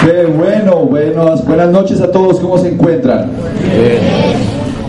Qué 0.00 0.24
bueno, 0.24 0.76
buenas, 0.86 1.44
buenas 1.44 1.68
noches 1.68 2.00
a 2.00 2.10
todos, 2.10 2.40
¿cómo 2.40 2.56
se 2.56 2.68
encuentran? 2.70 3.30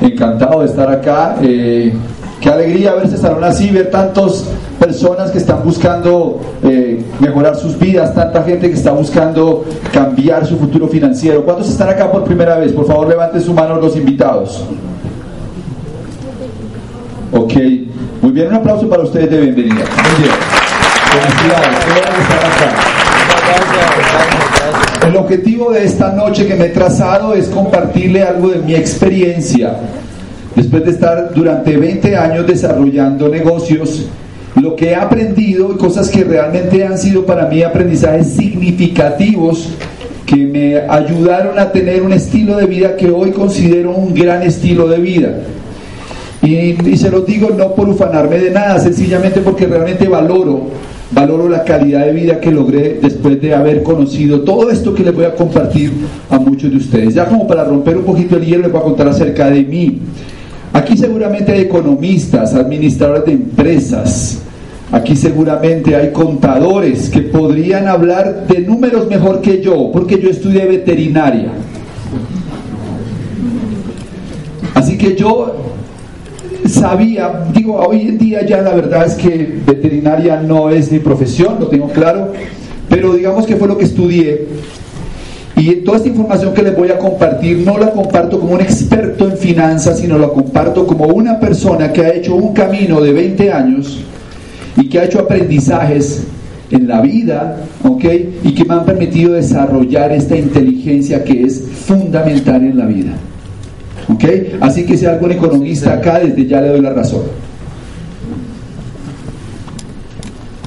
Encantado 0.01 0.61
de 0.61 0.67
estar 0.67 0.89
acá. 0.89 1.35
Eh, 1.41 1.91
qué 2.39 2.49
alegría 2.49 2.93
ver 2.93 3.03
este 3.05 3.17
salón 3.17 3.43
así, 3.43 3.69
ver 3.71 3.91
tantas 3.91 4.45
personas 4.79 5.29
que 5.29 5.39
están 5.39 5.63
buscando 5.65 6.39
eh, 6.63 7.03
mejorar 7.19 7.57
sus 7.57 7.77
vidas, 7.77 8.15
tanta 8.15 8.41
gente 8.43 8.69
que 8.69 8.75
está 8.75 8.91
buscando 8.91 9.65
cambiar 9.91 10.45
su 10.45 10.57
futuro 10.57 10.87
financiero. 10.87 11.43
¿Cuántos 11.43 11.69
están 11.69 11.89
acá 11.89 12.09
por 12.09 12.23
primera 12.23 12.57
vez? 12.57 12.71
Por 12.71 12.85
favor, 12.85 13.09
levanten 13.09 13.41
su 13.41 13.53
mano 13.53 13.75
los 13.81 13.97
invitados. 13.97 14.63
Ok, 17.33 17.53
muy 18.21 18.31
bien, 18.31 18.47
un 18.47 18.55
aplauso 18.55 18.87
para 18.87 19.03
ustedes 19.03 19.29
de 19.29 19.41
bienvenida. 19.41 19.75
Muy 19.75 20.23
bien. 20.23 20.35
Felicidades, 21.11 21.67
acá. 24.07 24.50
El 25.07 25.17
objetivo 25.17 25.71
de 25.71 25.83
esta 25.83 26.11
noche 26.13 26.45
que 26.45 26.55
me 26.55 26.65
he 26.65 26.69
trazado 26.69 27.33
es 27.33 27.47
compartirle 27.47 28.21
algo 28.21 28.49
de 28.49 28.59
mi 28.59 28.75
experiencia. 28.75 29.75
Después 30.55 30.85
de 30.85 30.91
estar 30.91 31.33
durante 31.33 31.75
20 31.75 32.15
años 32.15 32.45
desarrollando 32.45 33.27
negocios, 33.27 34.05
lo 34.61 34.75
que 34.75 34.91
he 34.91 34.95
aprendido 34.95 35.71
y 35.73 35.77
cosas 35.77 36.07
que 36.09 36.23
realmente 36.23 36.85
han 36.85 36.99
sido 36.99 37.25
para 37.25 37.47
mí 37.47 37.63
aprendizajes 37.63 38.27
significativos 38.27 39.69
que 40.25 40.35
me 40.35 40.77
ayudaron 40.77 41.57
a 41.57 41.71
tener 41.71 42.03
un 42.03 42.13
estilo 42.13 42.57
de 42.57 42.67
vida 42.67 42.95
que 42.95 43.09
hoy 43.09 43.31
considero 43.31 43.91
un 43.91 44.13
gran 44.13 44.43
estilo 44.43 44.87
de 44.87 44.97
vida. 44.99 45.33
Y, 46.43 46.89
y 46.89 46.97
se 46.97 47.09
los 47.09 47.25
digo 47.25 47.49
no 47.49 47.73
por 47.73 47.89
ufanarme 47.89 48.37
de 48.37 48.51
nada, 48.51 48.79
sencillamente 48.79 49.41
porque 49.41 49.65
realmente 49.65 50.07
valoro 50.07 50.69
valoro 51.11 51.49
la 51.49 51.63
calidad 51.63 52.05
de 52.05 52.13
vida 52.13 52.39
que 52.39 52.51
logré 52.51 52.99
después 53.01 53.41
de 53.41 53.53
haber 53.53 53.83
conocido 53.83 54.41
todo 54.41 54.69
esto 54.69 54.93
que 54.93 55.03
les 55.03 55.13
voy 55.13 55.25
a 55.25 55.35
compartir 55.35 55.91
a 56.29 56.39
muchos 56.39 56.71
de 56.71 56.77
ustedes. 56.77 57.13
Ya 57.13 57.25
como 57.25 57.47
para 57.47 57.63
romper 57.63 57.97
un 57.97 58.03
poquito 58.03 58.37
el 58.37 58.45
hielo 58.45 58.63
les 58.63 58.71
voy 58.71 58.81
a 58.81 58.83
contar 58.83 59.07
acerca 59.07 59.49
de 59.49 59.63
mí. 59.63 59.99
Aquí 60.73 60.97
seguramente 60.97 61.51
hay 61.51 61.61
economistas, 61.61 62.53
administradores 62.53 63.25
de 63.25 63.33
empresas, 63.33 64.39
aquí 64.89 65.17
seguramente 65.17 65.95
hay 65.95 66.11
contadores 66.11 67.09
que 67.09 67.21
podrían 67.21 67.89
hablar 67.89 68.47
de 68.47 68.61
números 68.61 69.07
mejor 69.07 69.41
que 69.41 69.61
yo, 69.61 69.91
porque 69.91 70.21
yo 70.21 70.29
estudié 70.29 70.65
veterinaria. 70.65 71.49
Así 74.73 74.97
que 74.97 75.15
yo 75.15 75.55
sabía, 76.67 77.45
digo, 77.53 77.75
hoy 77.75 78.01
en 78.01 78.17
día 78.17 78.45
ya 78.45 78.61
la 78.61 78.73
verdad 78.73 79.05
es 79.05 79.15
que 79.15 79.59
veterinaria 79.65 80.41
no 80.41 80.69
es 80.69 80.91
mi 80.91 80.99
profesión, 80.99 81.57
lo 81.59 81.67
tengo 81.67 81.87
claro, 81.89 82.31
pero 82.89 83.13
digamos 83.13 83.45
que 83.45 83.55
fue 83.55 83.67
lo 83.67 83.77
que 83.77 83.85
estudié. 83.85 84.47
Y 85.55 85.75
toda 85.77 85.97
esta 85.97 86.09
información 86.09 86.53
que 86.53 86.63
les 86.63 86.75
voy 86.75 86.89
a 86.89 86.97
compartir 86.97 87.59
no 87.59 87.77
la 87.77 87.91
comparto 87.91 88.39
como 88.39 88.53
un 88.53 88.61
experto 88.61 89.29
en 89.29 89.37
finanzas, 89.37 89.99
sino 89.99 90.17
la 90.17 90.29
comparto 90.29 90.87
como 90.87 91.05
una 91.05 91.39
persona 91.39 91.93
que 91.93 92.01
ha 92.01 92.13
hecho 92.13 92.35
un 92.35 92.53
camino 92.53 92.99
de 92.99 93.13
20 93.13 93.51
años 93.51 93.99
y 94.75 94.89
que 94.89 94.99
ha 94.99 95.05
hecho 95.05 95.19
aprendizajes 95.19 96.23
en 96.71 96.87
la 96.87 97.01
vida, 97.01 97.57
¿ok? 97.83 98.05
Y 98.43 98.55
que 98.55 98.65
me 98.65 98.73
han 98.73 98.85
permitido 98.85 99.33
desarrollar 99.33 100.11
esta 100.13 100.35
inteligencia 100.35 101.23
que 101.23 101.43
es 101.43 101.61
fundamental 101.85 102.63
en 102.63 102.77
la 102.77 102.85
vida. 102.85 103.11
¿Ok? 104.07 104.23
Así 104.59 104.85
que 104.85 104.97
si 104.97 105.05
algún 105.05 105.31
economista 105.31 105.93
acá, 105.93 106.19
desde 106.19 106.45
ya 106.45 106.61
le 106.61 106.69
doy 106.69 106.81
la 106.81 106.91
razón. 106.91 107.21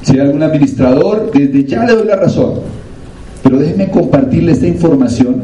Si 0.03 0.13
hay 0.13 0.21
algún 0.21 0.43
administrador, 0.43 1.31
desde 1.33 1.65
ya 1.65 1.85
le 1.85 1.95
doy 1.95 2.07
la 2.07 2.17
razón. 2.17 2.61
Pero 3.43 3.59
déjenme 3.59 3.91
compartirle 3.91 4.53
esta 4.53 4.67
información 4.67 5.43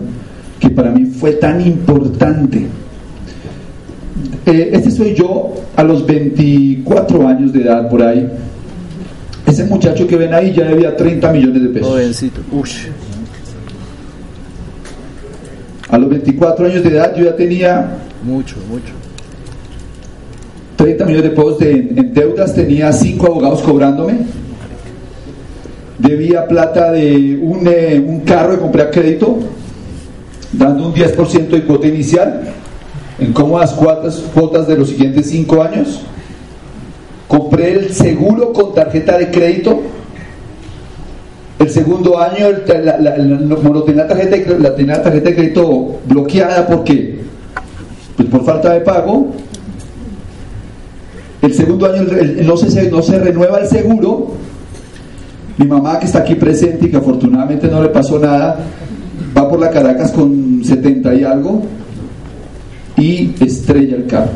que 0.58 0.70
para 0.70 0.90
mí 0.90 1.06
fue 1.06 1.32
tan 1.32 1.60
importante. 1.60 2.66
Eh, 4.46 4.70
este 4.72 4.90
soy 4.90 5.14
yo 5.14 5.54
a 5.76 5.82
los 5.82 6.06
24 6.06 7.26
años 7.26 7.52
de 7.52 7.62
edad 7.62 7.88
por 7.88 8.02
ahí. 8.02 8.28
Ese 9.46 9.64
muchacho 9.64 10.06
que 10.06 10.16
ven 10.16 10.34
ahí 10.34 10.52
ya 10.52 10.64
debía 10.64 10.96
30 10.96 11.32
millones 11.32 11.62
de 11.62 11.68
pesos. 11.70 11.88
Jovencito. 11.88 12.40
A 15.90 15.98
los 15.98 16.08
24 16.08 16.66
años 16.66 16.82
de 16.84 16.90
edad 16.90 17.14
yo 17.16 17.24
ya 17.24 17.36
tenía... 17.36 17.98
Mucho, 18.22 18.56
mucho. 18.68 18.92
30 20.76 21.04
millones 21.04 21.30
de 21.30 21.36
pesos 21.36 21.62
en, 21.62 22.14
deudas, 22.14 22.54
tenía 22.54 22.92
5 22.92 23.26
abogados 23.26 23.60
cobrándome. 23.62 24.18
Debía 25.98 26.46
plata 26.46 26.92
de 26.92 27.38
un, 27.42 27.66
eh, 27.66 28.02
un 28.04 28.20
carro 28.20 28.54
que 28.54 28.60
compré 28.60 28.82
a 28.82 28.90
crédito, 28.90 29.38
dando 30.52 30.86
un 30.86 30.94
10% 30.94 31.48
de 31.48 31.64
cuota 31.64 31.86
inicial 31.86 32.42
en 33.18 33.32
cómodas 33.32 33.72
cuotas, 33.72 34.22
cuotas 34.32 34.66
de 34.66 34.78
los 34.78 34.88
siguientes 34.88 35.28
5 35.28 35.62
años. 35.62 36.02
Compré 37.28 37.72
el 37.72 37.92
seguro 37.92 38.52
con 38.52 38.74
tarjeta 38.74 39.18
de 39.18 39.30
crédito 39.30 39.82
el 41.60 41.68
segundo 41.68 42.18
año 42.18 42.48
la, 42.66 42.98
la, 42.98 43.18
la, 43.18 44.08
tarjeta, 44.08 44.36
la, 44.58 44.74
tenía 44.74 44.96
la 44.96 45.02
tarjeta 45.02 45.28
de 45.28 45.36
crédito 45.36 46.00
bloqueada 46.06 46.66
porque 46.66 47.20
pues 48.16 48.28
por 48.30 48.44
falta 48.44 48.72
de 48.72 48.80
pago. 48.80 49.28
El 51.42 51.52
segundo 51.54 51.86
año 51.86 52.06
no, 52.44 52.56
se, 52.56 52.90
no 52.90 53.02
se 53.02 53.18
renueva 53.18 53.58
el 53.58 53.66
seguro. 53.66 54.32
Mi 55.58 55.66
mamá 55.66 55.98
que 55.98 56.06
está 56.06 56.20
aquí 56.20 56.34
presente 56.34 56.86
y 56.86 56.90
que 56.90 56.96
afortunadamente 56.96 57.68
no 57.68 57.82
le 57.82 57.90
pasó 57.90 58.18
nada, 58.18 58.58
va 59.36 59.46
por 59.46 59.60
la 59.60 59.70
Caracas 59.70 60.12
con 60.12 60.64
70 60.64 61.14
y 61.14 61.24
algo 61.24 61.62
y 62.96 63.34
estrella 63.38 63.96
el 63.96 64.06
carro. 64.06 64.32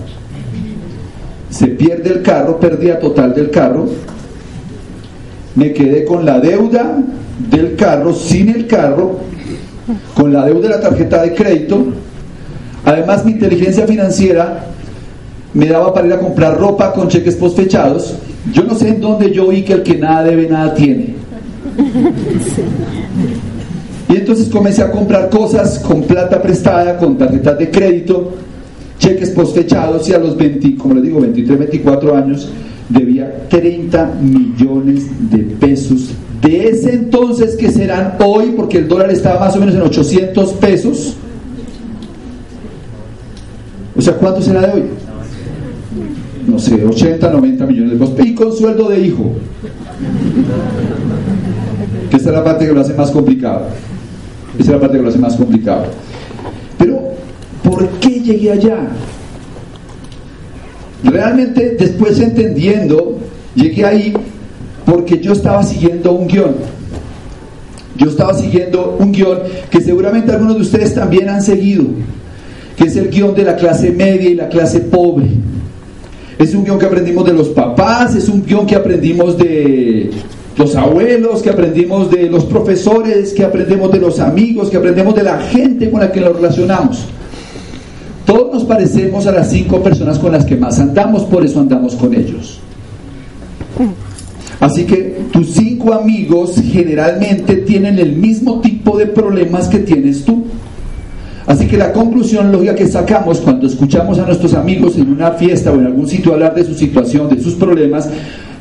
Se 1.49 1.69
pierde 1.69 2.11
el 2.11 2.23
carro, 2.23 2.61
pérdida 2.61 2.99
total 2.99 3.35
del 3.35 3.51
carro 3.51 3.89
me 5.55 5.73
quedé 5.73 6.05
con 6.05 6.25
la 6.25 6.41
deuda 6.41 6.99
del 7.51 7.77
carro, 7.77 8.13
sin 8.13 8.49
el 8.49 8.67
carro, 8.67 9.21
con 10.15 10.33
la 10.33 10.47
deuda 10.47 10.63
de 10.63 10.69
la 10.69 10.81
tarjeta 10.81 11.23
de 11.23 11.35
crédito. 11.35 11.85
Además, 12.85 13.25
mi 13.25 13.33
inteligencia 13.33 13.87
financiera 13.87 14.67
me 15.53 15.67
daba 15.67 15.95
para 15.95 16.07
ir 16.07 16.13
a 16.13 16.19
comprar 16.19 16.59
ropa 16.59 16.93
con 16.93 17.09
cheques 17.09 17.37
postfechados. 17.37 18.17
Yo 18.53 18.65
no 18.65 18.75
sé 18.75 18.89
en 18.89 19.01
dónde 19.01 19.33
yo 19.33 19.49
vi 19.49 19.63
que 19.63 19.75
el 19.75 19.83
que 19.83 19.97
nada 19.97 20.25
debe, 20.25 20.49
nada 20.49 20.75
tiene. 20.75 21.15
Y 24.09 24.17
entonces 24.17 24.49
comencé 24.49 24.83
a 24.83 24.91
comprar 24.91 25.31
cosas 25.31 25.79
con 25.79 26.03
plata 26.03 26.43
prestada, 26.43 26.97
con 26.99 27.17
tarjetas 27.17 27.59
de 27.59 27.71
crédito, 27.71 28.35
cheques 28.99 29.31
postfechados 29.31 30.09
y 30.09 30.13
a 30.13 30.19
los 30.19 30.37
20, 30.37 30.77
como 30.77 30.95
les 30.95 31.05
digo, 31.05 31.21
23, 31.21 31.59
24 31.59 32.17
años, 32.17 32.49
debía 32.89 33.49
30 33.49 34.15
millones 34.21 35.07
de 35.31 35.39
pesos 35.39 36.11
de 36.45 36.69
ese 36.69 36.95
entonces 36.95 37.57
que 37.57 37.71
serán 37.71 38.17
hoy, 38.23 38.53
porque 38.55 38.79
el 38.79 38.89
dólar 38.89 39.11
estaba 39.11 39.41
más 39.41 39.57
o 39.57 39.61
menos 39.61 39.75
en 39.75 39.83
800 39.83 40.53
pesos. 40.55 41.17
O 43.97 44.03
sea, 44.03 44.15
¿cuánto 44.15 44.43
será 44.43 44.61
de 44.61 44.73
hoy? 44.73 44.83
No 46.47 46.59
sé, 46.59 46.85
80, 46.85 47.31
90 47.31 47.67
millones 47.67 47.93
de 47.93 48.07
pesos. 48.07 48.27
Y 48.27 48.35
con 48.35 48.53
sueldo 48.53 48.91
de 48.91 49.01
hijo. 49.01 49.33
Que 52.11 52.17
esta 52.19 52.29
es 52.29 52.35
la 52.35 52.45
parte 52.45 52.67
que 52.67 52.75
lo 52.75 52.81
hace 52.83 52.93
más 52.93 53.11
complicado. 53.11 53.69
Esta 54.59 54.65
es 54.65 54.69
la 54.69 54.81
parte 54.81 54.99
que 54.99 55.03
lo 55.03 55.09
hace 55.09 55.19
más 55.19 55.37
complicado. 55.37 55.87
Pero, 56.77 57.01
¿por 57.63 57.89
qué 58.01 58.21
llegué 58.21 58.53
allá? 58.53 58.89
Realmente 61.05 61.77
después 61.79 62.19
entendiendo, 62.19 63.19
llegué 63.55 63.85
ahí 63.85 64.15
porque 64.87 65.21
yo 65.21 65.33
estaba 65.33 65.63
siguiendo 65.63 66.13
un 66.13 66.27
guion. 66.27 66.55
Yo 67.97 68.09
estaba 68.09 68.35
siguiendo 68.35 68.97
un 68.99 69.13
guion 69.13 69.39
que 69.71 69.81
seguramente 69.81 70.33
algunos 70.33 70.57
de 70.57 70.63
ustedes 70.63 70.95
también 70.95 71.29
han 71.29 71.43
seguido, 71.43 71.85
que 72.77 72.85
es 72.85 72.97
el 72.97 73.11
guion 73.11 73.35
de 73.35 73.45
la 73.45 73.55
clase 73.57 73.93
media 73.93 74.31
y 74.31 74.35
la 74.35 74.49
clase 74.49 74.81
pobre. 74.81 75.29
Es 76.39 76.55
un 76.55 76.65
guion 76.65 76.79
que 76.79 76.87
aprendimos 76.87 77.25
de 77.25 77.33
los 77.33 77.49
papás, 77.51 78.17
es 78.17 78.29
un 78.29 78.45
guion 78.45 78.67
que 78.67 78.75
aprendimos 78.75 79.39
de 79.39 80.11
los 80.57 80.75
abuelos, 80.75 81.43
que 81.43 81.51
aprendimos 81.51 82.11
de 82.11 82.29
los 82.29 82.45
profesores, 82.45 83.33
que 83.33 83.45
aprendemos 83.45 83.93
de 83.93 83.99
los 83.99 84.19
amigos, 84.21 84.71
que 84.71 84.77
aprendemos 84.77 85.15
de 85.15 85.23
la 85.23 85.39
gente 85.39 85.91
con 85.91 86.01
la 86.01 86.11
que 86.11 86.21
nos 86.21 86.35
relacionamos. 86.35 87.07
Todos 88.25 88.53
nos 88.53 88.65
parecemos 88.65 89.27
a 89.27 89.33
las 89.33 89.51
cinco 89.51 89.83
personas 89.83 90.19
con 90.19 90.33
las 90.33 90.45
que 90.45 90.57
más 90.57 90.79
andamos, 90.81 91.25
por 91.25 91.45
eso 91.45 91.61
andamos 91.61 91.95
con 91.95 92.15
ellos. 92.15 92.61
Así 94.61 94.85
que 94.85 95.25
tus 95.31 95.51
cinco 95.51 95.93
amigos 95.93 96.55
generalmente 96.73 97.57
tienen 97.57 97.99
el 97.99 98.17
mismo 98.17 98.61
tipo 98.61 98.97
de 98.97 99.07
problemas 99.07 99.69
que 99.69 99.81
tienes 99.81 100.25
tú. 100.25 100.45
Así 101.47 101.67
que 101.67 101.77
la 101.77 101.93
conclusión 101.93 102.51
lógica 102.51 102.75
que 102.75 102.87
sacamos 102.87 103.41
cuando 103.41 103.67
escuchamos 103.67 104.19
a 104.19 104.25
nuestros 104.25 104.55
amigos 104.55 104.97
en 104.97 105.13
una 105.13 105.33
fiesta 105.33 105.71
o 105.71 105.75
en 105.75 105.87
algún 105.87 106.09
sitio 106.09 106.33
hablar 106.33 106.55
de 106.55 106.65
su 106.65 106.75
situación, 106.75 107.29
de 107.29 107.43
sus 107.43 107.55
problemas, 107.55 108.09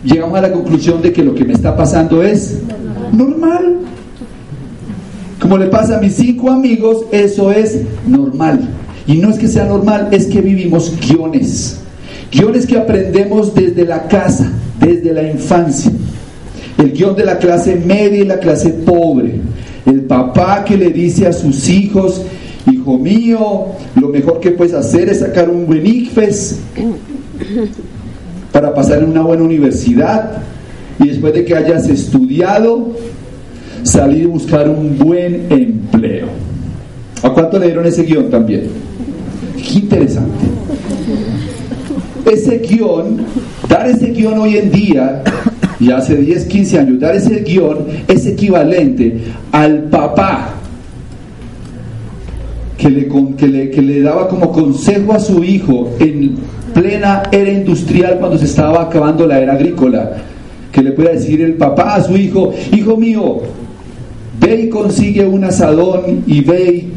llegamos 0.03 0.37
a 0.37 0.41
la 0.41 0.51
conclusión 0.51 1.01
de 1.01 1.13
que 1.13 1.23
lo 1.23 1.33
que 1.33 1.45
me 1.45 1.53
está 1.53 1.75
pasando 1.75 2.21
es 2.21 2.59
normal. 3.13 3.77
como 5.39 5.57
le 5.57 5.67
pasa 5.67 5.97
a 5.97 6.01
mis 6.01 6.15
cinco 6.15 6.51
amigos, 6.51 7.05
eso 7.11 7.51
es 7.51 7.81
normal. 8.05 8.69
Y 9.07 9.17
no 9.17 9.29
es 9.29 9.37
que 9.37 9.47
sea 9.47 9.65
normal, 9.65 10.09
es 10.11 10.27
que 10.27 10.41
vivimos 10.41 10.93
guiones. 10.99 11.79
Guiones 12.31 12.65
que 12.65 12.77
aprendemos 12.77 13.53
desde 13.53 13.85
la 13.85 14.07
casa, 14.07 14.51
desde 14.79 15.13
la 15.13 15.23
infancia. 15.23 15.91
El 16.77 16.91
guion 16.93 17.15
de 17.15 17.25
la 17.25 17.37
clase 17.37 17.75
media 17.75 18.21
y 18.21 18.25
la 18.25 18.39
clase 18.39 18.69
pobre. 18.69 19.35
El 19.85 20.01
papá 20.01 20.63
que 20.63 20.77
le 20.77 20.89
dice 20.89 21.27
a 21.27 21.33
sus 21.33 21.69
hijos, 21.69 22.21
hijo 22.71 22.97
mío, 22.97 23.65
lo 23.95 24.09
mejor 24.09 24.39
que 24.39 24.51
puedes 24.51 24.73
hacer 24.73 25.09
es 25.09 25.19
sacar 25.19 25.49
un 25.49 25.65
buen 25.65 25.85
ICFES 25.85 26.59
para 28.51 28.73
pasar 28.73 29.03
en 29.03 29.09
una 29.09 29.21
buena 29.21 29.43
universidad 29.43 30.43
y 30.99 31.09
después 31.09 31.33
de 31.33 31.43
que 31.43 31.55
hayas 31.55 31.87
estudiado, 31.89 32.91
salir 33.83 34.23
y 34.23 34.25
buscar 34.25 34.69
un 34.69 34.97
buen 34.97 35.47
empleo. 35.51 36.27
¿A 37.21 37.29
cuánto 37.31 37.59
le 37.59 37.67
dieron 37.67 37.85
ese 37.85 38.03
guion 38.03 38.29
también? 38.29 38.69
Interesante. 39.75 40.45
Ese 42.31 42.59
guion, 42.59 43.25
dar 43.67 43.89
ese 43.89 44.11
guion 44.11 44.39
hoy 44.39 44.57
en 44.57 44.71
día, 44.71 45.23
y 45.79 45.91
hace 45.91 46.15
10, 46.15 46.45
15 46.45 46.79
años, 46.79 46.99
dar 46.99 47.15
ese 47.15 47.41
guion 47.41 47.85
es 48.07 48.25
equivalente 48.25 49.19
al 49.51 49.83
papá 49.85 50.53
que 52.77 52.89
le, 52.89 53.07
que 53.37 53.47
le, 53.47 53.69
que 53.71 53.81
le 53.81 54.01
daba 54.01 54.27
como 54.27 54.51
consejo 54.51 55.13
a 55.13 55.19
su 55.19 55.43
hijo 55.43 55.89
en 55.99 56.35
plena 56.73 57.23
era 57.31 57.51
industrial 57.51 58.17
cuando 58.19 58.37
se 58.37 58.45
estaba 58.45 58.83
acabando 58.83 59.27
la 59.27 59.39
era 59.39 59.53
agrícola, 59.53 60.11
que 60.71 60.81
le 60.81 60.91
pueda 60.91 61.11
decir 61.11 61.41
el 61.41 61.53
papá 61.55 61.95
a 61.95 62.03
su 62.03 62.15
hijo, 62.15 62.53
hijo 62.71 62.97
mío, 62.97 63.41
ve 64.39 64.61
y 64.61 64.69
consigue 64.69 65.25
un 65.25 65.43
asadón 65.43 66.23
y 66.25 66.41
ve 66.41 66.71
y 66.73 66.93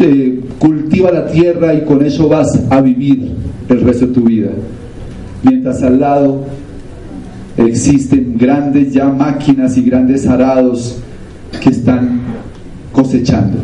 eh, 0.00 0.40
cultiva 0.58 0.83
la 1.02 1.26
tierra 1.26 1.74
y 1.74 1.82
con 1.82 2.04
eso 2.04 2.28
vas 2.28 2.48
a 2.70 2.80
vivir 2.80 3.32
el 3.68 3.80
resto 3.80 4.06
de 4.06 4.12
tu 4.12 4.22
vida. 4.22 4.50
Mientras 5.42 5.82
al 5.82 6.00
lado 6.00 6.44
existen 7.56 8.36
grandes 8.36 8.92
ya 8.92 9.06
máquinas 9.06 9.76
y 9.76 9.82
grandes 9.82 10.26
arados 10.26 10.98
que 11.60 11.70
están 11.70 12.20
cosechando. 12.92 13.58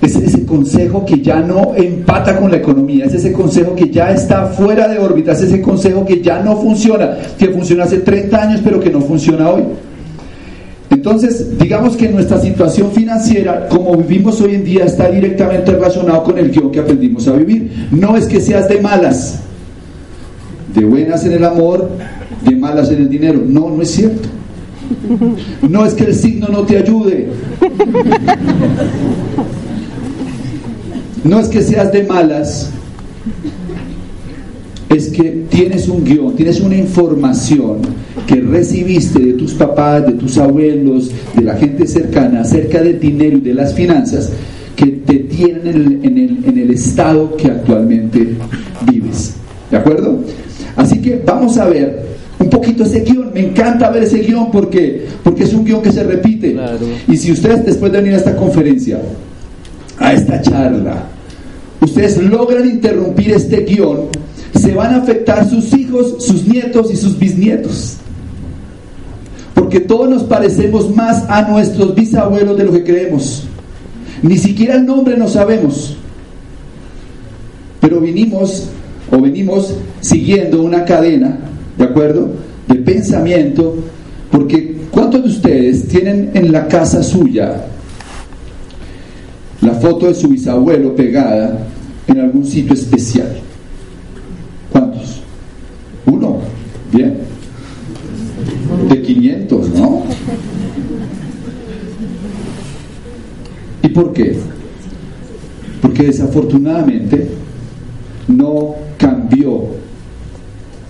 Es 0.00 0.14
ese 0.14 0.46
consejo 0.46 1.04
que 1.04 1.20
ya 1.20 1.40
no 1.40 1.74
empata 1.74 2.38
con 2.38 2.50
la 2.50 2.58
economía, 2.58 3.06
es 3.06 3.14
ese 3.14 3.32
consejo 3.32 3.74
que 3.74 3.90
ya 3.90 4.12
está 4.12 4.46
fuera 4.46 4.86
de 4.86 4.98
órbita, 4.98 5.32
es 5.32 5.42
ese 5.42 5.60
consejo 5.60 6.04
que 6.06 6.22
ya 6.22 6.40
no 6.40 6.56
funciona, 6.56 7.16
que 7.36 7.48
funciona 7.48 7.84
hace 7.84 7.98
30 7.98 8.42
años 8.42 8.60
pero 8.62 8.78
que 8.78 8.90
no 8.90 9.00
funciona 9.00 9.50
hoy. 9.50 9.64
Entonces, 10.90 11.58
digamos 11.58 11.96
que 11.96 12.08
nuestra 12.08 12.40
situación 12.40 12.90
financiera, 12.92 13.68
como 13.68 13.94
vivimos 13.96 14.40
hoy 14.40 14.54
en 14.54 14.64
día, 14.64 14.84
está 14.84 15.10
directamente 15.10 15.72
relacionado 15.72 16.24
con 16.24 16.38
el 16.38 16.50
guion 16.50 16.70
que 16.70 16.80
aprendimos 16.80 17.28
a 17.28 17.32
vivir. 17.32 17.88
No 17.90 18.16
es 18.16 18.26
que 18.26 18.40
seas 18.40 18.68
de 18.68 18.80
malas, 18.80 19.40
de 20.74 20.84
buenas 20.84 21.24
en 21.24 21.32
el 21.32 21.44
amor, 21.44 21.90
de 22.44 22.56
malas 22.56 22.90
en 22.90 23.02
el 23.02 23.08
dinero. 23.08 23.42
No, 23.46 23.68
no 23.68 23.82
es 23.82 23.90
cierto. 23.90 24.28
No 25.68 25.84
es 25.84 25.92
que 25.94 26.04
el 26.04 26.14
signo 26.14 26.48
no 26.48 26.62
te 26.62 26.78
ayude. 26.78 27.28
No 31.24 31.40
es 31.40 31.48
que 31.48 31.60
seas 31.60 31.92
de 31.92 32.04
malas, 32.04 32.70
es 34.88 35.08
que 35.08 35.44
tienes 35.50 35.88
un 35.88 36.04
guion, 36.04 36.34
tienes 36.34 36.60
una 36.60 36.76
información 36.76 37.78
que 38.26 38.36
recibiste 38.36 39.18
de 39.18 39.32
tus 39.34 39.52
papás, 39.54 40.06
de 40.06 40.12
tus 40.12 40.38
abuelos, 40.38 41.10
de 41.34 41.42
la 41.42 41.54
gente 41.56 41.86
cercana 41.86 42.40
acerca 42.40 42.82
del 42.82 42.98
dinero 42.98 43.38
y 43.38 43.40
de 43.40 43.54
las 43.54 43.74
finanzas 43.74 44.30
que 44.74 44.86
te 44.86 45.14
tienen 45.20 46.00
en 46.02 46.18
el, 46.18 46.44
en 46.44 46.58
el, 46.58 46.70
estado 46.70 47.36
que 47.36 47.48
actualmente 47.48 48.28
vives. 48.90 49.34
¿De 49.70 49.76
acuerdo? 49.76 50.20
Así 50.76 51.02
que 51.02 51.20
vamos 51.26 51.58
a 51.58 51.66
ver 51.66 52.06
un 52.38 52.48
poquito 52.48 52.84
ese 52.84 53.00
guion. 53.00 53.32
Me 53.34 53.40
encanta 53.40 53.90
ver 53.90 54.04
ese 54.04 54.18
guion 54.18 54.50
porque, 54.50 55.06
porque 55.24 55.44
es 55.44 55.52
un 55.52 55.64
guion 55.64 55.82
que 55.82 55.90
se 55.90 56.04
repite. 56.04 56.56
Y 57.08 57.16
si 57.16 57.32
ustedes 57.32 57.66
después 57.66 57.90
de 57.90 57.98
venir 57.98 58.14
a 58.14 58.18
esta 58.18 58.36
conferencia, 58.36 59.00
a 59.98 60.12
esta 60.12 60.40
charla, 60.40 61.06
ustedes 61.80 62.22
logran 62.22 62.68
interrumpir 62.68 63.32
este 63.32 63.64
guion, 63.64 64.08
se 64.54 64.74
van 64.74 64.94
a 64.94 64.98
afectar 64.98 65.48
sus 65.48 65.72
hijos, 65.74 66.16
sus 66.24 66.46
nietos 66.46 66.92
y 66.92 66.96
sus 66.96 67.18
bisnietos. 67.18 67.96
Porque 69.54 69.80
todos 69.80 70.08
nos 70.08 70.24
parecemos 70.24 70.94
más 70.94 71.24
a 71.28 71.42
nuestros 71.42 71.94
bisabuelos 71.94 72.56
de 72.56 72.64
lo 72.64 72.72
que 72.72 72.84
creemos. 72.84 73.44
Ni 74.22 74.38
siquiera 74.38 74.74
el 74.74 74.86
nombre 74.86 75.16
no 75.16 75.28
sabemos. 75.28 75.96
Pero 77.80 78.00
vinimos 78.00 78.68
o 79.10 79.20
venimos 79.20 79.74
siguiendo 80.00 80.62
una 80.62 80.84
cadena, 80.84 81.38
¿de 81.76 81.84
acuerdo? 81.84 82.30
De 82.66 82.74
pensamiento, 82.76 83.76
porque 84.30 84.76
¿cuántos 84.90 85.22
de 85.22 85.28
ustedes 85.28 85.88
tienen 85.88 86.30
en 86.34 86.52
la 86.52 86.68
casa 86.68 87.02
suya 87.02 87.64
la 89.60 89.74
foto 89.74 90.06
de 90.06 90.14
su 90.14 90.28
bisabuelo 90.28 90.94
pegada 90.94 91.66
en 92.06 92.20
algún 92.20 92.44
sitio 92.44 92.74
especial? 92.74 93.47
Uno. 96.10 96.38
Bien. 96.92 97.18
De 98.88 99.02
500, 99.02 99.68
¿no? 99.70 100.02
¿Y 103.82 103.88
por 103.88 104.12
qué? 104.12 104.38
Porque 105.82 106.04
desafortunadamente 106.04 107.28
no 108.26 108.74
cambió 108.96 109.66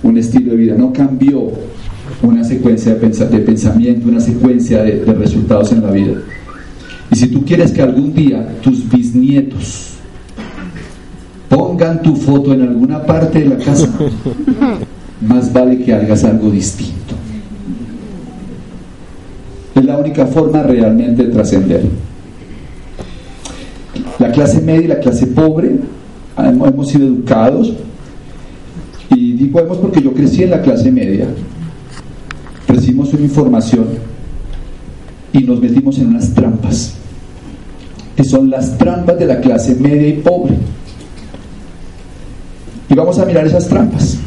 un 0.02 0.18
estilo 0.18 0.52
de 0.52 0.56
vida, 0.56 0.74
no 0.76 0.92
cambió 0.92 1.52
una 2.22 2.44
secuencia 2.44 2.94
de, 2.94 3.38
pensamiento, 3.40 4.08
una 4.08 4.20
secuencia 4.20 4.82
de, 4.82 5.04
de 5.04 5.12
resultados 5.14 5.72
en 5.72 5.82
la 5.82 5.90
vida. 5.90 6.14
Y 7.10 7.16
si 7.16 7.28
tú 7.28 7.44
quieres 7.44 7.72
que 7.72 7.82
algún 7.82 8.14
día 8.14 8.46
tus 8.62 8.88
bisnietos 8.88 9.94
pongan 11.48 12.02
tu 12.02 12.14
foto 12.16 12.52
en 12.52 12.62
alguna 12.62 13.04
parte 13.04 13.40
de 13.40 13.46
la 13.46 13.58
casa, 13.58 13.88
más 15.20 15.52
vale 15.52 15.78
que 15.78 15.92
hagas 15.92 16.24
algo 16.24 16.50
distinto. 16.50 17.14
Es 19.74 19.84
la 19.84 19.96
única 19.96 20.26
forma 20.26 20.62
realmente 20.62 21.24
de 21.24 21.32
trascender. 21.32 21.82
La 24.18 24.32
clase 24.32 24.60
media 24.60 24.84
y 24.84 24.88
la 24.88 24.98
clase 24.98 25.26
pobre 25.28 25.76
hemos 26.36 26.88
sido 26.88 27.06
educados, 27.06 27.72
y 29.10 29.32
digo 29.32 29.60
hemos 29.60 29.78
porque 29.78 30.02
yo 30.02 30.12
crecí 30.12 30.42
en 30.42 30.50
la 30.50 30.62
clase 30.62 30.90
media, 30.90 31.26
recibimos 32.66 33.12
una 33.12 33.22
información 33.22 33.86
y 35.32 35.40
nos 35.40 35.60
metimos 35.60 35.98
en 35.98 36.08
unas 36.08 36.32
trampas, 36.34 36.94
que 38.16 38.24
son 38.24 38.50
las 38.50 38.76
trampas 38.76 39.18
de 39.18 39.26
la 39.26 39.40
clase 39.40 39.74
media 39.76 40.08
y 40.08 40.14
pobre. 40.14 40.54
Y 42.88 42.94
vamos 42.94 43.18
a 43.18 43.24
mirar 43.24 43.46
esas 43.46 43.68
trampas. 43.68 44.18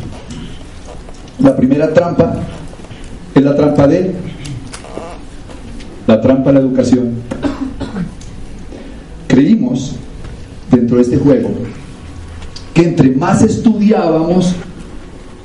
La 1.44 1.56
primera 1.56 1.92
trampa 1.92 2.36
es 3.34 3.44
la 3.44 3.56
trampa 3.56 3.88
de 3.88 4.14
la 6.06 6.22
trampa 6.22 6.50
de 6.50 6.54
la 6.54 6.60
educación. 6.60 7.14
Creímos 9.28 9.96
dentro 10.70 10.98
de 10.98 11.04
este 11.04 11.18
juego 11.18 11.50
que 12.74 12.84
entre 12.84 13.10
más 13.12 13.42
estudiábamos, 13.42 14.56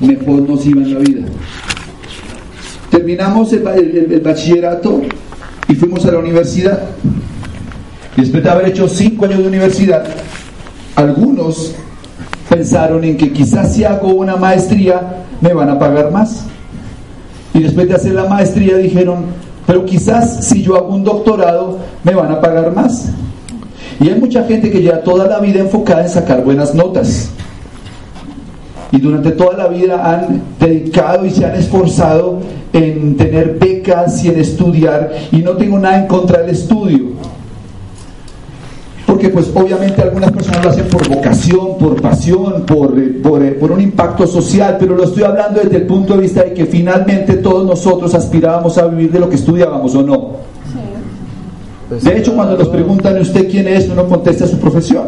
mejor 0.00 0.48
nos 0.48 0.66
iba 0.66 0.82
en 0.82 0.94
la 0.94 1.00
vida. 1.00 1.26
Terminamos 2.90 3.52
el, 3.52 4.20
bachillerato 4.22 5.02
y 5.68 5.74
fuimos 5.74 6.04
a 6.04 6.12
la 6.12 6.18
universidad. 6.18 6.82
Después 8.16 8.42
de 8.42 8.50
haber 8.50 8.68
hecho 8.68 8.88
cinco 8.88 9.24
años 9.24 9.38
de 9.38 9.48
universidad, 9.48 10.04
algunos 10.94 11.74
pensaron 12.48 13.04
en 13.04 13.16
que 13.16 13.32
quizás 13.32 13.74
si 13.74 13.84
hago 13.84 14.08
una 14.08 14.36
maestría 14.36 15.25
me 15.40 15.52
van 15.52 15.70
a 15.70 15.78
pagar 15.78 16.10
más. 16.10 16.44
Y 17.54 17.60
después 17.60 17.88
de 17.88 17.94
hacer 17.94 18.12
la 18.12 18.26
maestría 18.26 18.76
dijeron, 18.76 19.26
pero 19.66 19.84
quizás 19.84 20.44
si 20.44 20.62
yo 20.62 20.76
hago 20.76 20.94
un 20.94 21.04
doctorado 21.04 21.78
me 22.04 22.14
van 22.14 22.30
a 22.30 22.40
pagar 22.40 22.74
más. 22.74 23.08
Y 23.98 24.08
hay 24.08 24.20
mucha 24.20 24.44
gente 24.44 24.70
que 24.70 24.82
lleva 24.82 25.00
toda 25.00 25.26
la 25.26 25.40
vida 25.40 25.60
enfocada 25.60 26.02
en 26.02 26.08
sacar 26.08 26.44
buenas 26.44 26.74
notas. 26.74 27.30
Y 28.92 28.98
durante 28.98 29.32
toda 29.32 29.56
la 29.56 29.68
vida 29.68 30.00
han 30.04 30.42
dedicado 30.60 31.26
y 31.26 31.30
se 31.30 31.44
han 31.44 31.56
esforzado 31.56 32.40
en 32.72 33.16
tener 33.16 33.58
becas 33.58 34.24
y 34.24 34.28
en 34.28 34.38
estudiar. 34.38 35.12
Y 35.32 35.38
no 35.38 35.52
tengo 35.52 35.78
nada 35.78 35.98
en 35.98 36.06
contra 36.06 36.40
del 36.42 36.50
estudio. 36.50 37.12
Porque 39.16 39.30
pues 39.30 39.50
obviamente 39.54 40.02
algunas 40.02 40.30
personas 40.30 40.62
lo 40.62 40.70
hacen 40.72 40.88
por 40.88 41.08
vocación, 41.08 41.78
por 41.78 42.02
pasión, 42.02 42.66
por, 42.66 42.98
eh, 42.98 43.18
por, 43.22 43.42
eh, 43.42 43.52
por 43.52 43.72
un 43.72 43.80
impacto 43.80 44.26
social, 44.26 44.76
pero 44.78 44.94
lo 44.94 45.04
estoy 45.04 45.22
hablando 45.22 45.58
desde 45.58 45.76
el 45.76 45.86
punto 45.86 46.16
de 46.16 46.20
vista 46.20 46.42
de 46.42 46.52
que 46.52 46.66
finalmente 46.66 47.38
todos 47.38 47.64
nosotros 47.64 48.14
aspirábamos 48.14 48.76
a 48.76 48.86
vivir 48.88 49.10
de 49.10 49.20
lo 49.20 49.30
que 49.30 49.36
estudiábamos 49.36 49.94
o 49.94 50.02
no. 50.02 50.32
De 51.98 52.18
hecho, 52.18 52.34
cuando 52.34 52.58
nos 52.58 52.68
preguntan 52.68 53.18
usted 53.18 53.50
quién 53.50 53.66
es, 53.68 53.88
uno 53.88 54.06
contesta 54.06 54.46
su 54.46 54.58
profesión. 54.58 55.06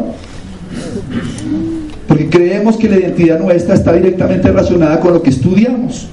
Porque 2.06 2.30
creemos 2.30 2.78
que 2.78 2.88
la 2.88 2.96
identidad 2.96 3.38
nuestra 3.38 3.74
está 3.74 3.92
directamente 3.92 4.48
relacionada 4.48 5.00
con 5.00 5.12
lo 5.12 5.22
que 5.22 5.28
estudiamos. 5.28 6.06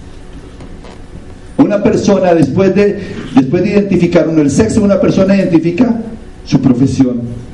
Una 1.57 1.81
persona, 1.81 2.33
después 2.33 2.75
de, 2.75 2.99
después 3.33 3.63
de 3.63 3.69
identificar 3.69 4.27
uno 4.27 4.41
el 4.41 4.51
sexo, 4.51 4.83
una 4.83 4.99
persona 4.99 5.37
identifica 5.37 5.95
su 6.43 6.59
profesión. 6.59 7.44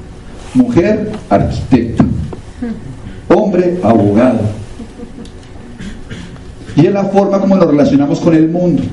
Mujer, 0.54 1.12
arquitecta. 1.30 2.06
Hombre, 3.30 3.80
abogado. 3.84 4.40
Y 6.76 6.86
es 6.86 6.94
la 6.94 7.06
forma 7.06 7.40
como 7.40 7.56
nos 7.56 7.68
relacionamos 7.68 8.20
con 8.20 8.36
el 8.36 8.50
mundo. 8.50 8.84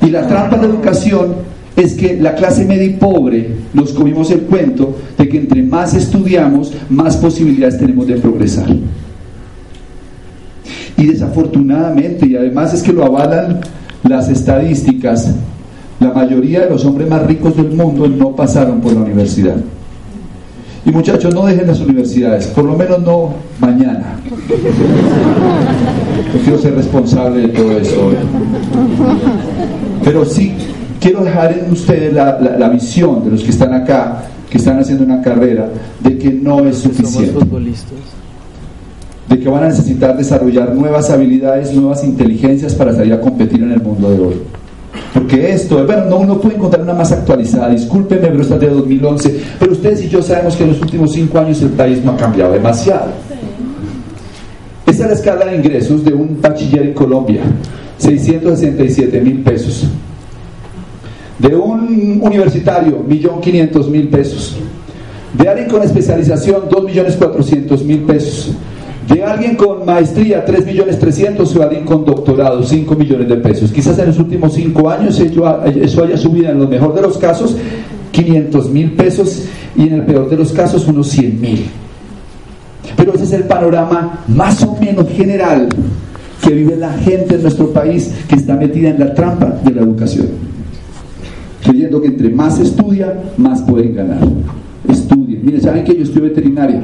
Y 0.00 0.10
la 0.10 0.26
trampa 0.26 0.58
de 0.58 0.66
educación 0.66 1.34
es 1.76 1.94
que 1.94 2.20
la 2.20 2.34
clase 2.34 2.64
media 2.64 2.84
y 2.84 2.90
pobre 2.90 3.50
nos 3.72 3.92
comimos 3.92 4.30
el 4.30 4.42
cuento 4.42 4.96
de 5.18 5.28
que 5.28 5.38
entre 5.38 5.62
más 5.62 5.94
estudiamos, 5.94 6.72
más 6.88 7.16
posibilidades 7.16 7.78
tenemos 7.78 8.06
de 8.06 8.16
progresar. 8.16 8.68
Y 10.96 11.06
desafortunadamente, 11.06 12.26
y 12.26 12.36
además 12.36 12.74
es 12.74 12.82
que 12.82 12.92
lo 12.92 13.04
avalan 13.04 13.60
las 14.04 14.28
estadísticas, 14.28 15.34
la 15.98 16.12
mayoría 16.12 16.60
de 16.60 16.70
los 16.70 16.84
hombres 16.84 17.08
más 17.08 17.26
ricos 17.26 17.56
del 17.56 17.72
mundo 17.72 18.06
no 18.06 18.36
pasaron 18.36 18.80
por 18.80 18.92
la 18.92 19.00
universidad. 19.00 19.56
Y 20.86 20.90
muchachos, 20.90 21.34
no 21.34 21.46
dejen 21.46 21.66
las 21.66 21.80
universidades, 21.80 22.46
por 22.48 22.64
lo 22.64 22.76
menos 22.76 23.00
no 23.00 23.34
mañana. 23.58 24.16
Quiero 26.44 26.58
ser 26.58 26.74
responsable 26.74 27.42
de 27.42 27.48
todo 27.48 27.78
eso 27.78 28.06
hoy. 28.06 28.16
Pero 30.02 30.24
sí 30.24 30.52
quiero 31.00 31.24
dejar 31.24 31.52
en 31.52 31.72
ustedes 31.72 32.12
la, 32.12 32.38
la 32.38 32.68
visión 32.68 33.24
de 33.24 33.30
los 33.30 33.42
que 33.42 33.50
están 33.50 33.72
acá, 33.72 34.24
que 34.50 34.58
están 34.58 34.78
haciendo 34.78 35.04
una 35.04 35.22
carrera, 35.22 35.70
de 36.00 36.18
que 36.18 36.30
no 36.30 36.60
es 36.66 36.78
suficiente 36.78 37.38
de 39.28 39.40
que 39.40 39.48
van 39.48 39.64
a 39.64 39.68
necesitar 39.68 40.16
desarrollar 40.16 40.74
nuevas 40.74 41.10
habilidades, 41.10 41.72
nuevas 41.72 42.04
inteligencias 42.04 42.74
para 42.74 42.94
salir 42.94 43.14
a 43.14 43.20
competir 43.20 43.62
en 43.62 43.72
el 43.72 43.80
mundo 43.80 44.10
de 44.10 44.20
hoy. 44.20 44.34
Porque 45.14 45.52
esto, 45.52 45.86
bueno, 45.86 46.06
no 46.06 46.16
uno 46.18 46.40
puede 46.40 46.56
encontrar 46.56 46.82
una 46.82 46.92
más 46.92 47.12
actualizada, 47.12 47.68
discúlpenme, 47.68 48.26
pero 48.26 48.42
esta 48.42 48.56
es 48.56 48.60
de 48.62 48.68
2011, 48.70 49.40
pero 49.60 49.70
ustedes 49.70 50.02
y 50.02 50.08
yo 50.08 50.20
sabemos 50.20 50.56
que 50.56 50.64
en 50.64 50.70
los 50.70 50.80
últimos 50.82 51.12
cinco 51.12 51.38
años 51.38 51.62
el 51.62 51.68
país 51.68 52.04
no 52.04 52.12
ha 52.12 52.16
cambiado 52.16 52.52
demasiado. 52.52 53.12
Esta 54.84 55.04
es 55.04 55.08
la 55.08 55.14
escala 55.14 55.44
de 55.46 55.56
ingresos 55.56 56.04
de 56.04 56.12
un 56.12 56.40
bachiller 56.40 56.82
en 56.82 56.94
Colombia, 56.94 57.42
667 57.98 59.20
mil 59.20 59.40
pesos. 59.42 59.86
De 61.38 61.54
un 61.54 62.20
universitario, 62.22 63.04
1.500.000 63.08 64.08
pesos. 64.08 64.56
De 65.36 65.48
alguien 65.48 65.68
con 65.68 65.82
especialización, 65.82 66.68
2.400.000 66.68 68.06
pesos 68.06 68.52
de 69.14 69.22
alguien 69.22 69.54
con 69.54 69.86
maestría 69.86 70.44
3 70.44 70.66
millones 70.66 70.98
300 70.98 71.56
o 71.56 71.62
alguien 71.62 71.84
con 71.84 72.04
doctorado 72.04 72.62
5 72.62 72.94
millones 72.96 73.28
de 73.28 73.36
pesos. 73.36 73.70
Quizás 73.70 73.96
en 73.98 74.06
los 74.06 74.18
últimos 74.18 74.52
5 74.54 74.90
años 74.90 75.20
eso 75.20 76.04
haya 76.04 76.16
subido 76.16 76.50
en 76.50 76.58
lo 76.58 76.66
mejor 76.66 76.94
de 76.94 77.02
los 77.02 77.16
casos 77.18 77.56
500 78.10 78.70
mil 78.70 78.92
pesos 78.92 79.44
y 79.76 79.82
en 79.82 79.94
el 79.94 80.02
peor 80.04 80.28
de 80.28 80.36
los 80.36 80.52
casos 80.52 80.86
unos 80.88 81.08
100 81.08 81.40
mil. 81.40 81.64
Pero 82.96 83.14
ese 83.14 83.24
es 83.24 83.32
el 83.32 83.44
panorama 83.44 84.24
más 84.28 84.62
o 84.64 84.76
menos 84.80 85.08
general 85.10 85.68
que 86.42 86.52
vive 86.52 86.76
la 86.76 86.92
gente 86.94 87.36
en 87.36 87.42
nuestro 87.42 87.70
país 87.70 88.10
que 88.28 88.34
está 88.34 88.56
metida 88.56 88.90
en 88.90 88.98
la 88.98 89.14
trampa 89.14 89.46
de 89.64 89.70
la 89.70 89.82
educación. 89.82 90.26
Creyendo 91.62 92.02
que 92.02 92.08
entre 92.08 92.30
más 92.30 92.58
estudia, 92.58 93.14
más 93.36 93.62
pueden 93.62 93.94
ganar. 93.94 94.18
Estudien. 94.88 95.40
Miren, 95.44 95.62
¿saben 95.62 95.84
que 95.84 95.96
yo 95.96 96.02
estoy 96.02 96.22
veterinaria? 96.22 96.82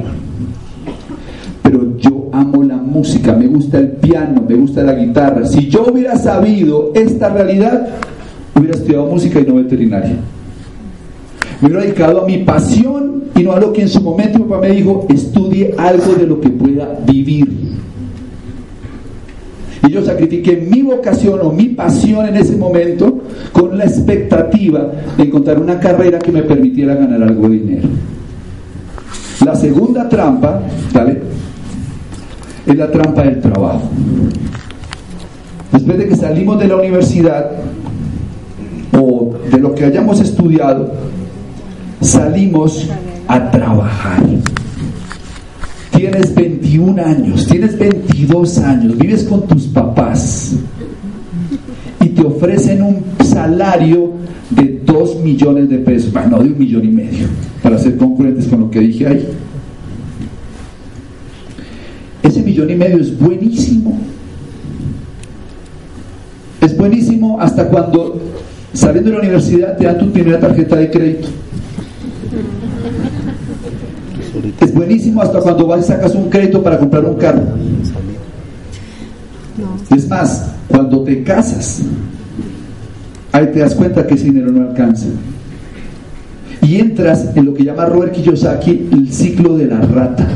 Música, 2.91 3.33
me 3.35 3.47
gusta 3.47 3.79
el 3.79 3.89
piano, 3.89 4.45
me 4.47 4.55
gusta 4.55 4.83
la 4.83 4.95
guitarra. 4.95 5.47
Si 5.47 5.69
yo 5.69 5.87
hubiera 5.91 6.17
sabido 6.17 6.93
esta 6.95 7.29
realidad, 7.29 7.89
hubiera 8.55 8.77
estudiado 8.77 9.07
música 9.07 9.41
y 9.41 9.45
no 9.45 9.55
veterinaria. 9.55 10.17
Me 11.61 11.69
hubiera 11.69 11.83
dedicado 11.83 12.23
a 12.23 12.27
mi 12.27 12.39
pasión 12.39 13.25
y 13.35 13.43
no 13.43 13.53
a 13.53 13.61
lo 13.61 13.73
que 13.73 13.83
en 13.83 13.89
su 13.89 14.01
momento 14.01 14.39
mi 14.39 14.45
papá 14.45 14.61
me 14.63 14.73
dijo, 14.73 15.07
estudie 15.09 15.75
algo 15.79 16.15
de 16.15 16.27
lo 16.27 16.41
que 16.41 16.51
pueda 16.51 16.99
vivir. 17.07 17.49
Y 19.87 19.91
yo 19.91 20.05
sacrifiqué 20.05 20.57
mi 20.57 20.83
vocación 20.83 21.41
o 21.43 21.53
mi 21.53 21.67
pasión 21.71 22.27
en 22.27 22.37
ese 22.37 22.57
momento 22.57 23.21
con 23.53 23.79
la 23.79 23.85
expectativa 23.85 24.91
de 25.17 25.23
encontrar 25.23 25.59
una 25.59 25.81
carrera 25.81 26.19
que 26.19 26.33
me 26.33 26.43
permitiera 26.43 26.95
ganar 26.95 27.23
algo 27.23 27.49
de 27.49 27.59
dinero. 27.59 27.89
La 29.45 29.55
segunda 29.57 30.09
trampa, 30.09 30.61
¿vale? 30.93 31.30
Es 32.67 32.77
la 32.77 32.91
trampa 32.91 33.23
del 33.23 33.41
trabajo. 33.41 33.91
Después 35.73 35.99
de 35.99 36.09
que 36.09 36.17
salimos 36.17 36.59
de 36.59 36.69
la 36.69 36.77
universidad 36.77 37.51
o 38.93 39.35
de 39.51 39.59
lo 39.59 39.75
que 39.75 39.85
hayamos 39.85 40.21
estudiado, 40.21 40.93
salimos 42.01 42.89
a 43.29 43.51
trabajar. 43.51 44.23
Tienes 45.93 46.35
21 46.35 47.05
años, 47.05 47.47
tienes 47.47 47.79
22 47.79 48.59
años, 48.59 48.97
vives 48.99 49.25
con 49.25 49.47
tus 49.47 49.67
papás 49.67 50.57
y 52.01 52.09
te 52.09 52.23
ofrecen 52.23 52.83
un 52.83 53.05
salario 53.25 54.15
de 54.51 54.81
2 54.85 55.21
millones 55.21 55.69
de 55.69 55.79
pesos, 55.79 56.13
bueno, 56.13 56.39
de 56.39 56.49
un 56.49 56.59
millón 56.59 56.85
y 56.85 56.89
medio, 56.89 57.27
para 57.63 57.79
ser 57.79 57.97
concurrentes 57.97 58.47
con 58.47 58.61
lo 58.61 58.71
que 58.71 58.81
dije 58.81 59.07
ahí. 59.07 59.29
Ese 62.23 62.43
millón 62.61 62.71
y 62.71 62.75
medio 62.75 62.99
es 62.99 63.19
buenísimo. 63.19 63.99
Es 66.61 66.77
buenísimo 66.77 67.41
hasta 67.41 67.67
cuando 67.69 68.21
saliendo 68.73 69.11
de 69.11 69.17
la 69.17 69.23
universidad 69.23 69.77
te 69.77 69.85
dan 69.85 69.99
tu 69.99 70.11
primera 70.11 70.39
tarjeta 70.39 70.77
de 70.77 70.91
crédito. 70.91 71.29
Es 74.61 74.75
buenísimo 74.75 75.23
hasta 75.23 75.41
cuando 75.41 75.67
vas 75.67 75.81
y 75.81 75.89
sacas 75.89 76.15
un 76.15 76.29
crédito 76.29 76.63
para 76.63 76.79
comprar 76.79 77.05
un 77.05 77.17
carro. 77.17 77.43
Es 79.95 80.09
más, 80.09 80.53
cuando 80.69 81.03
te 81.03 81.23
casas, 81.23 81.83
ahí 83.33 83.49
te 83.53 83.59
das 83.61 83.75
cuenta 83.75 84.07
que 84.07 84.15
ese 84.15 84.25
dinero 84.25 84.53
no 84.53 84.69
alcanza. 84.69 85.07
Y 86.63 86.77
entras 86.77 87.35
en 87.35 87.47
lo 87.47 87.55
que 87.55 87.65
llama 87.65 87.87
Robert 87.87 88.13
Kiyosaki 88.13 88.89
el 88.93 89.13
ciclo 89.13 89.57
de 89.57 89.67
la 89.67 89.81
rata 89.81 90.29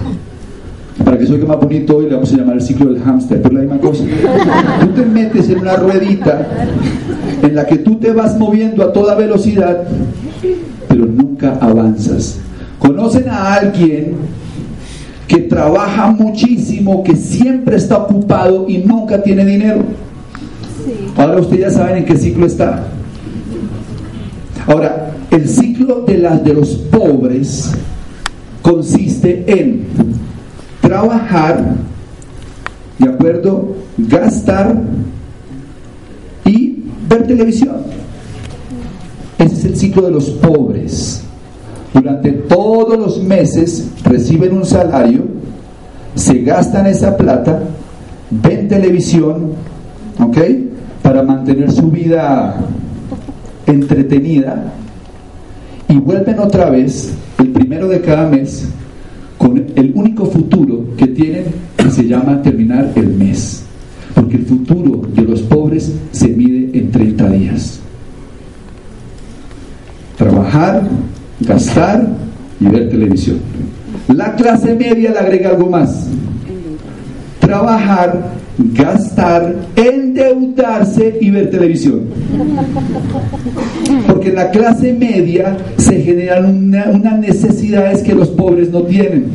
para 1.05 1.19
que 1.19 1.27
se 1.27 1.37
más 1.39 1.61
bonito 1.61 1.99
hoy 1.99 2.07
le 2.07 2.15
vamos 2.15 2.33
a 2.33 2.37
llamar 2.37 2.57
el 2.57 2.63
ciclo 2.63 2.93
del 2.93 3.03
hámster, 3.03 3.43
pero 3.43 3.55
la 3.55 3.61
misma 3.61 3.79
cosa. 3.79 4.05
Tú 4.81 4.87
te 4.89 5.05
metes 5.05 5.49
en 5.51 5.59
una 5.59 5.77
ruedita 5.77 6.49
en 7.43 7.55
la 7.55 7.67
que 7.67 7.79
tú 7.79 7.97
te 7.97 8.13
vas 8.13 8.39
moviendo 8.39 8.83
a 8.83 8.93
toda 8.93 9.15
velocidad, 9.15 9.85
pero 10.89 11.05
nunca 11.05 11.59
avanzas. 11.61 12.39
¿Conocen 12.79 13.29
a 13.29 13.55
alguien 13.55 14.15
que 15.29 15.39
trabaja 15.41 16.11
muchísimo, 16.11 17.03
que 17.03 17.17
siempre 17.17 17.77
está 17.77 17.99
ocupado 17.99 18.67
y 18.69 18.79
nunca 18.79 19.23
tiene 19.23 19.45
dinero? 19.45 19.83
Ahora 21.17 21.41
ustedes 21.41 21.61
ya 21.61 21.71
saben 21.71 21.99
en 21.99 22.05
qué 22.05 22.17
ciclo 22.17 22.47
está. 22.47 22.85
Ahora, 24.67 25.13
el 25.31 25.49
ciclo 25.49 26.05
de, 26.07 26.19
las, 26.19 26.43
de 26.43 26.55
los 26.55 26.71
pobres 26.71 27.73
consiste 28.63 29.45
en 29.47 29.87
trabajar, 30.95 31.61
¿de 33.01 33.09
acuerdo? 33.09 33.75
Gastar 33.99 34.77
y 36.45 36.85
ver 37.09 37.27
televisión. 37.27 37.79
Ese 39.37 39.55
es 39.55 39.65
el 39.65 39.77
ciclo 39.77 40.03
de 40.03 40.13
los 40.13 40.31
pobres. 40.31 41.25
Durante 41.93 42.31
todos 42.31 42.97
los 42.97 43.21
meses 43.21 43.89
reciben 44.05 44.57
un 44.57 44.65
salario, 44.65 45.23
se 46.15 46.43
gastan 46.43 46.87
esa 46.87 47.17
plata, 47.17 47.61
ven 48.31 48.69
televisión, 48.69 49.51
¿ok? 50.21 50.39
Para 51.03 51.25
mantener 51.25 51.73
su 51.73 51.91
vida 51.91 52.55
entretenida 53.67 54.73
y 55.89 55.97
vuelven 55.97 56.39
otra 56.39 56.71
vez 56.71 57.13
el 57.39 57.51
primero 57.51 57.89
de 57.89 58.01
cada 58.01 58.29
mes 58.29 58.69
futuro 60.27 60.85
que 60.97 61.07
tienen 61.09 61.45
se 61.95 62.07
llama 62.07 62.43
terminar 62.43 62.91
el 62.97 63.09
mes. 63.09 63.63
Porque 64.15 64.37
el 64.37 64.47
futuro 64.47 65.03
de 65.15 65.23
los 65.23 65.43
pobres 65.43 65.93
se 66.13 66.29
mide 66.29 66.77
en 66.79 66.91
30 66.91 67.29
días. 67.31 67.81
Trabajar, 70.17 70.83
gastar 71.41 72.09
y 72.61 72.67
ver 72.67 72.89
televisión. 72.89 73.39
La 74.09 74.35
clase 74.35 74.75
media 74.75 75.11
le 75.13 75.19
agrega 75.19 75.51
algo 75.51 75.69
más. 75.69 76.09
Trabajar, 77.41 78.33
gastar, 78.59 79.55
endeudarse 79.75 81.19
y 81.21 81.31
ver 81.31 81.51
televisión. 81.51 82.03
Porque 84.07 84.29
en 84.29 84.37
la 84.37 84.51
clase 84.51 84.93
media 84.93 85.57
se 85.77 86.01
generan 86.01 86.73
unas 86.95 87.19
necesidades 87.19 88.03
que 88.03 88.15
los 88.15 88.29
pobres 88.29 88.71
no 88.71 88.83
tienen. 88.83 89.27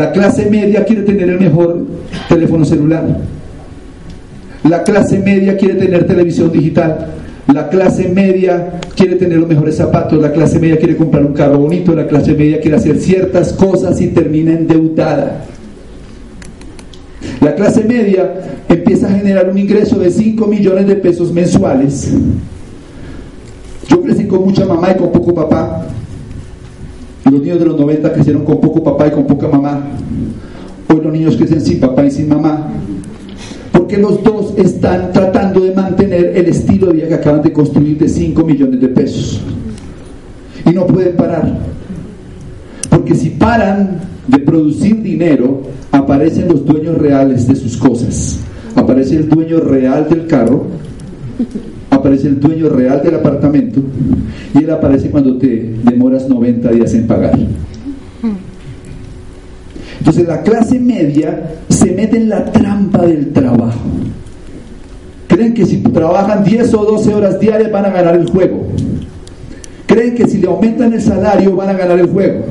La 0.00 0.12
clase 0.12 0.46
media 0.48 0.82
quiere 0.86 1.02
tener 1.02 1.28
el 1.28 1.38
mejor 1.38 1.76
teléfono 2.26 2.64
celular. 2.64 3.04
La 4.66 4.82
clase 4.82 5.18
media 5.18 5.58
quiere 5.58 5.74
tener 5.74 6.06
televisión 6.06 6.50
digital. 6.50 7.08
La 7.52 7.68
clase 7.68 8.08
media 8.08 8.80
quiere 8.96 9.16
tener 9.16 9.36
los 9.36 9.46
mejores 9.46 9.76
zapatos, 9.76 10.18
la 10.18 10.32
clase 10.32 10.58
media 10.58 10.78
quiere 10.78 10.96
comprar 10.96 11.22
un 11.22 11.34
carro 11.34 11.58
bonito, 11.58 11.94
la 11.94 12.06
clase 12.06 12.32
media 12.32 12.62
quiere 12.62 12.78
hacer 12.78 12.98
ciertas 12.98 13.52
cosas 13.52 14.00
y 14.00 14.06
termina 14.06 14.52
endeudada. 14.52 15.44
La 17.42 17.54
clase 17.54 17.84
media 17.84 18.32
empieza 18.70 19.06
a 19.06 19.10
generar 19.10 19.50
un 19.50 19.58
ingreso 19.58 19.98
de 19.98 20.10
5 20.10 20.46
millones 20.46 20.86
de 20.86 20.94
pesos 20.94 21.30
mensuales. 21.30 22.10
Yo 23.86 24.00
crecí 24.00 24.24
con 24.24 24.46
mucha 24.46 24.64
mamá 24.64 24.92
y 24.92 24.94
con 24.94 25.12
poco 25.12 25.34
papá. 25.34 25.88
Los 27.24 27.40
niños 27.40 27.58
de 27.58 27.66
los 27.66 27.78
90 27.78 28.12
crecieron 28.12 28.44
con 28.44 28.60
poco 28.60 28.82
papá 28.82 29.08
y 29.08 29.10
con 29.10 29.26
poca 29.26 29.48
mamá. 29.48 29.82
Hoy 30.88 31.00
los 31.02 31.12
niños 31.12 31.36
crecen 31.36 31.60
sin 31.60 31.80
papá 31.80 32.04
y 32.04 32.10
sin 32.10 32.28
mamá. 32.28 32.68
Porque 33.72 33.98
los 33.98 34.22
dos 34.22 34.54
están 34.56 35.12
tratando 35.12 35.60
de 35.60 35.74
mantener 35.74 36.32
el 36.36 36.46
estilo 36.46 36.88
de 36.88 36.92
vida 36.94 37.08
que 37.08 37.14
acaban 37.14 37.42
de 37.42 37.52
construir 37.52 37.98
de 37.98 38.08
5 38.08 38.44
millones 38.44 38.80
de 38.80 38.88
pesos. 38.88 39.40
Y 40.64 40.70
no 40.70 40.86
pueden 40.86 41.16
parar. 41.16 41.58
Porque 42.88 43.14
si 43.14 43.30
paran 43.30 44.00
de 44.26 44.38
producir 44.38 45.02
dinero, 45.02 45.62
aparecen 45.92 46.48
los 46.48 46.64
dueños 46.64 46.98
reales 46.98 47.46
de 47.46 47.56
sus 47.56 47.76
cosas. 47.76 48.38
Aparece 48.74 49.16
el 49.16 49.28
dueño 49.28 49.60
real 49.60 50.08
del 50.08 50.26
carro, 50.26 50.66
aparece 51.90 52.28
el 52.28 52.40
dueño 52.40 52.68
real 52.68 53.02
del 53.02 53.16
apartamento 53.16 53.80
y 54.54 54.58
él 54.58 54.70
aparece 54.70 55.10
cuando 55.10 55.36
te 55.36 55.74
demoras 55.84 56.28
90 56.28 56.70
días 56.70 56.94
en 56.94 57.06
pagar. 57.06 57.38
Entonces 59.98 60.26
la 60.26 60.42
clase 60.42 60.80
media 60.80 61.58
se 61.68 61.92
mete 61.92 62.16
en 62.16 62.28
la 62.30 62.50
trampa 62.50 63.02
del 63.02 63.32
trabajo. 63.32 63.80
Creen 65.28 65.54
que 65.54 65.66
si 65.66 65.78
trabajan 65.78 66.42
10 66.42 66.74
o 66.74 66.84
12 66.84 67.14
horas 67.14 67.38
diarias 67.38 67.70
van 67.70 67.84
a 67.84 67.90
ganar 67.90 68.16
el 68.16 68.28
juego. 68.28 68.66
Creen 69.86 70.14
que 70.14 70.26
si 70.26 70.38
le 70.38 70.48
aumentan 70.48 70.92
el 70.92 71.02
salario 71.02 71.54
van 71.54 71.68
a 71.68 71.72
ganar 71.74 71.98
el 71.98 72.06
juego. 72.06 72.44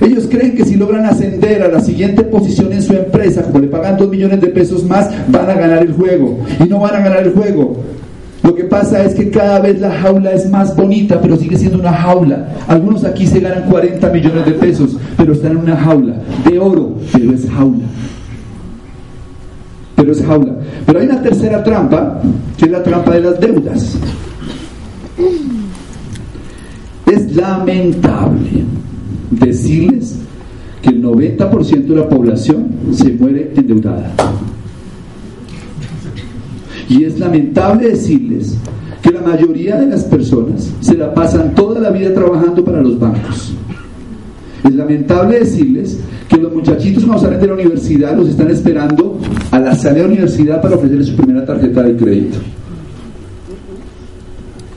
Ellos 0.00 0.26
creen 0.28 0.54
que 0.54 0.64
si 0.64 0.74
logran 0.74 1.06
ascender 1.06 1.62
a 1.62 1.68
la 1.68 1.80
siguiente 1.80 2.24
posición 2.24 2.72
en 2.72 2.82
su 2.82 2.92
empresa, 2.92 3.42
como 3.42 3.60
le 3.60 3.68
pagan 3.68 3.96
2 3.96 4.08
millones 4.08 4.40
de 4.40 4.48
pesos 4.48 4.84
más, 4.84 5.08
van 5.28 5.48
a 5.48 5.54
ganar 5.54 5.82
el 5.82 5.92
juego. 5.92 6.40
Y 6.60 6.68
no 6.68 6.80
van 6.80 6.96
a 6.96 7.00
ganar 7.00 7.20
el 7.20 7.32
juego. 7.32 7.76
Lo 8.44 8.54
que 8.54 8.64
pasa 8.64 9.02
es 9.02 9.14
que 9.14 9.30
cada 9.30 9.58
vez 9.58 9.80
la 9.80 9.90
jaula 9.90 10.32
es 10.32 10.50
más 10.50 10.76
bonita, 10.76 11.18
pero 11.18 11.34
sigue 11.34 11.56
siendo 11.56 11.78
una 11.78 11.94
jaula. 11.94 12.46
Algunos 12.68 13.02
aquí 13.04 13.26
se 13.26 13.40
ganan 13.40 13.70
40 13.70 14.10
millones 14.10 14.44
de 14.44 14.52
pesos, 14.52 14.98
pero 15.16 15.32
están 15.32 15.52
en 15.52 15.56
una 15.58 15.76
jaula 15.78 16.14
de 16.44 16.58
oro, 16.58 16.92
pero 17.10 17.32
es 17.32 17.48
jaula. 17.48 17.84
Pero 19.96 20.12
es 20.12 20.22
jaula. 20.22 20.52
Pero 20.84 21.00
hay 21.00 21.06
una 21.06 21.22
tercera 21.22 21.64
trampa, 21.64 22.20
que 22.58 22.66
es 22.66 22.70
la 22.70 22.82
trampa 22.82 23.12
de 23.12 23.20
las 23.22 23.40
deudas. 23.40 23.96
Es 27.06 27.34
lamentable 27.34 28.64
decirles 29.30 30.18
que 30.82 30.90
el 30.90 31.02
90% 31.02 31.86
de 31.86 31.96
la 31.96 32.08
población 32.10 32.66
se 32.92 33.10
muere 33.12 33.52
endeudada. 33.56 34.12
Y 36.88 37.04
es 37.04 37.18
lamentable 37.18 37.90
decirles 37.90 38.56
que 39.02 39.10
la 39.10 39.20
mayoría 39.20 39.76
de 39.76 39.86
las 39.86 40.04
personas 40.04 40.70
se 40.80 40.94
la 40.94 41.12
pasan 41.12 41.54
toda 41.54 41.80
la 41.80 41.90
vida 41.90 42.14
trabajando 42.14 42.64
para 42.64 42.82
los 42.82 42.98
bancos. 42.98 43.54
Es 44.64 44.74
lamentable 44.74 45.40
decirles 45.40 45.98
que 46.28 46.38
los 46.38 46.52
muchachitos 46.54 47.04
cuando 47.04 47.22
salen 47.22 47.40
de 47.40 47.46
la 47.46 47.54
universidad 47.54 48.16
los 48.16 48.30
están 48.30 48.50
esperando 48.50 49.18
a 49.50 49.58
la 49.58 49.74
salida 49.74 50.02
de 50.02 50.08
la 50.08 50.14
universidad 50.14 50.62
para 50.62 50.76
ofrecerles 50.76 51.08
su 51.08 51.16
primera 51.16 51.44
tarjeta 51.44 51.82
de 51.82 51.96
crédito. 51.96 52.38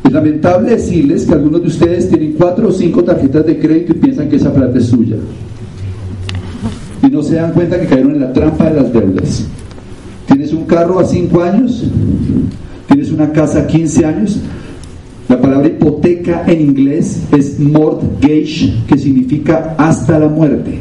Es 0.04 0.12
lamentable 0.12 0.72
decirles 0.72 1.26
que 1.26 1.34
algunos 1.34 1.62
de 1.62 1.68
ustedes 1.68 2.10
tienen 2.10 2.34
cuatro 2.34 2.70
o 2.70 2.72
cinco 2.72 3.04
tarjetas 3.04 3.46
de 3.46 3.60
crédito 3.60 3.94
y 3.94 3.96
piensan 3.96 4.30
que 4.30 4.36
esa 4.36 4.54
plata 4.54 4.78
es 4.78 4.86
suya. 4.88 5.18
Y 7.04 7.08
no 7.08 7.22
se 7.24 7.36
dan 7.36 7.54
cuenta 7.54 7.80
que 7.80 7.88
cayeron 7.88 8.16
en 8.16 8.22
la 8.22 8.34
trampa 8.34 8.70
de 8.70 8.82
las 8.82 8.92
deudas. 8.92 9.48
Tienes 10.48 10.64
un 10.64 10.68
carro 10.70 10.98
a 10.98 11.04
cinco 11.04 11.44
años, 11.44 11.84
tienes 12.88 13.12
una 13.12 13.34
casa 13.34 13.60
a 13.60 13.68
15 13.68 14.06
años. 14.06 14.40
La 15.28 15.42
palabra 15.42 15.68
hipoteca 15.68 16.46
en 16.48 16.62
inglés 16.62 17.22
es 17.34 17.60
mortgage, 17.60 18.74
que 18.88 18.98
significa 18.98 19.76
hasta 19.78 20.18
la 20.18 20.30
muerte. 20.30 20.80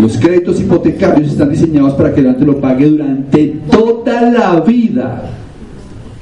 Los 0.00 0.16
créditos 0.18 0.60
hipotecarios 0.60 1.32
están 1.32 1.50
diseñados 1.50 1.94
para 1.94 2.14
que 2.14 2.20
el 2.20 2.36
te 2.36 2.44
lo 2.44 2.60
pague 2.60 2.90
durante 2.90 3.46
toda 3.68 4.22
la 4.30 4.60
vida 4.60 5.30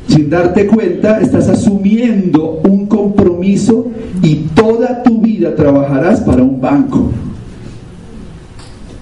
sin 0.09 0.31
darte 0.31 0.66
cuenta, 0.68 1.20
estás 1.20 1.50
asumiendo 1.50 2.62
un 2.64 2.87
compromiso 2.87 3.88
y 4.22 4.37
toda 4.55 5.02
tu 5.02 5.20
vida 5.20 5.55
trabajarás 5.55 6.22
para 6.22 6.42
un 6.42 6.59
banco. 6.59 7.11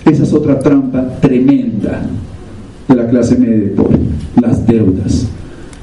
Esa 0.04 0.22
es 0.22 0.32
otra 0.32 0.58
trampa 0.58 1.06
tremenda 1.20 2.02
de 2.88 2.94
la 2.94 3.06
clase 3.08 3.36
media 3.36 3.70
pobre, 3.76 3.98
las 4.40 4.66
deudas. 4.66 5.28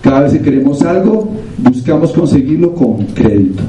Cada 0.01 0.21
vez 0.21 0.33
que 0.33 0.41
queremos 0.41 0.81
algo, 0.81 1.29
buscamos 1.57 2.11
conseguirlo 2.11 2.73
con 2.73 3.05
crédito. 3.07 3.63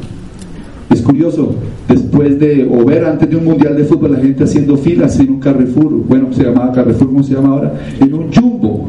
Es 0.91 1.03
curioso, 1.03 1.55
después 1.87 2.39
de, 2.39 2.67
o 2.71 2.85
ver 2.85 3.05
antes 3.05 3.29
de 3.29 3.37
un 3.37 3.45
mundial 3.45 3.77
de 3.77 3.85
fútbol, 3.85 4.13
la 4.13 4.21
gente 4.21 4.45
haciendo 4.45 4.77
filas 4.77 5.21
en 5.21 5.31
un 5.31 5.41
Carrefour, 5.41 5.93
bueno, 6.09 6.33
se 6.33 6.45
llamaba 6.45 6.73
Carrefour, 6.73 7.09
¿cómo 7.09 7.23
se 7.23 7.35
llama 7.35 7.49
ahora? 7.49 7.75
En 8.01 8.15
un 8.15 8.33
Jumbo 8.33 8.89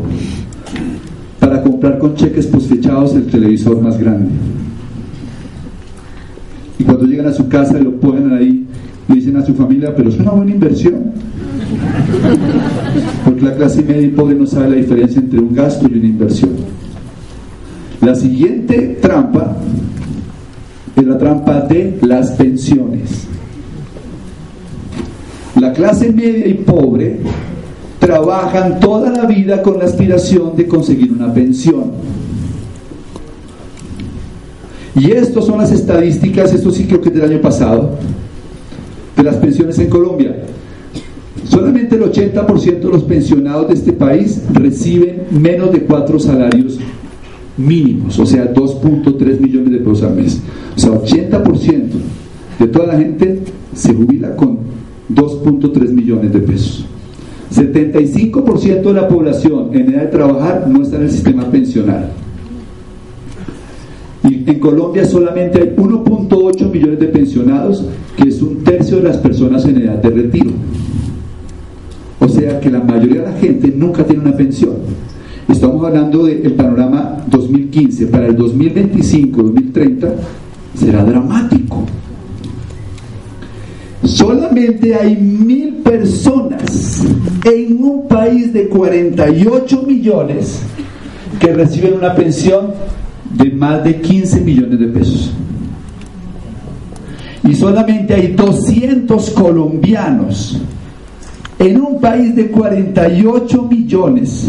para 1.39 1.61
comprar 1.61 1.97
con 1.99 2.15
cheques 2.15 2.47
posfechados 2.47 3.15
el 3.15 3.25
televisor 3.25 3.81
más 3.81 3.97
grande. 3.97 4.29
Y 6.77 6.83
cuando 6.83 7.05
llegan 7.05 7.27
a 7.27 7.33
su 7.33 7.47
casa 7.47 7.79
y 7.79 7.83
lo 7.83 7.91
ponen 7.99 8.31
ahí, 8.33 8.65
le 9.07 9.15
dicen 9.15 9.35
a 9.37 9.45
su 9.45 9.53
familia, 9.53 9.93
pero 9.95 10.09
es 10.09 10.19
una 10.19 10.31
buena 10.31 10.51
inversión. 10.51 11.11
Porque 13.25 13.41
la 13.41 13.55
clase 13.55 13.83
media 13.83 14.01
y 14.01 14.09
pobre 14.09 14.35
no 14.35 14.45
sabe 14.45 14.69
la 14.69 14.75
diferencia 14.75 15.19
entre 15.19 15.39
un 15.39 15.53
gasto 15.53 15.87
y 15.89 15.97
una 15.97 16.07
inversión. 16.07 16.51
La 18.01 18.15
siguiente 18.15 18.97
trampa 19.01 19.57
es 20.95 21.05
la 21.05 21.17
trampa 21.17 21.61
de 21.61 21.99
las 22.01 22.31
pensiones. 22.31 23.27
La 25.59 25.73
clase 25.73 26.11
media 26.11 26.47
y 26.47 26.53
pobre 26.53 27.19
trabajan 27.99 28.79
toda 28.79 29.11
la 29.11 29.25
vida 29.25 29.61
con 29.61 29.77
la 29.77 29.85
aspiración 29.85 30.55
de 30.55 30.67
conseguir 30.67 31.11
una 31.11 31.33
pensión. 31.33 31.91
Y 34.95 35.11
estas 35.11 35.45
son 35.45 35.59
las 35.59 35.71
estadísticas, 35.71 36.53
esto 36.53 36.71
sí 36.71 36.85
creo 36.85 37.01
que 37.01 37.09
es 37.09 37.15
del 37.15 37.31
año 37.31 37.41
pasado, 37.41 37.91
de 39.15 39.23
las 39.23 39.35
pensiones 39.35 39.77
en 39.79 39.89
Colombia. 39.89 40.38
Solamente 41.59 41.95
el 41.97 42.03
80% 42.03 42.79
de 42.79 42.87
los 42.87 43.03
pensionados 43.03 43.67
de 43.67 43.73
este 43.73 43.91
país 43.91 44.41
reciben 44.53 45.23
menos 45.29 45.73
de 45.73 45.81
cuatro 45.81 46.17
salarios 46.17 46.79
mínimos, 47.57 48.17
o 48.17 48.25
sea, 48.25 48.53
2.3 48.53 49.41
millones 49.41 49.73
de 49.73 49.79
pesos 49.79 50.03
al 50.03 50.15
mes. 50.15 50.41
O 50.77 50.79
sea, 50.79 50.91
80% 50.91 51.83
de 52.59 52.67
toda 52.67 52.87
la 52.87 52.97
gente 52.97 53.39
se 53.73 53.93
jubila 53.93 54.37
con 54.37 54.59
2.3 55.13 55.89
millones 55.89 56.31
de 56.31 56.39
pesos. 56.39 56.85
75% 57.53 58.81
de 58.81 58.93
la 58.93 59.09
población 59.09 59.71
en 59.73 59.93
edad 59.93 60.03
de 60.03 60.07
trabajar 60.07 60.65
no 60.65 60.81
está 60.81 60.95
en 60.95 61.03
el 61.03 61.11
sistema 61.11 61.43
pensional. 61.51 62.09
Y 64.23 64.49
en 64.49 64.59
Colombia 64.61 65.03
solamente 65.03 65.59
hay 65.59 65.75
1.8 65.75 66.71
millones 66.71 66.99
de 66.99 67.07
pensionados, 67.07 67.83
que 68.15 68.29
es 68.29 68.41
un 68.41 68.63
tercio 68.63 68.97
de 68.97 69.03
las 69.03 69.17
personas 69.17 69.65
en 69.65 69.81
edad 69.81 70.01
de 70.01 70.09
retiro. 70.09 70.51
O 72.19 72.27
sea 72.27 72.59
que 72.59 72.69
la 72.69 72.79
mayoría 72.81 73.21
de 73.21 73.31
la 73.31 73.37
gente 73.37 73.73
nunca 73.75 74.03
tiene 74.03 74.23
una 74.23 74.35
pensión. 74.35 74.75
Estamos 75.47 75.85
hablando 75.85 76.25
del 76.25 76.53
panorama 76.53 77.23
2015. 77.27 78.07
Para 78.07 78.27
el 78.27 78.37
2025-2030 78.37 80.09
será 80.75 81.03
dramático. 81.03 81.85
Solamente 84.03 84.95
hay 84.95 85.15
mil 85.15 85.75
personas 85.75 87.03
en 87.45 87.83
un 87.83 88.07
país 88.07 88.53
de 88.53 88.67
48 88.67 89.83
millones 89.87 90.61
que 91.39 91.53
reciben 91.53 91.93
una 91.93 92.15
pensión 92.15 92.73
de 93.33 93.51
más 93.51 93.83
de 93.83 94.01
15 94.01 94.41
millones 94.41 94.79
de 94.79 94.87
pesos. 94.87 95.31
Y 97.43 97.55
solamente 97.55 98.13
hay 98.13 98.33
200 98.33 99.29
colombianos 99.31 100.59
en 101.59 101.81
un 101.81 101.99
país 101.99 102.35
de 102.35 102.49
48 102.49 103.63
millones 103.63 104.47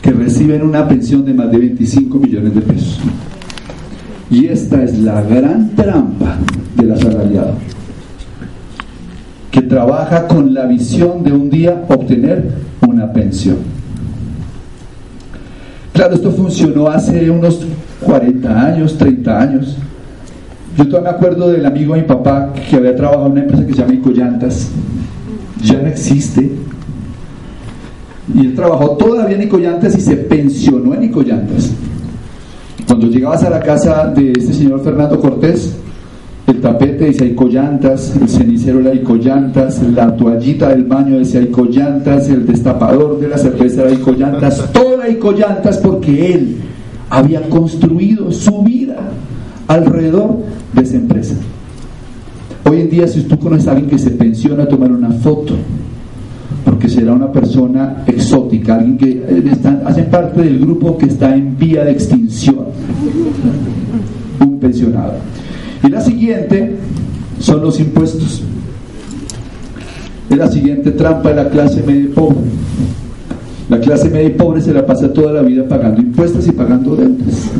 que 0.00 0.12
reciben 0.12 0.62
una 0.62 0.86
pensión 0.86 1.24
de 1.24 1.34
más 1.34 1.50
de 1.50 1.58
25 1.58 2.18
millones 2.18 2.54
de 2.54 2.60
pesos. 2.60 3.00
Y 4.30 4.46
esta 4.46 4.82
es 4.82 4.98
la 4.98 5.20
gran 5.22 5.74
trampa 5.74 6.36
del 6.76 6.92
asalariado, 6.92 7.54
que 9.50 9.62
trabaja 9.62 10.28
con 10.28 10.54
la 10.54 10.66
visión 10.66 11.24
de 11.24 11.32
un 11.32 11.50
día 11.50 11.84
obtener 11.88 12.52
una 12.86 13.12
pensión. 13.12 13.56
Claro, 15.92 16.14
esto 16.14 16.30
funcionó 16.30 16.86
hace 16.86 17.28
unos 17.28 17.66
40 18.04 18.66
años, 18.66 18.96
30 18.96 19.40
años. 19.40 19.76
Yo 20.76 20.86
todavía 20.86 21.10
me 21.10 21.16
acuerdo 21.16 21.48
del 21.48 21.66
amigo 21.66 21.94
de 21.94 22.02
mi 22.02 22.06
papá 22.06 22.52
que 22.70 22.76
había 22.76 22.94
trabajado 22.94 23.26
en 23.26 23.32
una 23.32 23.40
empresa 23.40 23.66
que 23.66 23.72
se 23.72 23.80
llama 23.80 23.94
Icoyantas. 23.94 24.70
Ya 25.62 25.80
no 25.80 25.88
existe. 25.88 26.50
Y 28.34 28.40
él 28.40 28.54
trabajó 28.54 28.90
todavía 28.90 29.36
en 29.36 29.42
Icoyantas 29.42 29.96
y 29.96 30.00
se 30.00 30.16
pensionó 30.16 30.94
en 30.94 31.04
Icoyantas. 31.04 31.70
Cuando 32.86 33.06
llegabas 33.06 33.42
a 33.44 33.50
la 33.50 33.60
casa 33.60 34.06
de 34.08 34.32
este 34.32 34.52
señor 34.52 34.82
Fernando 34.82 35.18
Cortés, 35.18 35.74
el 36.46 36.60
tapete 36.60 37.06
decía 37.06 37.26
Icoyantas, 37.26 38.16
el 38.16 38.28
cenicero 38.28 38.80
era 38.80 38.94
Icoyantas, 38.94 39.82
la 39.82 40.16
toallita 40.16 40.70
del 40.70 40.84
baño 40.84 41.18
decía 41.18 41.42
Icoyantas, 41.42 42.28
el 42.30 42.46
destapador 42.46 43.20
de 43.20 43.28
la 43.28 43.36
cerveza 43.36 43.82
era 43.82 43.92
Icoyantas, 43.92 44.64
todo 44.72 44.94
era 44.94 45.10
Icoyantas 45.10 45.78
porque 45.78 46.32
él 46.32 46.56
había 47.10 47.42
construido 47.48 48.32
su 48.32 48.62
vida 48.62 48.96
alrededor 49.66 50.38
de 50.72 50.82
esa 50.82 50.96
empresa. 50.96 51.34
Hoy 52.68 52.82
en 52.82 52.90
día, 52.90 53.08
si 53.08 53.22
tú 53.22 53.38
conoces 53.38 53.66
a 53.66 53.70
alguien 53.70 53.88
que 53.88 53.98
se 53.98 54.10
pensiona 54.10 54.68
tomar 54.68 54.92
una 54.92 55.10
foto, 55.10 55.54
porque 56.66 56.86
será 56.88 57.12
una 57.14 57.32
persona 57.32 58.04
exótica, 58.06 58.74
alguien 58.74 58.98
que 58.98 59.10
eh, 59.26 59.56
hace 59.86 60.02
parte 60.02 60.42
del 60.42 60.58
grupo 60.58 60.98
que 60.98 61.06
está 61.06 61.34
en 61.34 61.56
vía 61.56 61.84
de 61.84 61.92
extinción, 61.92 62.66
un 64.40 64.58
pensionado. 64.58 65.14
Y 65.82 65.88
la 65.88 66.02
siguiente 66.02 66.76
son 67.40 67.62
los 67.62 67.80
impuestos. 67.80 68.42
Es 70.28 70.36
la 70.36 70.48
siguiente 70.48 70.90
trampa 70.90 71.30
de 71.30 71.36
la 71.36 71.48
clase 71.48 71.82
media 71.86 72.02
y 72.02 72.08
pobre. 72.08 72.36
La 73.70 73.80
clase 73.80 74.10
media 74.10 74.28
y 74.28 74.32
pobre 74.32 74.60
se 74.60 74.74
la 74.74 74.84
pasa 74.84 75.10
toda 75.10 75.32
la 75.32 75.40
vida 75.40 75.66
pagando 75.66 76.02
impuestos 76.02 76.46
y 76.46 76.52
pagando 76.52 76.96
deudas. 76.96 77.50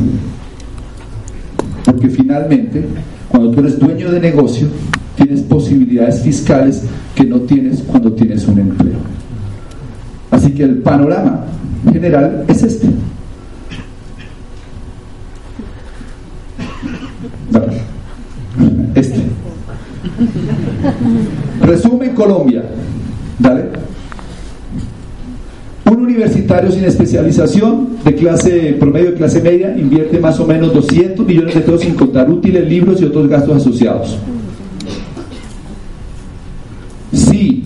Porque 1.86 2.10
finalmente, 2.10 2.84
cuando 3.28 3.50
tú 3.50 3.60
eres 3.60 3.78
dueño 3.78 4.10
de 4.10 4.20
negocio, 4.20 4.68
tienes 5.16 5.42
posibilidades 5.42 6.22
fiscales 6.22 6.82
que 7.14 7.24
no 7.24 7.40
tienes 7.40 7.82
cuando 7.82 8.12
tienes 8.12 8.46
un 8.46 8.58
empleo. 8.58 8.98
Así 10.30 10.52
que 10.52 10.64
el 10.64 10.78
panorama 10.78 11.44
general 11.92 12.44
es 12.48 12.62
este. 12.62 12.88
Este. 18.94 19.22
Resumen 21.60 22.14
Colombia. 22.14 22.64
Dale. 23.38 23.87
Un 25.90 26.02
universitario 26.02 26.70
sin 26.70 26.84
especialización 26.84 27.98
de 28.04 28.14
clase 28.14 28.76
promedio 28.78 29.12
de 29.12 29.16
clase 29.16 29.40
media 29.40 29.76
invierte 29.76 30.18
más 30.18 30.38
o 30.38 30.46
menos 30.46 30.72
200 30.74 31.26
millones 31.26 31.54
de 31.54 31.60
pesos 31.60 31.80
sin 31.80 31.94
contar 31.94 32.30
útiles, 32.30 32.68
libros 32.68 33.00
y 33.00 33.04
otros 33.04 33.28
gastos 33.28 33.56
asociados. 33.56 34.18
Sí, 37.12 37.64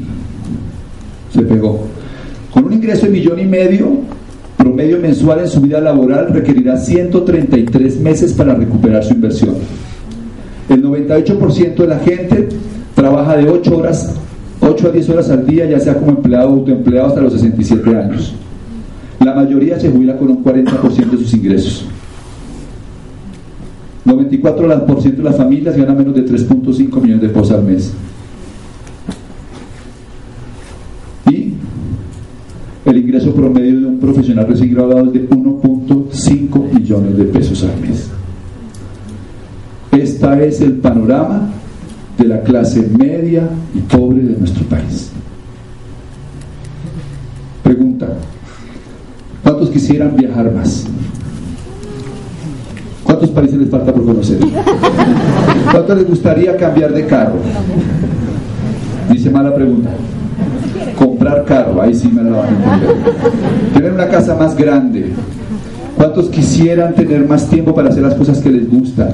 se 1.32 1.42
pegó. 1.42 1.87
Con 2.52 2.66
un 2.66 2.72
ingreso 2.74 3.06
de 3.06 3.12
millón 3.12 3.40
y 3.40 3.46
medio 3.46 3.90
promedio 4.56 5.00
mensual 5.00 5.40
en 5.40 5.48
su 5.48 5.61
vida 5.61 5.80
laboral 5.80 6.32
requerirá 6.32 6.76
133 6.76 8.00
meses 8.00 8.32
para 8.32 8.54
recuperar 8.54 9.02
su 9.02 9.14
inversión. 9.14 9.56
El 10.68 10.82
98% 10.85 11.74
de 11.74 11.87
la 11.87 11.98
gente 11.98 12.48
trabaja 12.94 13.37
de 13.37 13.50
8 13.50 13.76
horas, 13.76 14.14
8 14.62 14.88
a 14.88 14.90
10 14.90 15.11
horas 15.11 15.31
al 15.31 15.44
día, 15.44 15.66
ya 15.66 15.81
sea 15.81 15.94
como 15.94 16.12
empleado 16.12 16.51
o 16.51 16.53
autoempleado 16.53 17.09
hasta 17.09 17.20
los 17.20 17.33
67 17.33 17.96
años. 17.96 18.33
La 19.20 19.35
mayoría 19.35 19.79
se 19.79 19.90
jubila 19.90 20.16
con 20.16 20.31
un 20.31 20.44
40% 20.44 21.11
de 21.11 21.18
sus 21.18 21.35
ingresos. 21.35 21.85
94% 24.07 25.16
de 25.16 25.22
las 25.22 25.37
familias 25.37 25.77
ganan 25.77 25.96
menos 25.96 26.14
de 26.14 26.25
3.5 26.25 27.01
millones 27.01 27.22
de 27.22 27.29
pesos 27.29 27.51
al 27.51 27.64
mes. 27.64 27.92
Y 31.31 31.55
el 32.85 32.96
ingreso 32.96 33.35
promedio 33.35 33.81
de 33.81 33.87
un 33.87 33.98
profesional 33.98 34.46
recién 34.46 34.75
graduado 34.75 35.07
es 35.07 35.12
de 35.12 35.29
1.5 35.29 36.72
millones 36.72 37.16
de 37.16 37.25
pesos 37.25 37.64
al 37.64 37.81
mes. 37.81 38.11
Este 39.92 40.46
es 40.46 40.61
el 40.61 40.75
panorama 40.75 41.51
de 42.18 42.25
la 42.27 42.40
clase 42.42 42.83
media 42.98 43.48
y 43.75 43.81
pobre 43.81 44.20
de 44.20 44.37
nuestro 44.38 44.64
país. 44.66 45.11
Pregunta, 47.62 48.09
¿cuántos 49.42 49.70
quisieran 49.70 50.16
viajar 50.16 50.53
más? 50.53 50.87
¿Cuántos 53.05 53.31
países 53.31 53.59
les 53.59 53.70
falta 53.70 53.92
por 53.92 54.05
conocer? 54.05 54.38
¿Cuántos 55.70 55.98
les 55.98 56.09
gustaría 56.09 56.57
cambiar 56.57 56.92
de 56.92 57.07
carro? 57.07 57.37
Dice 59.11 59.31
mala 59.31 59.55
pregunta. 59.55 59.90
Comprar 60.96 61.44
carro, 61.44 61.81
ahí 61.81 61.94
sí 61.94 62.09
me 62.09 62.22
la 62.22 62.38
van 62.38 62.46
a 62.46 62.48
entender. 62.48 62.96
Tener 63.75 63.92
una 63.92 64.09
casa 64.09 64.35
más 64.35 64.57
grande. 64.57 65.12
¿Cuántos 65.96 66.29
quisieran 66.29 66.94
tener 66.94 67.27
más 67.27 67.48
tiempo 67.48 67.75
para 67.75 67.88
hacer 67.88 68.03
las 68.03 68.14
cosas 68.14 68.40
que 68.40 68.51
les 68.51 68.68
gustan? 68.68 69.11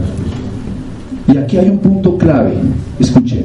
Y 1.28 1.36
aquí 1.36 1.58
hay 1.58 1.68
un 1.68 1.78
punto 1.78 2.16
clave. 2.16 2.54
Escuchen. 2.98 3.44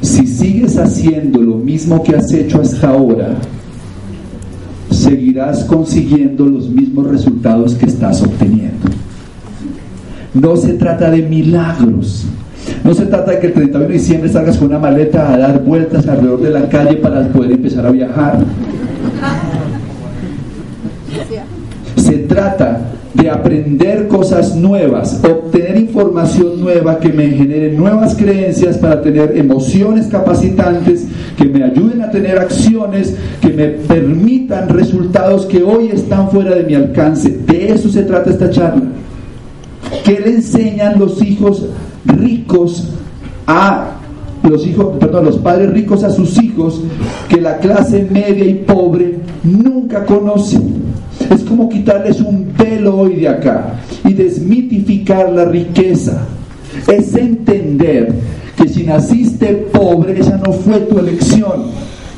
Si 0.00 0.26
sigues 0.26 0.76
haciendo 0.76 1.40
lo 1.40 1.56
mismo 1.56 2.02
que 2.02 2.16
has 2.16 2.30
hecho 2.32 2.60
hasta 2.60 2.90
ahora, 2.90 3.36
seguirás 4.90 5.64
consiguiendo 5.64 6.44
los 6.44 6.68
mismos 6.68 7.06
resultados 7.06 7.74
que 7.74 7.86
estás 7.86 8.22
obteniendo. 8.22 8.88
No 10.34 10.56
se 10.56 10.74
trata 10.74 11.10
de 11.10 11.22
milagros. 11.22 12.26
No 12.82 12.92
se 12.92 13.06
trata 13.06 13.32
de 13.32 13.38
que 13.38 13.46
el 13.46 13.52
31 13.54 13.86
de 13.86 13.92
diciembre 13.94 14.28
salgas 14.28 14.56
con 14.56 14.68
una 14.68 14.78
maleta 14.78 15.32
a 15.32 15.38
dar 15.38 15.62
vueltas 15.62 16.06
alrededor 16.08 16.40
de 16.42 16.50
la 16.50 16.68
calle 16.68 16.96
para 16.96 17.26
poder 17.28 17.52
empezar 17.52 17.86
a 17.86 17.90
viajar. 17.90 18.38
Se 21.96 22.18
trata 22.18 22.80
de 23.14 23.30
aprender 23.30 24.08
cosas 24.08 24.56
nuevas, 24.56 25.20
obtener 25.24 25.78
información 25.78 26.60
nueva 26.60 26.98
que 26.98 27.12
me 27.12 27.28
genere 27.28 27.72
nuevas 27.72 28.14
creencias 28.16 28.76
para 28.78 29.00
tener 29.00 29.36
emociones 29.36 30.08
capacitantes, 30.08 31.06
que 31.36 31.44
me 31.44 31.62
ayuden 31.62 32.02
a 32.02 32.10
tener 32.10 32.38
acciones, 32.38 33.16
que 33.40 33.50
me 33.50 33.68
permitan 33.68 34.68
resultados 34.68 35.46
que 35.46 35.62
hoy 35.62 35.90
están 35.92 36.28
fuera 36.30 36.56
de 36.56 36.64
mi 36.64 36.74
alcance. 36.74 37.30
De 37.46 37.72
eso 37.72 37.88
se 37.88 38.02
trata 38.02 38.30
esta 38.30 38.50
charla. 38.50 38.82
¿Qué 40.04 40.18
le 40.18 40.30
enseñan 40.34 40.98
los 40.98 41.22
hijos 41.22 41.66
ricos 42.04 42.88
a 43.46 43.92
los 44.42 44.66
hijos, 44.66 44.96
perdón, 44.98 45.26
los 45.26 45.38
padres 45.38 45.70
ricos 45.70 46.02
a 46.02 46.10
sus 46.10 46.36
hijos 46.42 46.82
que 47.28 47.40
la 47.40 47.58
clase 47.58 48.06
media 48.10 48.44
y 48.44 48.54
pobre 48.54 49.18
nunca 49.44 50.04
conocen? 50.04 50.83
Es 51.30 51.42
como 51.42 51.68
quitarles 51.68 52.20
un 52.20 52.44
pelo 52.56 52.96
hoy 52.96 53.16
de 53.16 53.28
acá 53.28 53.74
y 54.04 54.12
desmitificar 54.12 55.32
la 55.32 55.44
riqueza. 55.44 56.26
Es 56.88 57.14
entender 57.14 58.12
que 58.56 58.68
si 58.68 58.84
naciste 58.84 59.46
pobre, 59.72 60.18
esa 60.18 60.36
no 60.38 60.52
fue 60.52 60.80
tu 60.80 60.98
elección, 60.98 61.66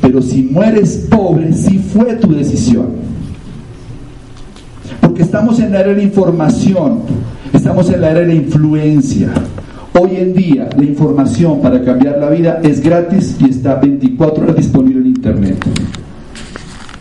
pero 0.00 0.20
si 0.22 0.42
mueres 0.42 1.06
pobre, 1.10 1.52
sí 1.52 1.78
fue 1.78 2.14
tu 2.14 2.34
decisión. 2.34 2.86
Porque 5.00 5.22
estamos 5.22 5.58
en 5.60 5.72
la 5.72 5.80
era 5.80 5.90
de 5.90 5.96
la 5.96 6.02
información, 6.02 7.00
estamos 7.52 7.90
en 7.90 8.00
la 8.00 8.10
era 8.10 8.20
de 8.20 8.26
la 8.26 8.34
influencia. 8.34 9.28
Hoy 9.98 10.16
en 10.16 10.34
día 10.34 10.68
la 10.76 10.84
información 10.84 11.60
para 11.62 11.82
cambiar 11.82 12.18
la 12.18 12.28
vida 12.28 12.60
es 12.62 12.82
gratis 12.82 13.36
y 13.40 13.48
está 13.48 13.76
24 13.76 14.44
horas 14.44 14.56
disponible 14.56 15.00
en 15.00 15.06
Internet. 15.06 15.56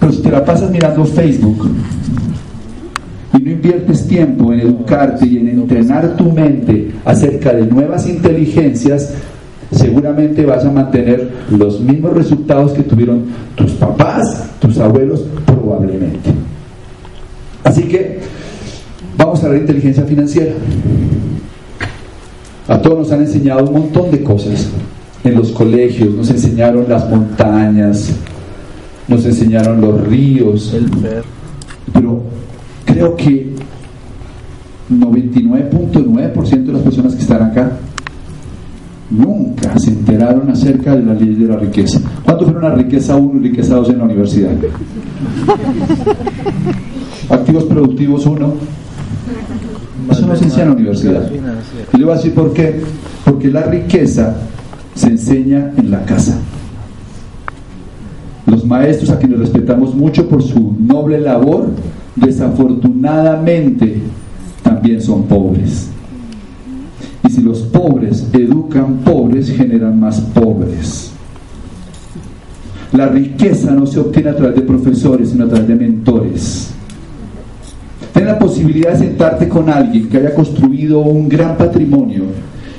Pero 0.05 0.17
si 0.17 0.21
te 0.21 0.29
la 0.29 0.45
pasas 0.45 0.69
mirando 0.69 1.03
Facebook 1.03 1.67
y 3.33 3.41
no 3.41 3.49
inviertes 3.49 4.07
tiempo 4.07 4.53
en 4.53 4.59
educarte 4.59 5.25
y 5.25 5.37
en 5.37 5.47
entrenar 5.47 6.15
tu 6.15 6.31
mente 6.31 6.91
acerca 7.03 7.51
de 7.51 7.65
nuevas 7.65 8.07
inteligencias, 8.07 9.15
seguramente 9.71 10.45
vas 10.45 10.63
a 10.63 10.69
mantener 10.69 11.27
los 11.49 11.81
mismos 11.81 12.13
resultados 12.13 12.73
que 12.73 12.83
tuvieron 12.83 13.23
tus 13.55 13.71
papás, 13.71 14.45
tus 14.59 14.77
abuelos, 14.77 15.25
probablemente. 15.43 16.29
Así 17.63 17.81
que 17.87 18.19
vamos 19.17 19.43
a 19.43 19.49
la 19.49 19.57
inteligencia 19.57 20.03
financiera. 20.03 20.53
A 22.67 22.79
todos 22.79 22.99
nos 22.99 23.11
han 23.11 23.21
enseñado 23.21 23.63
un 23.63 23.73
montón 23.73 24.11
de 24.11 24.21
cosas. 24.21 24.69
En 25.23 25.33
los 25.33 25.51
colegios 25.51 26.13
nos 26.13 26.29
enseñaron 26.29 26.85
las 26.87 27.09
montañas, 27.09 28.13
nos 29.07 29.25
enseñaron 29.25 29.81
los 29.81 30.07
ríos. 30.07 30.75
Pero 31.93 32.23
creo 32.85 33.15
que 33.15 33.53
99.9% 34.91 36.63
de 36.63 36.73
las 36.73 36.81
personas 36.81 37.15
que 37.15 37.21
están 37.21 37.43
acá 37.43 37.71
nunca 39.09 39.77
se 39.77 39.91
enteraron 39.91 40.49
acerca 40.49 40.95
de 40.95 41.03
la 41.03 41.13
ley 41.13 41.35
de 41.35 41.47
la 41.47 41.57
riqueza. 41.57 41.99
¿Cuánto 42.23 42.45
fueron 42.45 42.63
la 42.63 42.75
riqueza 42.75 43.15
1 43.15 43.39
y 43.39 43.43
riqueza 43.49 43.75
2 43.75 43.89
en 43.89 43.97
la 43.99 44.03
universidad? 44.05 44.51
Activos 47.29 47.63
productivos 47.65 48.25
1. 48.25 48.53
Eso 50.11 50.27
no 50.27 50.35
se 50.35 50.45
enseña 50.45 50.63
en 50.63 50.69
la 50.69 50.75
universidad. 50.75 51.31
Y 51.93 51.97
le 51.97 52.03
voy 52.03 52.13
a 52.13 52.17
decir 52.17 52.33
por 52.33 52.53
qué. 52.53 52.81
Porque 53.23 53.49
la 53.49 53.63
riqueza 53.63 54.35
se 54.93 55.07
enseña 55.07 55.71
en 55.77 55.91
la 55.91 56.03
casa. 56.05 56.37
Los 58.45 58.65
maestros 58.65 59.09
a 59.09 59.17
quienes 59.17 59.39
respetamos 59.39 59.95
mucho 59.95 60.27
por 60.29 60.43
su 60.43 60.75
noble 60.79 61.19
labor, 61.19 61.67
desafortunadamente 62.15 64.01
también 64.61 65.01
son 65.01 65.23
pobres. 65.23 65.89
Y 67.27 67.29
si 67.29 67.41
los 67.41 67.61
pobres 67.63 68.27
educan 68.33 68.97
pobres, 68.97 69.49
generan 69.49 69.99
más 69.99 70.21
pobres. 70.21 71.11
La 72.93 73.07
riqueza 73.07 73.71
no 73.71 73.87
se 73.87 73.99
obtiene 73.99 74.29
a 74.29 74.35
través 74.35 74.55
de 74.55 74.61
profesores, 74.61 75.29
sino 75.29 75.45
a 75.45 75.47
través 75.49 75.67
de 75.67 75.75
mentores. 75.75 76.71
Ten 78.13 78.27
la 78.27 78.39
posibilidad 78.39 78.91
de 78.91 78.99
sentarte 78.99 79.49
con 79.49 79.69
alguien 79.69 80.07
que 80.07 80.17
haya 80.17 80.33
construido 80.33 80.99
un 80.99 81.27
gran 81.27 81.57
patrimonio 81.57 82.23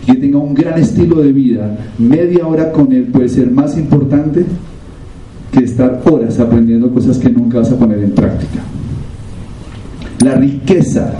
que 0.07 0.15
tenga 0.15 0.39
un 0.39 0.55
gran 0.55 0.79
estilo 0.81 1.21
de 1.21 1.33
vida. 1.33 1.77
Media 1.99 2.47
hora 2.47 2.71
con 2.71 2.93
él 2.93 3.09
puede 3.13 3.29
ser 3.29 3.51
más 3.51 3.77
importante 3.77 4.47
estar 5.65 6.03
horas 6.05 6.39
aprendiendo 6.39 6.91
cosas 6.91 7.19
que 7.19 7.31
nunca 7.31 7.59
vas 7.59 7.73
a 7.73 7.79
poner 7.79 8.03
en 8.03 8.11
práctica. 8.13 8.61
La 10.21 10.35
riqueza 10.35 11.13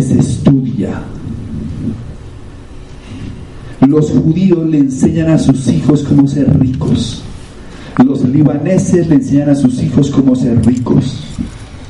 se 0.00 0.18
estudia. 0.18 0.90
Los 3.80 4.10
judíos 4.10 4.66
le 4.66 4.78
enseñan 4.78 5.30
a 5.30 5.38
sus 5.38 5.68
hijos 5.68 6.02
cómo 6.02 6.26
ser 6.26 6.58
ricos. 6.58 7.22
Los 8.04 8.24
libaneses 8.24 9.08
le 9.08 9.16
enseñan 9.16 9.50
a 9.50 9.54
sus 9.54 9.82
hijos 9.82 10.10
cómo 10.10 10.34
ser 10.34 10.64
ricos. 10.64 11.24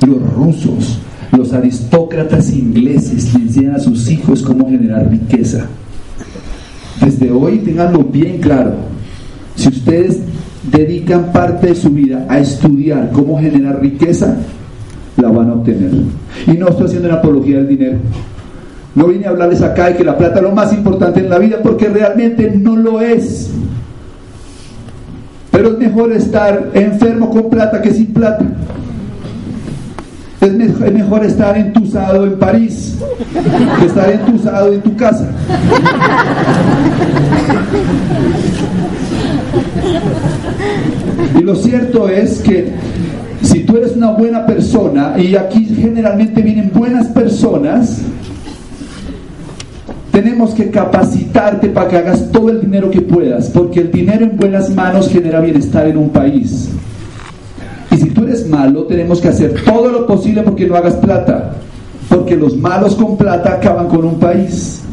Los 0.05 0.33
rusos, 0.33 0.99
los 1.31 1.53
aristócratas 1.53 2.51
ingleses 2.51 3.33
le 3.33 3.43
enseñan 3.43 3.75
a 3.75 3.79
sus 3.79 4.09
hijos 4.09 4.41
cómo 4.41 4.69
generar 4.69 5.09
riqueza. 5.09 5.67
Desde 6.99 7.31
hoy 7.31 7.59
tenganlo 7.59 8.03
bien 8.03 8.39
claro. 8.39 8.75
Si 9.55 9.69
ustedes 9.69 10.19
dedican 10.63 11.31
parte 11.31 11.67
de 11.67 11.75
su 11.75 11.89
vida 11.89 12.25
a 12.29 12.39
estudiar 12.39 13.11
cómo 13.11 13.39
generar 13.39 13.81
riqueza, 13.81 14.35
la 15.17 15.29
van 15.29 15.49
a 15.49 15.53
obtener. 15.53 15.91
Y 16.47 16.51
no 16.57 16.69
estoy 16.69 16.85
haciendo 16.87 17.09
una 17.09 17.17
apología 17.17 17.57
del 17.57 17.67
dinero. 17.67 17.97
No 18.95 19.07
vine 19.07 19.25
a 19.25 19.29
hablarles 19.29 19.61
acá 19.61 19.87
de 19.87 19.95
que 19.95 20.03
la 20.03 20.17
plata 20.17 20.35
es 20.37 20.43
lo 20.43 20.51
más 20.51 20.71
importante 20.71 21.19
en 21.19 21.29
la 21.29 21.39
vida 21.39 21.57
porque 21.63 21.89
realmente 21.89 22.51
no 22.55 22.75
lo 22.75 23.01
es. 23.01 23.49
Pero 25.51 25.69
es 25.69 25.77
mejor 25.77 26.11
estar 26.13 26.71
enfermo 26.73 27.29
con 27.29 27.49
plata 27.49 27.81
que 27.81 27.93
sin 27.93 28.13
plata. 28.13 28.45
Es 30.41 30.53
mejor 30.93 31.23
estar 31.23 31.57
entusado 31.57 32.25
en 32.25 32.37
París 32.37 32.97
que 33.79 33.85
estar 33.85 34.09
entusado 34.09 34.73
en 34.73 34.81
tu 34.81 34.95
casa. 34.95 35.29
Y 41.39 41.43
lo 41.43 41.55
cierto 41.55 42.07
es 42.09 42.39
que 42.39 42.71
si 43.41 43.61
tú 43.61 43.77
eres 43.77 43.95
una 43.95 44.11
buena 44.11 44.45
persona, 44.45 45.15
y 45.17 45.35
aquí 45.35 45.65
generalmente 45.65 46.41
vienen 46.41 46.71
buenas 46.73 47.07
personas, 47.07 48.01
tenemos 50.11 50.53
que 50.53 50.69
capacitarte 50.69 51.69
para 51.69 51.87
que 51.87 51.97
hagas 51.97 52.31
todo 52.31 52.49
el 52.49 52.61
dinero 52.61 52.89
que 52.89 53.01
puedas, 53.01 53.49
porque 53.49 53.81
el 53.81 53.91
dinero 53.91 54.25
en 54.25 54.37
buenas 54.37 54.69
manos 54.69 55.09
genera 55.09 55.41
bienestar 55.41 55.87
en 55.87 55.97
un 55.97 56.09
país. 56.09 56.69
Y 57.91 57.97
si 57.97 58.09
tú 58.11 58.23
eres 58.23 58.47
malo, 58.47 58.83
tenemos 58.83 59.19
que 59.19 59.29
hacer 59.29 59.55
todo 59.65 59.91
lo 59.91 60.07
posible 60.07 60.43
porque 60.43 60.67
no 60.67 60.75
hagas 60.75 60.95
plata, 60.95 61.55
porque 62.09 62.35
los 62.35 62.55
malos 62.55 62.95
con 62.95 63.17
plata 63.17 63.53
acaban 63.53 63.87
con 63.87 64.05
un 64.05 64.19
país. 64.19 64.83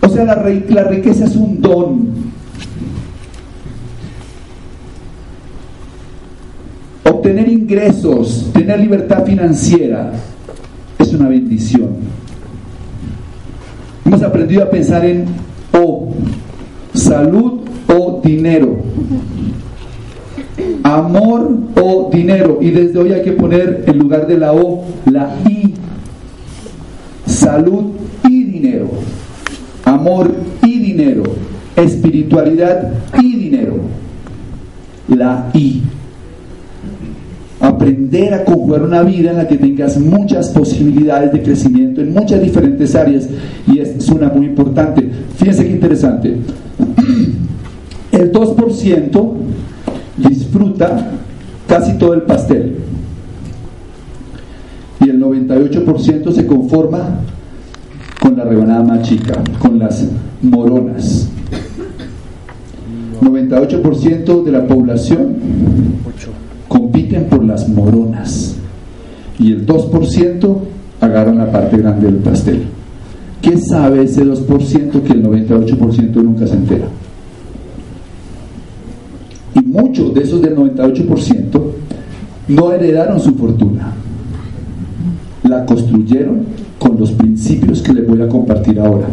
O 0.00 0.08
sea, 0.08 0.24
la, 0.24 0.36
la 0.68 0.84
riqueza 0.84 1.26
es 1.26 1.36
un 1.36 1.60
don, 1.60 2.09
Obtener 7.30 7.48
ingresos, 7.48 8.50
tener 8.52 8.80
libertad 8.80 9.24
financiera, 9.24 10.10
es 10.98 11.14
una 11.14 11.28
bendición. 11.28 11.90
Hemos 14.04 14.20
aprendido 14.20 14.64
a 14.64 14.68
pensar 14.68 15.06
en 15.06 15.26
O, 15.72 16.08
salud 16.92 17.60
o 17.86 18.20
dinero, 18.24 18.78
amor 20.82 21.56
o 21.80 22.10
dinero. 22.12 22.58
Y 22.60 22.70
desde 22.70 22.98
hoy 22.98 23.12
hay 23.12 23.22
que 23.22 23.30
poner 23.30 23.84
en 23.86 23.98
lugar 23.98 24.26
de 24.26 24.36
la 24.36 24.52
O 24.52 24.86
la 25.08 25.32
I, 25.48 25.72
salud 27.26 27.92
y 28.28 28.42
dinero, 28.42 28.88
amor 29.84 30.34
y 30.64 30.80
dinero, 30.80 31.22
espiritualidad 31.76 32.90
y 33.22 33.36
dinero. 33.36 33.76
La 35.06 35.48
I 35.54 35.80
aprender 37.60 38.32
a 38.32 38.44
conjugar 38.44 38.82
una 38.82 39.02
vida 39.02 39.30
en 39.30 39.36
la 39.36 39.46
que 39.46 39.58
tengas 39.58 39.98
muchas 39.98 40.48
posibilidades 40.48 41.32
de 41.32 41.42
crecimiento 41.42 42.00
en 42.00 42.14
muchas 42.14 42.42
diferentes 42.42 42.94
áreas 42.94 43.28
y 43.66 43.78
es 43.78 44.08
una 44.08 44.28
muy 44.28 44.46
importante. 44.46 45.08
Fíjense 45.36 45.66
qué 45.66 45.72
interesante. 45.72 46.36
El 48.12 48.32
2% 48.32 49.32
disfruta 50.16 51.10
casi 51.68 51.96
todo 51.98 52.14
el 52.14 52.22
pastel 52.22 52.78
y 55.00 55.08
el 55.08 55.20
98% 55.22 56.32
se 56.32 56.46
conforma 56.46 57.20
con 58.20 58.36
la 58.36 58.44
rebanada 58.44 58.82
más 58.82 59.08
chica, 59.08 59.34
con 59.60 59.78
las 59.78 60.06
moronas. 60.42 61.28
98% 63.22 64.44
de 64.44 64.52
la 64.52 64.66
población 64.66 65.36
compiten 66.70 67.24
por 67.24 67.44
las 67.44 67.68
moronas 67.68 68.54
y 69.40 69.50
el 69.50 69.66
2% 69.66 70.56
agarran 71.00 71.38
la 71.38 71.50
parte 71.50 71.76
grande 71.78 72.06
del 72.06 72.18
pastel. 72.18 72.62
¿Qué 73.42 73.58
sabe 73.58 74.04
ese 74.04 74.24
2% 74.24 75.02
que 75.02 75.12
el 75.12 75.24
98% 75.24 76.14
nunca 76.22 76.46
se 76.46 76.54
entera? 76.54 76.86
Y 79.56 79.60
muchos 79.62 80.14
de 80.14 80.22
esos 80.22 80.40
del 80.42 80.54
98% 80.54 81.60
no 82.48 82.72
heredaron 82.72 83.18
su 83.18 83.34
fortuna. 83.34 83.92
La 85.42 85.66
construyeron 85.66 86.44
con 86.78 87.00
los 87.00 87.10
principios 87.10 87.82
que 87.82 87.94
les 87.94 88.06
voy 88.06 88.22
a 88.22 88.28
compartir 88.28 88.78
ahora. 88.78 89.08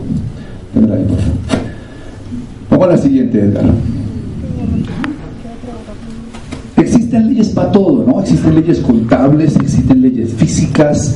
Vamos 2.70 2.88
a 2.88 2.92
la 2.92 2.98
siguiente, 2.98 3.40
Edgar 3.40 3.66
existen 7.08 7.28
leyes 7.30 7.50
para 7.50 7.72
todo, 7.72 8.04
¿no? 8.06 8.20
Existen 8.20 8.56
leyes 8.56 8.80
contables, 8.80 9.56
existen 9.56 10.02
leyes 10.02 10.34
físicas, 10.34 11.16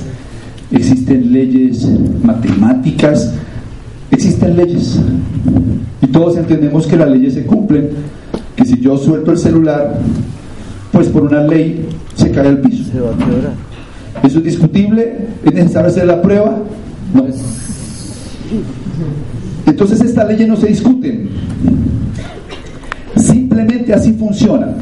existen 0.72 1.34
leyes 1.34 1.86
matemáticas, 2.24 3.34
existen 4.10 4.56
leyes. 4.56 4.98
Y 6.02 6.08
todos 6.08 6.38
entendemos 6.38 6.88
que 6.88 6.96
las 6.96 7.10
leyes 7.10 7.34
se 7.34 7.46
cumplen, 7.46 7.90
que 8.56 8.64
si 8.64 8.80
yo 8.80 8.98
suelto 8.98 9.32
el 9.32 9.38
celular, 9.38 10.00
pues 10.94 11.10
por 11.10 11.24
una 11.24 11.44
ley 11.44 11.88
se 12.16 12.32
cae 12.32 12.48
al 12.48 12.62
piso. 12.62 12.84
¿Eso 14.24 14.38
es 14.38 14.44
discutible? 14.46 15.28
¿Es 15.44 15.54
necesario 15.54 15.90
hacer 15.90 16.06
la 16.06 16.22
prueba? 16.22 16.58
No. 17.14 17.26
Entonces 19.66 20.02
estas 20.02 20.28
leyes 20.30 20.48
no 20.48 20.56
se 20.56 20.68
discuten. 20.68 21.30
Simplemente 23.18 23.94
así 23.94 24.14
funcionan 24.14 24.76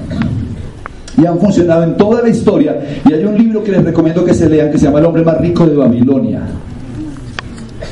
y 1.22 1.26
han 1.26 1.40
funcionado 1.40 1.84
en 1.84 1.98
toda 1.98 2.22
la 2.22 2.30
historia. 2.30 2.80
Y 3.08 3.14
hay 3.14 3.26
un 3.26 3.38
libro 3.38 3.64
que 3.64 3.72
les 3.72 3.84
recomiendo 3.84 4.24
que 4.24 4.34
se 4.34 4.50
lean 4.50 4.72
que 4.72 4.78
se 4.78 4.86
llama 4.86 5.00
El 5.00 5.06
hombre 5.06 5.24
más 5.24 5.40
rico 5.40 5.66
de 5.66 5.76
Babilonia. 5.76 6.42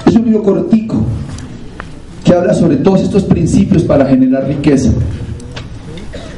Es 0.05 0.15
un 0.15 0.25
libro 0.25 0.43
cortico 0.43 0.95
que 2.23 2.33
habla 2.33 2.53
sobre 2.53 2.77
todos 2.77 3.01
estos 3.01 3.23
principios 3.23 3.83
para 3.83 4.05
generar 4.05 4.47
riqueza. 4.47 4.91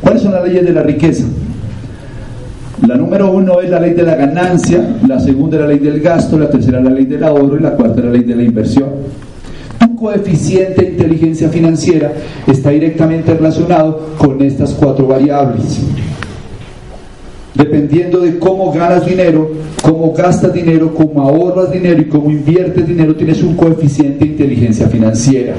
¿Cuáles 0.01 0.21
son 0.21 0.33
las 0.33 0.43
leyes 0.43 0.65
de 0.65 0.71
la 0.71 0.83
riqueza? 0.83 1.25
La 2.87 2.95
número 2.95 3.31
uno 3.31 3.59
es 3.59 3.69
la 3.69 3.79
ley 3.79 3.93
de 3.93 4.03
la 4.03 4.15
ganancia, 4.15 4.97
la 5.07 5.19
segunda 5.19 5.57
es 5.57 5.61
la 5.63 5.67
ley 5.67 5.79
del 5.79 5.99
gasto, 5.99 6.39
la 6.39 6.49
tercera 6.49 6.79
es 6.79 6.85
la 6.85 6.91
ley 6.91 7.05
del 7.05 7.23
ahorro 7.23 7.57
y 7.57 7.61
la 7.61 7.71
cuarta 7.71 7.99
es 7.99 8.05
la 8.05 8.11
ley 8.11 8.23
de 8.23 8.35
la 8.35 8.43
inversión. 8.43 8.89
Tú 9.79 9.95
coeficiente 9.95 10.81
de 10.81 10.91
inteligencia 10.91 11.49
financiera 11.49 12.13
está 12.47 12.69
directamente 12.69 13.33
relacionado 13.33 14.11
con 14.17 14.41
estas 14.41 14.73
cuatro 14.73 15.07
variables. 15.07 15.81
Dependiendo 17.59 18.21
de 18.21 18.39
cómo 18.39 18.71
ganas 18.71 19.05
dinero, 19.05 19.51
cómo 19.83 20.13
gastas 20.13 20.53
dinero, 20.53 20.93
cómo 20.93 21.23
ahorras 21.23 21.69
dinero 21.73 22.01
y 22.01 22.05
cómo 22.05 22.31
inviertes 22.31 22.87
dinero, 22.87 23.13
tienes 23.17 23.43
un 23.43 23.57
coeficiente 23.57 24.23
de 24.23 24.31
inteligencia 24.31 24.87
financiera. 24.87 25.55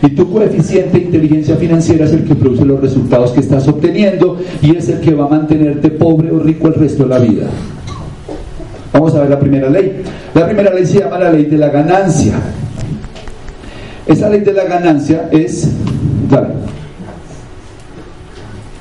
Y 0.00 0.10
tu 0.10 0.30
coeficiente 0.30 0.96
de 0.96 1.06
inteligencia 1.06 1.56
financiera 1.56 2.04
es 2.04 2.12
el 2.12 2.22
que 2.22 2.36
produce 2.36 2.64
los 2.64 2.80
resultados 2.80 3.32
que 3.32 3.40
estás 3.40 3.66
obteniendo 3.66 4.38
y 4.62 4.76
es 4.76 4.88
el 4.90 5.00
que 5.00 5.12
va 5.12 5.24
a 5.24 5.28
mantenerte 5.28 5.90
pobre 5.90 6.30
o 6.30 6.38
rico 6.38 6.68
el 6.68 6.74
resto 6.74 7.02
de 7.02 7.08
la 7.08 7.18
vida. 7.18 7.46
Vamos 8.92 9.12
a 9.16 9.22
ver 9.22 9.30
la 9.30 9.40
primera 9.40 9.68
ley. 9.68 10.00
La 10.34 10.46
primera 10.46 10.72
ley 10.72 10.86
se 10.86 11.00
llama 11.00 11.18
la 11.18 11.32
ley 11.32 11.46
de 11.46 11.58
la 11.58 11.68
ganancia. 11.70 12.34
Esa 14.06 14.30
ley 14.30 14.42
de 14.42 14.52
la 14.52 14.66
ganancia 14.66 15.28
es, 15.32 15.68
dale, 16.30 16.50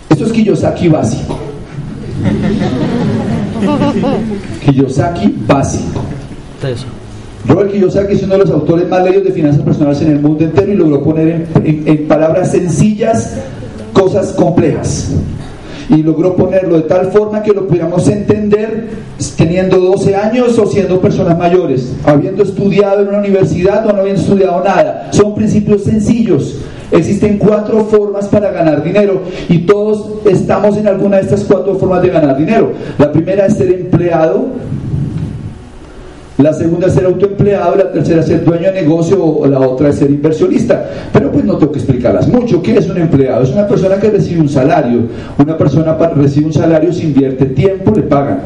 esto 0.08 0.24
es 0.24 0.32
Kiyosaki 0.32 0.88
básico. 0.88 1.57
Kiyosaki 4.66 5.36
básico. 5.48 6.02
Robert 7.48 7.72
Kiyosaki 7.72 8.14
es 8.14 8.24
uno 8.24 8.34
de 8.34 8.40
los 8.40 8.50
autores 8.50 8.90
más 8.90 9.04
leídos 9.04 9.26
de 9.26 9.32
finanzas 9.32 9.62
personales 9.62 10.02
en 10.02 10.12
el 10.12 10.20
mundo 10.20 10.44
entero 10.44 10.72
y 10.72 10.76
logró 10.76 11.04
poner 11.04 11.48
en, 11.64 12.08
palabras 12.08 12.52
sencillas 12.52 13.38
cosas 13.94 14.34
complejas. 14.34 15.12
Y 15.90 16.04
logró 16.04 16.36
ponerlo 16.36 16.76
de 16.76 16.82
tal 16.82 17.12
forma 17.12 17.42
que 17.42 17.54
lo 17.54 17.66
pudiéramos 17.66 18.06
entender 18.10 18.90
teniendo 19.38 19.80
12 19.80 20.16
años 20.16 20.60
o 20.60 20.66
siendo 20.66 21.00
personas 21.00 21.38
mayores, 21.38 21.94
habiendo 22.04 22.44
estudiado 22.44 23.04
en 23.04 23.08
una 23.08 23.20
universidad 23.20 23.88
o 23.88 23.94
no 23.94 24.02
habiendo 24.02 24.22
estudiado 24.22 24.62
nada. 24.64 25.10
Son 25.12 25.34
principios 25.34 25.84
sencillos. 25.84 26.58
Existen 26.92 27.38
cuatro 27.38 27.84
formas 27.86 28.28
para 28.28 28.52
ganar 28.52 28.84
dinero 28.84 29.22
y 29.50 29.60
todos 29.60 30.10
estamos 30.26 30.78
en 30.78 30.88
alguna 30.88 31.18
de 31.18 31.24
estas 31.24 31.44
cuatro 31.44 31.76
formas 31.76 32.02
de 32.02 32.10
ganar 32.10 32.38
dinero. 32.38 32.72
La 32.98 33.12
primera 33.12 33.46
es 33.46 33.58
ser 33.58 33.72
empleado, 33.72 34.46
la 36.38 36.54
segunda 36.54 36.88
es 36.88 36.94
ser 36.94 37.06
autoempleado, 37.06 37.76
la 37.76 37.92
tercera 37.92 38.22
es 38.22 38.28
ser 38.28 38.46
dueño 38.46 38.72
de 38.72 38.82
negocio 38.82 39.24
o 39.24 39.48
la 39.48 39.60
otra 39.60 39.90
es 39.90 39.96
ser 39.96 40.12
inversionista. 40.12 40.88
Pero 41.12 41.32
pues 41.32 41.44
no 41.44 41.58
tengo 41.58 41.72
que 41.72 41.80
explicarlas 41.80 42.28
mucho. 42.28 42.62
¿Qué 42.62 42.78
es 42.78 42.88
un 42.88 42.98
empleado? 42.98 43.44
Es 43.44 43.52
una 43.52 43.68
persona 43.68 43.98
que 43.98 44.12
recibe 44.12 44.42
un 44.42 44.50
salario. 44.50 45.00
Una 45.38 45.58
persona 45.58 45.98
recibe 46.16 46.46
un 46.46 46.54
salario, 46.54 46.94
si 46.94 47.08
invierte 47.08 47.48
tiempo, 47.48 47.92
le 47.96 48.04
pagan. 48.04 48.42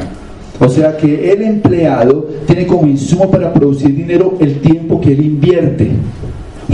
O 0.60 0.69
sea 0.69 0.95
que 0.95 1.34
el 1.34 1.41
empleado 1.41 2.27
tiene 2.47 2.65
como 2.65 2.88
insumo 2.88 3.30
para 3.30 3.51
producir 3.51 3.93
dinero 3.93 4.36
el 4.39 4.62
tiempo 4.62 5.01
que 5.01 5.12
él 5.12 5.25
invierte. 5.25 5.91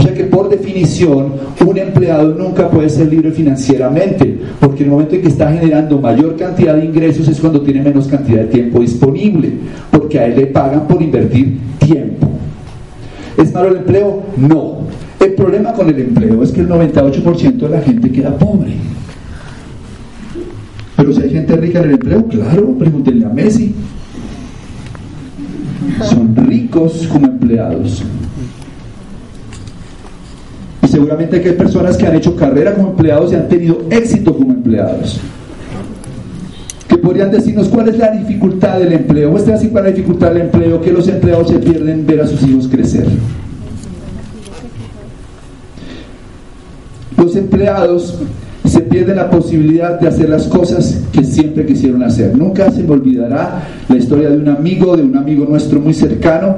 Sea 0.02 0.14
que 0.14 0.24
por 0.24 0.48
definición 0.48 1.32
un 1.66 1.78
empleado 1.78 2.34
nunca 2.34 2.70
puede 2.70 2.88
ser 2.88 3.08
libre 3.08 3.30
financieramente, 3.32 4.38
porque 4.60 4.84
en 4.84 4.84
el 4.84 4.90
momento 4.90 5.14
en 5.16 5.22
que 5.22 5.28
está 5.28 5.52
generando 5.52 5.98
mayor 5.98 6.36
cantidad 6.36 6.76
de 6.76 6.84
ingresos 6.84 7.26
es 7.28 7.40
cuando 7.40 7.60
tiene 7.60 7.82
menos 7.82 8.06
cantidad 8.06 8.42
de 8.42 8.46
tiempo 8.46 8.80
disponible, 8.80 9.52
porque 9.90 10.18
a 10.18 10.26
él 10.26 10.36
le 10.36 10.46
pagan 10.46 10.86
por 10.86 11.02
invertir 11.02 11.58
tiempo. 11.78 12.28
¿Es 13.36 13.52
malo 13.52 13.68
el 13.70 13.76
empleo? 13.78 14.22
No. 14.36 14.78
El 15.20 15.34
problema 15.34 15.72
con 15.72 15.88
el 15.88 16.00
empleo 16.00 16.42
es 16.42 16.52
que 16.52 16.60
el 16.60 16.68
98% 16.68 17.56
de 17.56 17.68
la 17.68 17.80
gente 17.80 18.10
queda 18.10 18.36
pobre. 18.36 18.72
Pero 20.96 21.12
si 21.12 21.22
hay 21.22 21.30
gente 21.30 21.56
rica 21.56 21.80
en 21.80 21.84
el 21.86 21.90
empleo, 21.92 22.26
claro, 22.26 22.74
pregúntenle 22.78 23.26
a 23.26 23.28
Messi. 23.28 23.74
Son 26.02 26.34
ricos 26.34 27.08
como 27.12 27.26
empleados 27.26 28.04
seguramente 30.86 31.40
que 31.40 31.50
hay 31.50 31.54
personas 31.56 31.96
que 31.96 32.06
han 32.06 32.16
hecho 32.16 32.36
carrera 32.36 32.74
como 32.74 32.90
empleados 32.90 33.32
y 33.32 33.36
han 33.36 33.48
tenido 33.48 33.82
éxito 33.90 34.34
como 34.34 34.52
empleados. 34.52 35.20
Que 36.86 36.96
podrían 36.96 37.30
decirnos 37.30 37.68
cuál 37.68 37.88
es 37.88 37.98
la 37.98 38.10
dificultad 38.10 38.78
del 38.78 38.92
empleo. 38.92 39.30
Muestra 39.30 39.56
así 39.56 39.68
para 39.68 39.86
la 39.86 39.90
dificultad 39.90 40.28
del 40.32 40.42
empleo 40.42 40.80
que 40.80 40.92
los 40.92 41.06
empleados 41.08 41.48
se 41.48 41.58
pierden 41.58 42.06
ver 42.06 42.20
a 42.20 42.26
sus 42.26 42.42
hijos 42.42 42.68
crecer. 42.68 43.06
Los 47.16 47.36
empleados 47.36 48.18
se 48.64 48.80
pierden 48.80 49.16
la 49.16 49.30
posibilidad 49.30 49.98
de 49.98 50.08
hacer 50.08 50.28
las 50.28 50.46
cosas 50.46 51.02
que 51.12 51.24
siempre 51.24 51.66
quisieron 51.66 52.02
hacer. 52.02 52.36
Nunca 52.36 52.70
se 52.70 52.82
me 52.82 52.90
olvidará 52.90 53.62
la 53.88 53.96
historia 53.96 54.30
de 54.30 54.36
un 54.36 54.48
amigo, 54.48 54.96
de 54.96 55.02
un 55.02 55.16
amigo 55.16 55.44
nuestro 55.46 55.80
muy 55.80 55.94
cercano, 55.94 56.56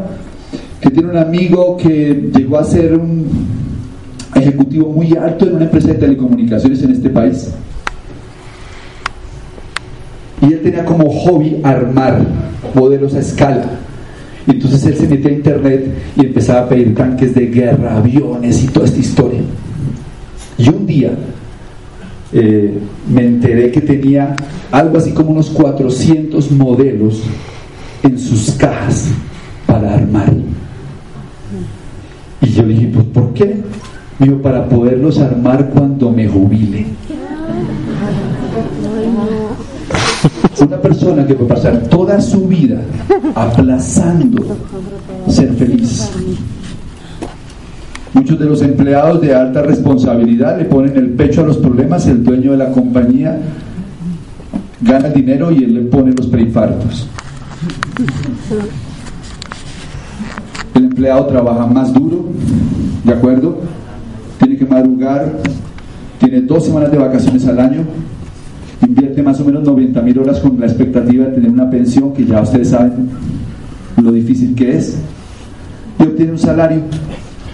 que 0.80 0.90
tiene 0.90 1.11
un 1.11 1.16
amigo 1.16 1.76
que 1.76 2.30
llegó 2.35 2.59
a 2.59 2.64
ser 2.64 2.94
un 2.94 3.59
ejecutivo 4.34 4.88
muy 4.88 5.16
alto 5.16 5.46
en 5.46 5.56
una 5.56 5.64
empresa 5.64 5.88
de 5.88 5.94
telecomunicaciones 5.94 6.82
en 6.82 6.92
este 6.92 7.10
país. 7.10 7.50
Y 10.42 10.52
él 10.52 10.60
tenía 10.62 10.84
como 10.84 11.10
hobby 11.10 11.60
armar 11.62 12.24
modelos 12.74 13.14
a 13.14 13.20
escala. 13.20 13.66
Y 14.46 14.52
entonces 14.52 14.84
él 14.86 14.96
se 14.96 15.08
metía 15.08 15.30
a 15.30 15.34
internet 15.34 15.94
y 16.16 16.26
empezaba 16.26 16.60
a 16.60 16.68
pedir 16.68 16.94
tanques 16.94 17.34
de 17.34 17.46
guerra, 17.46 17.96
aviones 17.96 18.62
y 18.64 18.68
toda 18.68 18.86
esta 18.86 18.98
historia. 18.98 19.40
Y 20.56 20.68
un 20.68 20.86
día 20.86 21.10
eh, 22.32 22.72
me 23.08 23.26
enteré 23.26 23.70
que 23.70 23.80
tenía 23.80 24.34
algo 24.70 24.98
así 24.98 25.12
como 25.12 25.30
unos 25.30 25.50
400 25.50 26.50
modelos 26.52 27.22
en 28.02 28.18
sus 28.18 28.52
cajas 28.52 29.08
para 29.66 29.94
armar. 29.94 30.32
Y 32.40 32.48
yo 32.50 32.62
dije, 32.64 32.90
pues 32.92 33.06
¿por 33.06 33.34
qué? 33.34 33.56
Para 34.28 34.68
poderlos 34.68 35.18
armar 35.18 35.70
cuando 35.70 36.11
me 36.11 36.28
jubile. 36.28 36.87
Una 40.61 40.76
persona 40.76 41.26
que 41.26 41.35
puede 41.35 41.48
pasar 41.48 41.78
toda 41.88 42.20
su 42.20 42.46
vida 42.46 42.83
aplazando 43.35 44.44
ser 45.28 45.54
feliz. 45.54 46.11
Muchos 48.12 48.38
de 48.38 48.44
los 48.44 48.61
empleados 48.61 49.22
de 49.22 49.35
alta 49.35 49.62
responsabilidad 49.62 50.59
le 50.59 50.66
ponen 50.66 50.96
el 50.96 51.11
pecho 51.11 51.40
a 51.40 51.46
los 51.46 51.56
problemas, 51.56 52.06
el 52.06 52.22
dueño 52.22 52.52
de 52.52 52.59
la 52.59 52.70
compañía 52.72 53.38
gana 54.83 55.09
dinero 55.09 55.50
y 55.50 55.64
él 55.64 55.74
le 55.74 55.80
pone 55.83 56.12
los 56.12 56.26
preinfartos. 56.26 57.09
El 60.74 60.85
empleado 60.85 61.26
trabaja 61.26 61.66
más 61.66 61.92
duro, 61.94 62.26
¿de 63.04 63.12
acuerdo? 63.12 63.79
Que 64.60 64.66
madrugar, 64.66 65.38
tiene 66.18 66.42
dos 66.42 66.66
semanas 66.66 66.92
de 66.92 66.98
vacaciones 66.98 67.46
al 67.46 67.58
año, 67.58 67.82
invierte 68.86 69.22
más 69.22 69.40
o 69.40 69.44
menos 69.46 69.62
90 69.62 70.02
mil 70.02 70.18
horas 70.18 70.38
con 70.38 70.60
la 70.60 70.66
expectativa 70.66 71.24
de 71.24 71.32
tener 71.32 71.50
una 71.50 71.70
pensión, 71.70 72.12
que 72.12 72.26
ya 72.26 72.42
ustedes 72.42 72.68
saben 72.68 73.08
lo 74.02 74.12
difícil 74.12 74.54
que 74.54 74.76
es, 74.76 74.98
y 75.98 76.02
obtiene 76.02 76.32
un 76.32 76.38
salario. 76.38 76.82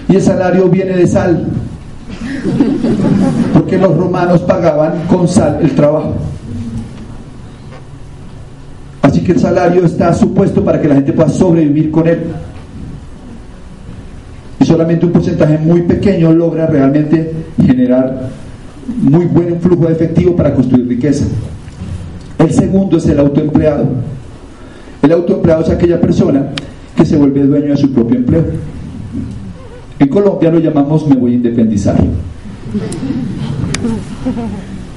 Y 0.09 0.17
el 0.17 0.23
salario 0.23 0.69
viene 0.69 0.97
de 0.97 1.07
sal, 1.07 1.47
porque 3.53 3.79
los 3.79 3.97
romanos 3.97 4.41
pagaban 4.43 4.95
con 5.09 5.29
sal 5.29 5.61
el 5.63 5.71
trabajo. 5.77 6.15
Así 9.01 9.21
que 9.21 9.31
el 9.31 9.39
salario 9.39 9.85
está 9.85 10.13
supuesto 10.13 10.65
para 10.65 10.83
que 10.83 10.89
la 10.89 10.97
gente 10.97 11.13
pueda 11.13 11.29
sobrevivir 11.29 11.93
con 11.93 12.09
él 12.09 12.25
solamente 14.67 15.07
un 15.07 15.13
porcentaje 15.13 15.59
muy 15.59 15.83
pequeño 15.83 16.33
logra 16.33 16.67
realmente 16.67 17.33
generar 17.65 18.31
muy 19.01 19.27
buen 19.27 19.61
flujo 19.61 19.87
de 19.87 19.93
efectivo 19.93 20.37
para 20.37 20.55
construir 20.55 20.87
riqueza. 20.89 21.25
El 22.39 22.53
segundo 22.53 22.97
es 22.99 23.07
el 23.07 23.19
autoempleado. 23.19 23.87
El 25.03 25.13
autoempleado 25.13 25.63
es 25.63 25.71
aquella 25.71 26.01
persona 26.01 26.51
que 26.97 27.05
se 27.05 27.17
vuelve 27.17 27.45
dueño 27.45 27.69
de 27.69 27.77
su 27.77 27.93
propio 27.93 28.17
empleo. 28.17 28.45
En 29.99 30.09
Colombia 30.09 30.51
lo 30.51 30.59
llamamos 30.59 31.07
me 31.07 31.17
voy 31.17 31.33
a 31.33 31.35
independizar. 31.37 31.97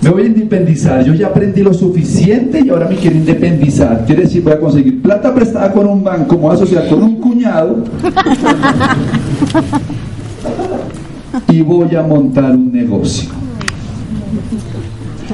Me 0.01 0.09
voy 0.09 0.23
a 0.23 0.25
independizar, 0.27 1.03
yo 1.03 1.13
ya 1.13 1.27
aprendí 1.27 1.61
lo 1.61 1.73
suficiente 1.73 2.61
y 2.65 2.69
ahora 2.69 2.87
me 2.87 2.95
quiero 2.95 3.17
independizar. 3.17 4.05
Quiere 4.05 4.23
decir, 4.23 4.41
voy 4.43 4.53
a 4.53 4.59
conseguir 4.59 5.01
plata 5.01 5.33
prestada 5.35 5.73
con 5.73 5.85
un 5.87 6.03
banco, 6.03 6.35
como 6.35 6.51
asociar 6.51 6.87
con 6.87 7.03
un 7.03 7.15
cuñado 7.17 7.83
y 11.49 11.61
voy 11.61 11.93
a 11.95 12.01
montar 12.01 12.55
un 12.55 12.71
negocio. 12.71 13.29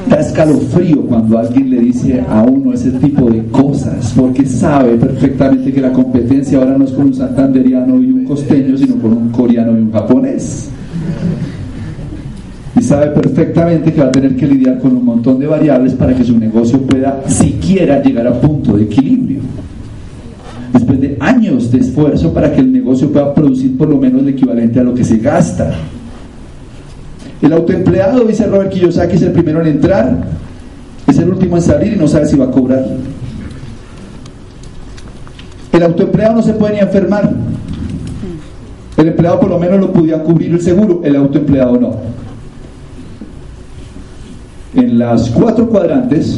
Da 0.09 0.19
escalofrío 0.19 1.01
cuando 1.03 1.37
alguien 1.37 1.69
le 1.69 1.79
dice 1.79 2.23
a 2.27 2.41
uno 2.43 2.73
ese 2.73 2.91
tipo 2.91 3.29
de 3.29 3.45
cosas, 3.45 4.13
porque 4.15 4.45
sabe 4.45 4.95
perfectamente 4.95 5.71
que 5.71 5.81
la 5.81 5.93
competencia 5.93 6.57
ahora 6.57 6.77
no 6.77 6.85
es 6.85 6.91
con 6.91 7.05
un 7.05 7.13
santanderiano 7.13 8.01
y 8.01 8.11
un 8.11 8.25
costeño, 8.25 8.75
sino 8.77 8.95
con 8.95 9.13
un 9.13 9.29
coreano 9.29 9.77
y 9.77 9.81
un 9.81 9.91
japonés. 9.91 10.69
Sabe 12.85 13.07
perfectamente 13.07 13.91
que 13.91 13.99
va 13.99 14.09
a 14.09 14.11
tener 14.11 14.35
que 14.35 14.45
lidiar 14.45 14.77
con 14.77 14.95
un 14.95 15.03
montón 15.03 15.39
de 15.39 15.47
variables 15.47 15.93
para 15.93 16.13
que 16.13 16.23
su 16.23 16.37
negocio 16.37 16.79
pueda 16.81 17.23
siquiera 17.25 17.99
llegar 18.03 18.27
a 18.27 18.39
punto 18.39 18.77
de 18.77 18.83
equilibrio. 18.83 19.39
después 20.71 21.01
de 21.01 21.17
años 21.19 21.71
de 21.71 21.79
esfuerzo 21.79 22.31
para 22.31 22.53
que 22.53 22.59
el 22.59 22.71
negocio 22.71 23.11
pueda 23.11 23.33
producir 23.33 23.75
por 23.75 23.89
lo 23.89 23.97
menos 23.97 24.21
el 24.21 24.29
equivalente 24.29 24.79
a 24.79 24.83
lo 24.83 24.93
que 24.93 25.03
se 25.03 25.17
gasta. 25.17 25.73
El 27.41 27.53
autoempleado, 27.53 28.23
dice 28.23 28.45
Robert 28.45 28.69
Kiyosaki, 28.69 29.15
es 29.15 29.21
el 29.23 29.31
primero 29.31 29.61
en 29.61 29.67
entrar, 29.67 30.17
es 31.07 31.17
el 31.17 31.29
último 31.29 31.55
en 31.55 31.63
salir 31.63 31.93
y 31.93 31.95
no 31.95 32.07
sabe 32.07 32.27
si 32.27 32.37
va 32.37 32.45
a 32.45 32.51
cobrar. 32.51 32.85
El 35.73 35.83
autoempleado 35.83 36.35
no 36.35 36.43
se 36.43 36.53
puede 36.53 36.75
ni 36.75 36.79
enfermar. 36.81 37.31
El 38.97 39.07
empleado 39.07 39.39
por 39.39 39.49
lo 39.49 39.57
menos 39.57 39.79
lo 39.79 39.91
podía 39.91 40.21
cubrir 40.21 40.51
el 40.51 40.61
seguro, 40.61 41.01
el 41.03 41.15
autoempleado 41.15 41.79
no. 41.79 42.24
En 44.75 44.99
las 44.99 45.29
cuatro 45.29 45.69
cuadrantes 45.69 46.37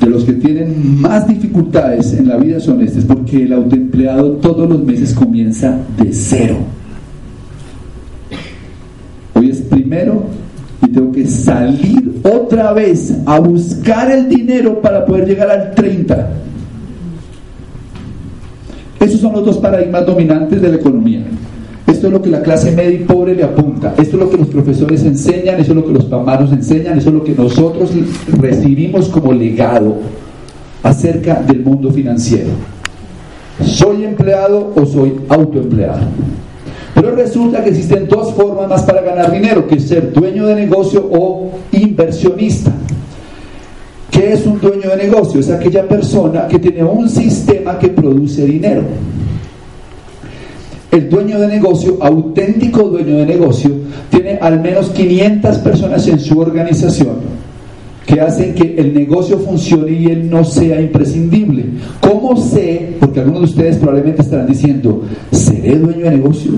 de 0.00 0.06
los 0.06 0.24
que 0.24 0.32
tienen 0.32 1.00
más 1.00 1.28
dificultades 1.28 2.14
en 2.14 2.28
la 2.28 2.36
vida 2.36 2.58
son 2.60 2.80
estos, 2.80 3.04
porque 3.04 3.42
el 3.42 3.52
autoempleado 3.52 4.32
todos 4.32 4.66
los 4.66 4.82
meses 4.82 5.12
comienza 5.12 5.76
de 5.98 6.12
cero. 6.12 6.56
Hoy 9.34 9.50
es 9.50 9.60
primero 9.60 10.24
y 10.82 10.88
tengo 10.88 11.12
que 11.12 11.26
salir 11.26 12.20
otra 12.22 12.72
vez 12.72 13.14
a 13.26 13.38
buscar 13.38 14.10
el 14.10 14.26
dinero 14.28 14.80
para 14.80 15.04
poder 15.04 15.28
llegar 15.28 15.50
al 15.50 15.74
30. 15.74 16.30
Esos 18.98 19.20
son 19.20 19.32
los 19.32 19.44
dos 19.44 19.58
paradigmas 19.58 20.06
dominantes 20.06 20.60
de 20.62 20.68
la 20.70 20.76
economía. 20.76 21.22
Esto 21.90 22.06
es 22.06 22.12
lo 22.12 22.22
que 22.22 22.30
la 22.30 22.40
clase 22.40 22.70
media 22.70 23.00
y 23.00 23.04
pobre 23.04 23.34
le 23.34 23.42
apunta. 23.42 23.94
Esto 23.98 24.16
es 24.16 24.22
lo 24.22 24.30
que 24.30 24.36
los 24.36 24.46
profesores 24.46 25.02
enseñan, 25.02 25.58
eso 25.58 25.72
es 25.72 25.76
lo 25.76 25.84
que 25.84 25.92
los 25.92 26.04
pamaros 26.04 26.52
enseñan, 26.52 26.96
eso 26.96 27.08
es 27.08 27.14
lo 27.16 27.24
que 27.24 27.34
nosotros 27.34 27.90
recibimos 28.38 29.08
como 29.08 29.32
legado 29.32 29.96
acerca 30.84 31.42
del 31.42 31.64
mundo 31.64 31.90
financiero. 31.90 32.50
¿Soy 33.64 34.04
empleado 34.04 34.72
o 34.76 34.86
soy 34.86 35.20
autoempleado? 35.28 36.02
Pero 36.94 37.16
resulta 37.16 37.64
que 37.64 37.70
existen 37.70 38.06
dos 38.06 38.34
formas 38.34 38.68
más 38.68 38.84
para 38.84 39.02
ganar 39.02 39.32
dinero, 39.32 39.66
que 39.66 39.74
es 39.74 39.88
ser 39.88 40.12
dueño 40.12 40.46
de 40.46 40.54
negocio 40.54 41.08
o 41.12 41.50
inversionista. 41.72 42.72
¿Qué 44.12 44.32
es 44.32 44.46
un 44.46 44.60
dueño 44.60 44.90
de 44.90 44.96
negocio? 44.96 45.40
Es 45.40 45.50
aquella 45.50 45.88
persona 45.88 46.46
que 46.46 46.60
tiene 46.60 46.84
un 46.84 47.08
sistema 47.08 47.78
que 47.78 47.88
produce 47.88 48.44
dinero. 48.44 48.82
El 50.90 51.08
dueño 51.08 51.38
de 51.38 51.46
negocio, 51.46 51.98
auténtico 52.00 52.82
dueño 52.84 53.18
de 53.18 53.26
negocio, 53.26 53.70
tiene 54.10 54.38
al 54.40 54.60
menos 54.60 54.90
500 54.90 55.58
personas 55.58 56.06
en 56.08 56.18
su 56.18 56.38
organización 56.38 57.40
que 58.06 58.20
hacen 58.20 58.54
que 58.54 58.74
el 58.76 58.92
negocio 58.92 59.38
funcione 59.38 59.92
y 59.92 60.06
él 60.06 60.28
no 60.28 60.44
sea 60.44 60.80
imprescindible. 60.80 61.66
¿Cómo 62.00 62.36
sé? 62.36 62.96
Porque 62.98 63.20
algunos 63.20 63.42
de 63.42 63.46
ustedes 63.46 63.76
probablemente 63.76 64.22
estarán 64.22 64.48
diciendo, 64.48 65.02
¿seré 65.30 65.78
dueño 65.78 66.04
de 66.06 66.10
negocio 66.10 66.52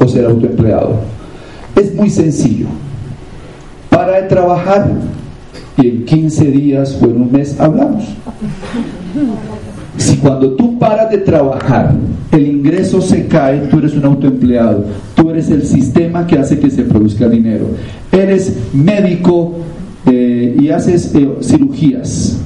o 0.00 0.08
seré 0.08 0.26
autoempleado? 0.26 0.96
Es 1.76 1.94
muy 1.94 2.10
sencillo. 2.10 2.66
Para 3.90 4.22
de 4.22 4.28
trabajar 4.28 4.90
y 5.76 5.88
en 5.88 6.04
15 6.04 6.44
días 6.46 6.98
o 7.00 7.04
en 7.04 7.22
un 7.22 7.32
mes 7.32 7.60
hablamos. 7.60 8.04
Si 9.96 10.16
cuando 10.16 10.52
tú 10.54 10.78
paras 10.78 11.10
de 11.10 11.18
trabajar, 11.18 11.94
el 12.32 12.45
ingreso 12.76 13.00
se 13.00 13.26
cae, 13.26 13.68
tú 13.70 13.78
eres 13.78 13.94
un 13.94 14.04
autoempleado, 14.04 14.84
tú 15.14 15.30
eres 15.30 15.48
el 15.50 15.64
sistema 15.64 16.26
que 16.26 16.38
hace 16.38 16.58
que 16.58 16.70
se 16.70 16.82
produzca 16.82 17.26
dinero. 17.26 17.68
Eres 18.12 18.52
médico 18.74 19.54
eh, 20.04 20.54
y 20.60 20.68
haces 20.68 21.14
eh, 21.14 21.26
cirugías. 21.40 22.38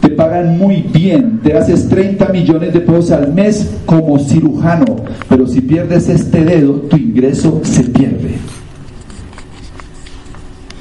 Te 0.00 0.08
pagan 0.08 0.58
muy 0.58 0.84
bien, 0.92 1.38
te 1.40 1.54
haces 1.54 1.88
30 1.88 2.30
millones 2.30 2.72
de 2.72 2.80
pesos 2.80 3.12
al 3.12 3.32
mes 3.32 3.70
como 3.86 4.18
cirujano, 4.18 4.96
pero 5.28 5.46
si 5.46 5.60
pierdes 5.60 6.08
este 6.08 6.44
dedo, 6.44 6.72
tu 6.72 6.96
ingreso 6.96 7.60
se 7.62 7.84
pierde. 7.84 8.34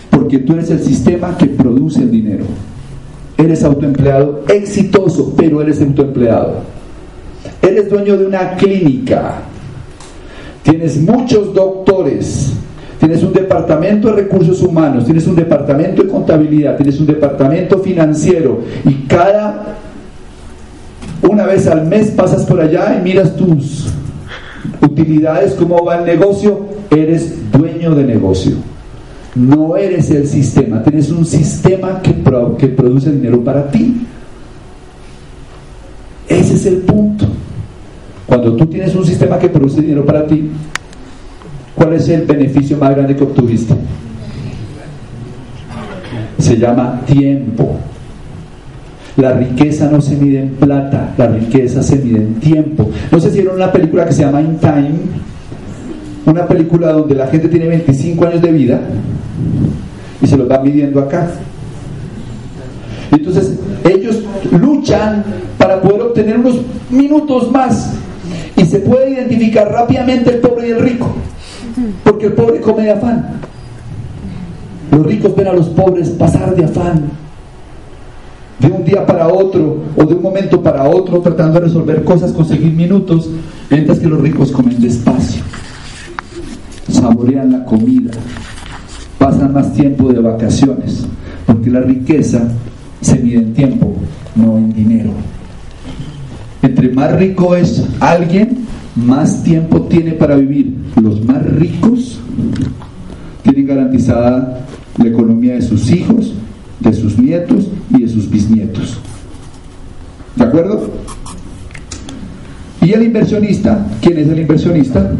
Porque 0.09 0.39
tú 0.39 0.53
eres 0.53 0.71
el 0.71 0.79
sistema 0.79 1.37
que 1.37 1.45
produce 1.45 2.01
el 2.01 2.09
dinero. 2.09 2.45
Eres 3.37 3.63
autoempleado 3.63 4.45
exitoso, 4.49 5.35
pero 5.37 5.61
eres 5.61 5.79
autoempleado. 5.79 6.78
Eres 7.61 7.89
dueño 7.89 8.17
de 8.17 8.25
una 8.25 8.55
clínica. 8.55 9.41
Tienes 10.63 10.97
muchos 11.01 11.53
doctores. 11.53 12.53
Tienes 12.99 13.23
un 13.23 13.31
departamento 13.31 14.09
de 14.09 14.23
recursos 14.23 14.61
humanos, 14.61 15.05
tienes 15.05 15.25
un 15.25 15.33
departamento 15.33 16.03
de 16.03 16.09
contabilidad, 16.09 16.75
tienes 16.75 16.99
un 16.99 17.07
departamento 17.07 17.79
financiero 17.79 18.59
y 18.83 19.05
cada 19.07 19.77
una 21.21 21.45
vez 21.45 21.65
al 21.67 21.85
mes 21.85 22.11
pasas 22.11 22.43
por 22.45 22.59
allá 22.59 22.97
y 22.99 23.03
miras 23.03 23.37
tus 23.37 23.87
utilidades, 24.81 25.53
cómo 25.53 25.85
va 25.85 25.99
el 25.99 26.05
negocio, 26.05 26.65
eres 26.89 27.51
dueño 27.51 27.95
de 27.95 28.03
negocio. 28.03 28.53
No 29.35 29.77
eres 29.77 30.09
el 30.11 30.27
sistema, 30.27 30.83
tienes 30.83 31.09
un 31.09 31.25
sistema 31.25 32.01
que, 32.01 32.15
que 32.57 32.67
produce 32.67 33.11
dinero 33.11 33.41
para 33.41 33.71
ti. 33.71 34.05
Ese 36.27 36.55
es 36.55 36.65
el 36.65 36.77
punto. 36.79 37.28
Cuando 38.29 38.55
tú 38.55 38.67
tienes 38.67 38.95
un 38.95 39.03
sistema 39.03 39.39
que 39.39 39.49
produce 39.49 39.81
dinero 39.81 40.05
para 40.05 40.27
ti, 40.27 40.51
¿cuál 41.73 41.93
es 41.93 42.07
el 42.09 42.27
beneficio 42.27 42.77
más 42.77 42.91
grande 42.91 43.15
que 43.15 43.23
obtuviste? 43.23 43.73
Se 46.37 46.55
llama 46.55 47.01
tiempo. 47.07 47.79
La 49.17 49.33
riqueza 49.33 49.89
no 49.89 49.99
se 49.99 50.15
mide 50.15 50.43
en 50.43 50.49
plata, 50.49 51.15
la 51.17 51.25
riqueza 51.25 51.81
se 51.81 51.97
mide 51.97 52.19
en 52.19 52.35
tiempo. 52.35 52.91
No 53.11 53.19
sé 53.19 53.31
si 53.31 53.39
vieron 53.39 53.55
una 53.55 53.71
película 53.71 54.05
que 54.05 54.13
se 54.13 54.21
llama 54.21 54.41
In 54.41 54.59
Time, 54.59 54.91
una 56.27 56.45
película 56.45 56.91
donde 56.91 57.15
la 57.15 57.25
gente 57.25 57.47
tiene 57.47 57.67
25 57.67 58.27
años 58.27 58.43
de 58.43 58.51
vida 58.51 58.79
y 60.21 60.27
se 60.27 60.37
los 60.37 60.47
van 60.47 60.63
midiendo 60.63 60.99
acá. 60.99 61.31
Entonces 63.11 63.57
ellos 63.83 64.21
luchan 64.51 65.23
para 65.57 65.81
poder 65.81 66.03
obtener 66.03 66.37
unos 66.37 66.61
minutos 66.91 67.51
más 67.51 67.95
y 68.59 68.65
se 68.65 68.79
puede 68.79 69.11
identificar 69.11 69.71
rápidamente 69.71 70.31
el 70.31 70.39
pobre 70.39 70.67
y 70.67 70.71
el 70.71 70.81
rico, 70.81 71.07
porque 72.03 72.25
el 72.25 72.33
pobre 72.33 72.59
come 72.59 72.83
de 72.83 72.91
afán. 72.91 73.39
Los 74.91 75.05
ricos 75.05 75.35
ven 75.35 75.47
a 75.47 75.53
los 75.53 75.69
pobres 75.69 76.09
pasar 76.09 76.55
de 76.55 76.65
afán, 76.65 77.09
de 78.59 78.67
un 78.67 78.83
día 78.83 79.05
para 79.05 79.29
otro 79.29 79.77
o 79.95 80.03
de 80.03 80.13
un 80.13 80.21
momento 80.21 80.61
para 80.61 80.83
otro, 80.89 81.21
tratando 81.21 81.59
de 81.59 81.67
resolver 81.67 82.03
cosas, 82.03 82.33
conseguir 82.33 82.73
minutos, 82.73 83.29
mientras 83.69 83.99
que 83.99 84.07
los 84.07 84.19
ricos 84.19 84.51
comen 84.51 84.81
despacio, 84.81 85.41
saborean 86.89 87.51
la 87.51 87.63
comida, 87.63 88.11
pasan 89.17 89.53
más 89.53 89.73
tiempo 89.73 90.11
de 90.11 90.19
vacaciones, 90.19 91.05
porque 91.45 91.69
la 91.69 91.79
riqueza 91.79 92.45
se 92.99 93.19
mide 93.19 93.37
en 93.37 93.53
tiempo, 93.53 93.93
no 94.35 94.57
en 94.57 94.73
dinero. 94.73 95.11
Entre 96.61 96.89
más 96.89 97.13
rico 97.17 97.55
es 97.55 97.85
alguien, 97.99 98.65
más 98.95 99.43
tiempo 99.43 99.81
tiene 99.83 100.11
para 100.11 100.35
vivir. 100.35 100.75
Los 101.01 101.23
más 101.23 101.43
ricos 101.45 102.19
tienen 103.43 103.67
garantizada 103.67 104.65
la 104.97 105.07
economía 105.07 105.55
de 105.55 105.61
sus 105.61 105.89
hijos, 105.91 106.33
de 106.79 106.93
sus 106.93 107.17
nietos 107.17 107.67
y 107.95 108.01
de 108.01 108.09
sus 108.09 108.29
bisnietos. 108.29 108.99
¿De 110.35 110.43
acuerdo? 110.43 110.89
Y 112.81 112.91
el 112.91 113.03
inversionista, 113.03 113.85
¿quién 114.01 114.17
es 114.17 114.27
el 114.27 114.39
inversionista? 114.39 115.11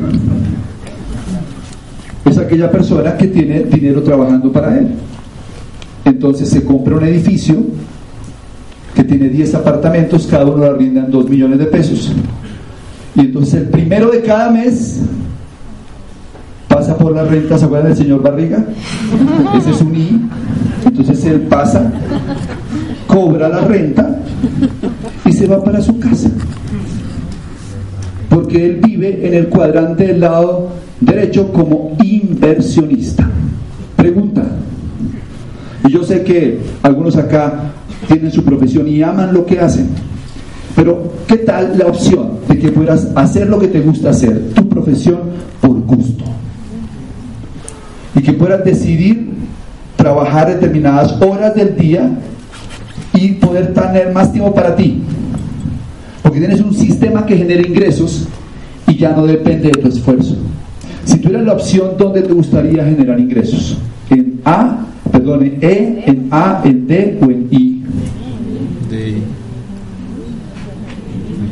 Es 2.25 2.37
aquella 2.37 2.69
persona 2.69 3.15
que 3.17 3.27
tiene 3.27 3.63
dinero 3.63 4.03
trabajando 4.03 4.51
para 4.51 4.77
él. 4.77 4.89
Entonces 6.05 6.49
se 6.49 6.63
compra 6.63 6.97
un 6.97 7.03
edificio 7.03 7.57
que 8.99 9.05
tiene 9.05 9.29
10 9.29 9.55
apartamentos, 9.55 10.27
cada 10.29 10.43
uno 10.43 10.57
lo 10.57 10.77
en 10.77 11.09
2 11.09 11.29
millones 11.29 11.57
de 11.57 11.65
pesos. 11.67 12.11
Y 13.15 13.21
entonces 13.21 13.53
el 13.53 13.69
primero 13.69 14.11
de 14.11 14.21
cada 14.21 14.51
mes 14.51 14.99
pasa 16.67 16.97
por 16.97 17.15
la 17.15 17.23
renta, 17.23 17.57
¿se 17.57 17.63
acuerdan 17.63 17.93
del 17.93 17.97
señor 17.97 18.21
Barriga? 18.21 18.61
Ese 19.57 19.71
es 19.71 19.81
un 19.81 19.95
I. 19.95 20.21
Entonces 20.85 21.23
él 21.23 21.39
pasa, 21.43 21.89
cobra 23.07 23.47
la 23.47 23.61
renta 23.61 24.19
y 25.23 25.31
se 25.31 25.47
va 25.47 25.63
para 25.63 25.79
su 25.79 25.97
casa. 25.97 26.29
Porque 28.27 28.65
él 28.65 28.81
vive 28.83 29.25
en 29.25 29.33
el 29.33 29.47
cuadrante 29.47 30.07
del 30.07 30.19
lado 30.19 30.71
derecho 30.99 31.53
como 31.53 31.95
inversionista. 32.03 33.29
Pregunta. 33.95 34.43
Y 35.87 35.91
yo 35.93 36.03
sé 36.03 36.21
que 36.21 36.59
algunos 36.83 37.15
acá 37.15 37.71
tienen 38.09 38.31
su 38.31 38.43
profesión 38.43 38.87
y 38.87 39.01
aman 39.03 39.33
lo 39.33 39.45
que 39.45 39.59
hacen. 39.59 39.87
Pero, 40.75 41.13
¿qué 41.27 41.37
tal 41.37 41.77
la 41.77 41.85
opción 41.85 42.39
de 42.47 42.57
que 42.57 42.71
puedas 42.71 43.07
hacer 43.15 43.47
lo 43.47 43.59
que 43.59 43.67
te 43.67 43.81
gusta 43.81 44.09
hacer, 44.09 44.51
tu 44.53 44.67
profesión, 44.67 45.19
por 45.61 45.79
gusto? 45.81 46.23
Y 48.15 48.21
que 48.21 48.33
puedas 48.33 48.65
decidir 48.65 49.29
trabajar 49.95 50.47
determinadas 50.47 51.21
horas 51.21 51.53
del 51.53 51.75
día 51.75 52.09
y 53.13 53.33
poder 53.33 53.73
tener 53.73 54.11
más 54.13 54.31
tiempo 54.31 54.53
para 54.53 54.75
ti. 54.75 55.03
Porque 56.23 56.39
tienes 56.39 56.61
un 56.61 56.73
sistema 56.73 57.25
que 57.25 57.37
genera 57.37 57.65
ingresos 57.65 58.27
y 58.87 58.95
ya 58.95 59.11
no 59.11 59.25
depende 59.25 59.69
de 59.69 59.81
tu 59.81 59.87
esfuerzo. 59.87 60.35
Si 61.05 61.19
tuvieras 61.19 61.45
la 61.45 61.53
opción, 61.53 61.91
¿dónde 61.97 62.21
te 62.21 62.33
gustaría 62.33 62.83
generar 62.85 63.19
ingresos? 63.19 63.77
¿En 64.09 64.41
A, 64.45 64.85
perdón, 65.11 65.43
en 65.43 65.57
E, 65.61 66.03
en 66.05 66.27
A, 66.31 66.61
en 66.63 66.87
D 66.87 67.19
o 67.21 67.25
en 67.25 67.47
I? 67.51 67.83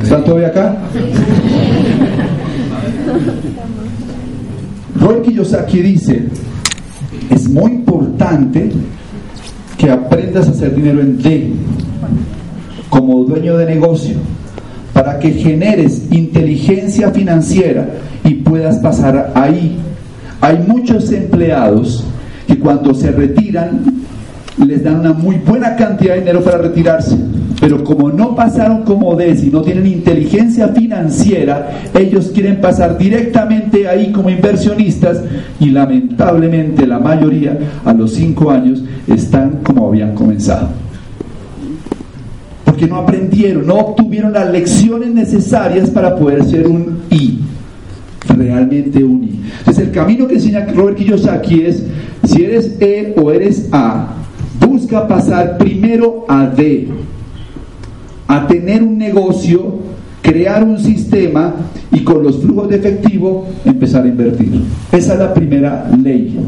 ¿Están 0.02 0.24
todavía 0.24 0.48
acá? 0.48 0.76
Roy 5.00 5.22
Kiyosaki 5.22 5.82
dice, 5.82 6.24
es 7.30 7.48
muy 7.48 7.72
importante 7.72 8.70
que 9.76 9.90
aprendas 9.90 10.48
a 10.48 10.50
hacer 10.50 10.74
dinero 10.74 11.00
en 11.00 11.22
D 11.22 11.52
como 12.88 13.24
dueño 13.24 13.56
de 13.58 13.66
negocio 13.66 14.16
para 14.92 15.18
que 15.18 15.30
generes 15.32 16.10
inteligencia 16.10 17.10
financiera 17.10 17.88
y 18.24 18.34
puedas 18.34 18.78
pasar 18.78 19.32
ahí. 19.34 19.76
Hay 20.40 20.58
muchos 20.66 21.12
empleados 21.12 22.04
que 22.48 22.58
cuando 22.58 22.92
se 22.94 23.12
retiran 23.12 23.82
les 24.66 24.82
dan 24.82 24.98
una 24.98 25.12
muy 25.12 25.36
buena 25.36 25.76
cantidad 25.76 26.14
de 26.14 26.20
dinero 26.20 26.42
para 26.42 26.58
retirarse 26.58 27.16
pero 27.60 27.82
como 27.82 28.10
no 28.10 28.34
pasaron 28.34 28.82
como 28.82 29.16
DES 29.16 29.44
y 29.44 29.50
no 29.50 29.62
tienen 29.62 29.86
inteligencia 29.86 30.68
financiera, 30.68 31.88
ellos 31.98 32.30
quieren 32.32 32.60
pasar 32.60 32.96
directamente 32.96 33.88
ahí 33.88 34.12
como 34.12 34.30
inversionistas 34.30 35.22
y 35.58 35.70
lamentablemente 35.70 36.86
la 36.86 36.98
mayoría 36.98 37.58
a 37.84 37.92
los 37.92 38.12
cinco 38.12 38.50
años 38.50 38.82
están 39.06 39.60
como 39.64 39.88
habían 39.88 40.14
comenzado. 40.14 40.68
Porque 42.64 42.86
no 42.86 42.96
aprendieron, 42.98 43.66
no 43.66 43.74
obtuvieron 43.74 44.32
las 44.32 44.50
lecciones 44.50 45.08
necesarias 45.08 45.90
para 45.90 46.14
poder 46.14 46.44
ser 46.44 46.68
un 46.68 47.02
I 47.10 47.40
realmente 48.28 49.02
un 49.02 49.24
I. 49.24 49.40
Entonces 49.58 49.86
el 49.86 49.92
camino 49.92 50.26
que 50.26 50.34
enseña 50.34 50.66
Robert 50.74 50.96
Kiyosaki 50.96 51.62
es, 51.62 51.84
si 52.24 52.44
eres 52.44 52.76
E 52.80 53.14
o 53.20 53.30
eres 53.30 53.68
A, 53.72 54.14
busca 54.60 55.06
pasar 55.06 55.58
primero 55.58 56.24
a 56.28 56.46
D 56.46 56.88
a 58.26 58.46
tener 58.46 58.82
un 58.82 58.98
negocio, 58.98 59.76
crear 60.22 60.62
un 60.62 60.78
sistema 60.78 61.54
y 61.90 62.00
con 62.00 62.22
los 62.22 62.42
flujos 62.42 62.68
de 62.68 62.76
efectivo 62.76 63.48
empezar 63.64 64.04
a 64.04 64.08
invertir. 64.08 64.62
Esa 64.92 65.14
es 65.14 65.18
la 65.18 65.32
primera 65.32 65.90
ley. 66.02 66.38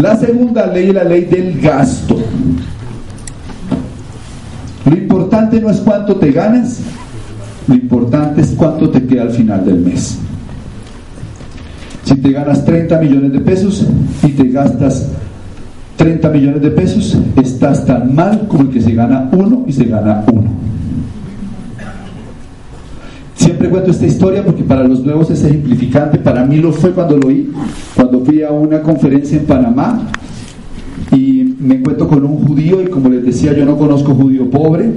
La 0.00 0.16
segunda 0.16 0.66
ley 0.66 0.88
es 0.88 0.94
la 0.94 1.04
ley 1.04 1.24
del 1.24 1.60
gasto. 1.60 2.16
Lo 4.88 4.96
importante 4.96 5.60
no 5.60 5.68
es 5.68 5.78
cuánto 5.78 6.16
te 6.16 6.32
ganas, 6.32 6.80
lo 7.68 7.74
importante 7.74 8.40
es 8.40 8.50
cuánto 8.56 8.90
te 8.90 9.04
queda 9.04 9.22
al 9.22 9.30
final 9.30 9.64
del 9.64 9.80
mes. 9.80 10.18
Si 12.04 12.14
te 12.16 12.30
ganas 12.30 12.64
30 12.64 13.00
millones 13.00 13.32
de 13.32 13.40
pesos 13.40 13.86
y 14.22 14.28
te 14.28 14.44
gastas 14.48 15.08
30 15.96 16.28
millones 16.30 16.62
de 16.62 16.70
pesos, 16.70 17.18
estás 17.42 17.84
tan 17.84 18.14
mal 18.14 18.46
como 18.46 18.62
el 18.64 18.70
que 18.70 18.80
se 18.80 18.92
gana 18.92 19.28
uno 19.32 19.64
y 19.66 19.72
se 19.72 19.84
gana 19.86 20.24
uno. 20.32 20.50
Siempre 23.34 23.68
cuento 23.68 23.90
esta 23.90 24.06
historia 24.06 24.44
porque 24.44 24.62
para 24.62 24.86
los 24.86 25.04
nuevos 25.04 25.30
es 25.30 25.42
ejemplificante. 25.42 26.18
Para 26.18 26.44
mí 26.44 26.56
lo 26.58 26.72
fue 26.72 26.92
cuando 26.92 27.16
lo 27.16 27.28
oí, 27.28 27.52
cuando 27.94 28.20
fui 28.20 28.42
a 28.42 28.50
una 28.50 28.82
conferencia 28.82 29.38
en 29.38 29.46
Panamá 29.46 30.06
y 31.12 31.54
me 31.58 31.76
encuentro 31.76 32.08
con 32.08 32.24
un 32.24 32.46
judío 32.46 32.82
y 32.82 32.86
como 32.86 33.08
les 33.08 33.24
decía, 33.24 33.52
yo 33.52 33.64
no 33.64 33.76
conozco 33.76 34.14
judío 34.14 34.48
pobre, 34.50 34.90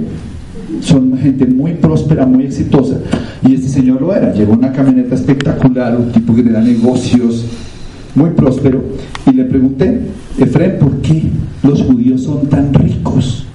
son 0.80 1.16
gente 1.18 1.46
muy 1.46 1.74
próspera, 1.74 2.26
muy 2.26 2.44
exitosa. 2.44 2.96
Y 3.46 3.54
este 3.54 3.68
señor 3.68 4.00
lo 4.00 4.14
era, 4.14 4.32
llevó 4.32 4.54
una 4.54 4.72
camioneta 4.72 5.14
espectacular, 5.14 5.96
un 5.96 6.10
tipo 6.12 6.34
que 6.34 6.42
tenía 6.42 6.60
negocios, 6.60 7.46
muy 8.14 8.30
próspero, 8.30 8.82
y 9.26 9.32
le 9.32 9.44
pregunté, 9.44 10.00
Efraín, 10.38 10.78
¿por 10.78 10.96
qué 11.00 11.24
los 11.62 11.82
judíos 11.82 12.22
son 12.22 12.46
tan 12.46 12.72
ricos? 12.74 13.46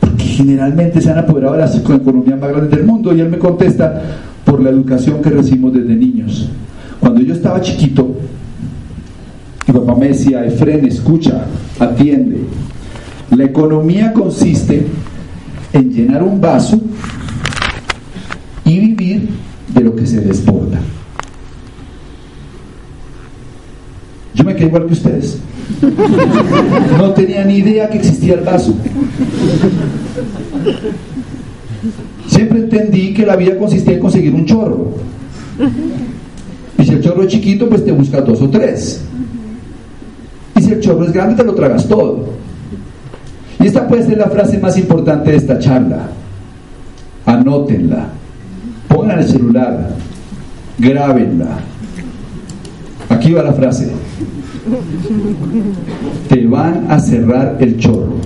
Porque 0.00 0.24
generalmente 0.24 1.00
se 1.00 1.10
han 1.10 1.18
apoderado 1.18 1.54
de 1.54 1.60
la 1.60 1.96
economía 1.96 2.36
más 2.36 2.50
grande 2.50 2.76
del 2.76 2.86
mundo, 2.86 3.14
y 3.14 3.20
él 3.20 3.30
me 3.30 3.38
contesta, 3.38 4.02
por 4.44 4.62
la 4.62 4.70
educación 4.70 5.20
que 5.20 5.30
recibimos 5.30 5.74
desde 5.74 5.94
niños. 5.94 6.48
Cuando 7.00 7.20
yo 7.20 7.34
estaba 7.34 7.60
chiquito, 7.60 8.16
mi 9.66 9.74
papá 9.74 9.94
me 9.94 10.08
decía, 10.08 10.44
Efren, 10.44 10.86
escucha, 10.86 11.44
atiende. 11.78 12.40
La 13.36 13.44
economía 13.44 14.14
consiste 14.14 14.86
en 15.72 15.90
llenar 15.90 16.22
un 16.22 16.40
vaso 16.40 16.80
y 18.64 18.78
vivir 18.78 19.28
de 19.74 19.80
lo 19.80 19.94
que 19.94 20.06
se 20.06 20.20
desborda. 20.20 20.78
Yo 24.34 24.44
me 24.44 24.54
quedé 24.54 24.66
igual 24.66 24.86
que 24.86 24.92
ustedes. 24.92 25.38
No 26.96 27.12
tenía 27.12 27.44
ni 27.44 27.56
idea 27.56 27.88
que 27.90 27.98
existía 27.98 28.34
el 28.34 28.40
vaso. 28.40 28.74
Siempre 32.26 32.60
entendí 32.60 33.14
que 33.14 33.26
la 33.26 33.36
vida 33.36 33.58
consistía 33.58 33.94
en 33.94 34.00
conseguir 34.00 34.34
un 34.34 34.44
chorro. 34.46 34.92
Y 36.78 36.84
si 36.84 36.90
el 36.92 37.02
chorro 37.02 37.22
es 37.22 37.28
chiquito, 37.28 37.68
pues 37.68 37.84
te 37.84 37.92
buscas 37.92 38.24
dos 38.24 38.40
o 38.40 38.48
tres. 38.48 39.02
Y 40.56 40.62
si 40.62 40.72
el 40.72 40.80
chorro 40.80 41.04
es 41.04 41.12
grande, 41.12 41.34
te 41.34 41.44
lo 41.44 41.54
tragas 41.54 41.88
todo. 41.88 42.37
Y 43.60 43.66
esta 43.66 43.88
puede 43.88 44.04
ser 44.04 44.18
la 44.18 44.28
frase 44.28 44.58
más 44.58 44.76
importante 44.78 45.30
de 45.30 45.36
esta 45.36 45.58
charla. 45.58 46.08
Anótenla. 47.26 48.06
Pongan 48.88 49.18
el 49.18 49.28
celular. 49.28 49.90
Grábenla. 50.78 51.58
Aquí 53.08 53.32
va 53.32 53.42
la 53.42 53.52
frase. 53.52 53.90
Te 56.28 56.46
van 56.46 56.86
a 56.90 57.00
cerrar 57.00 57.56
el 57.58 57.78
chorro. 57.78 58.18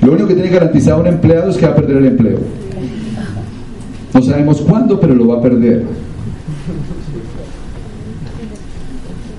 Lo 0.00 0.12
único 0.12 0.28
que 0.28 0.34
tiene 0.34 0.50
garantizado 0.50 1.00
un 1.00 1.06
empleado 1.06 1.50
es 1.50 1.56
que 1.56 1.66
va 1.66 1.72
a 1.72 1.76
perder 1.76 1.96
el 1.96 2.06
empleo. 2.06 2.63
No 4.14 4.22
sabemos 4.22 4.60
cuándo, 4.60 5.00
pero 5.00 5.12
lo 5.12 5.26
va 5.26 5.38
a 5.38 5.42
perder. 5.42 5.84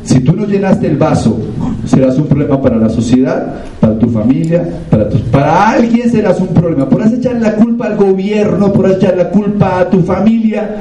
Si 0.04 0.20
tú 0.20 0.34
no 0.34 0.46
llenaste 0.46 0.88
el 0.88 0.98
vaso, 0.98 1.40
serás 1.86 2.18
un 2.18 2.28
problema 2.28 2.62
para 2.62 2.78
la 2.78 2.90
sociedad, 2.90 3.64
para 3.80 3.98
tu 3.98 4.10
familia, 4.10 4.68
para, 4.90 5.10
para 5.32 5.70
alguien 5.72 6.12
serás 6.12 6.40
un 6.42 6.50
problema. 6.50 6.90
Podrás 6.90 7.14
echar 7.14 7.42
la 7.42 7.56
culpa 7.56 7.88
al 7.88 7.96
gobierno, 7.96 8.72
podrás 8.72 8.98
echar 8.98 9.18
la 9.18 9.30
culpa 9.30 9.80
a 9.80 9.90
tu 9.90 10.02
familia, 10.02 10.76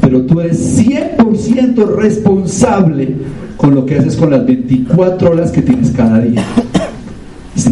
pero 0.00 0.22
tú 0.22 0.40
eres 0.40 0.82
100% 0.82 1.94
responsable 1.94 3.14
con 3.56 3.74
lo 3.74 3.84
que 3.86 3.98
haces 3.98 4.16
con 4.16 4.30
las 4.30 4.44
24 4.44 5.30
horas 5.30 5.52
que 5.52 5.62
tienes 5.62 5.90
cada 5.90 6.18
día. 6.18 6.44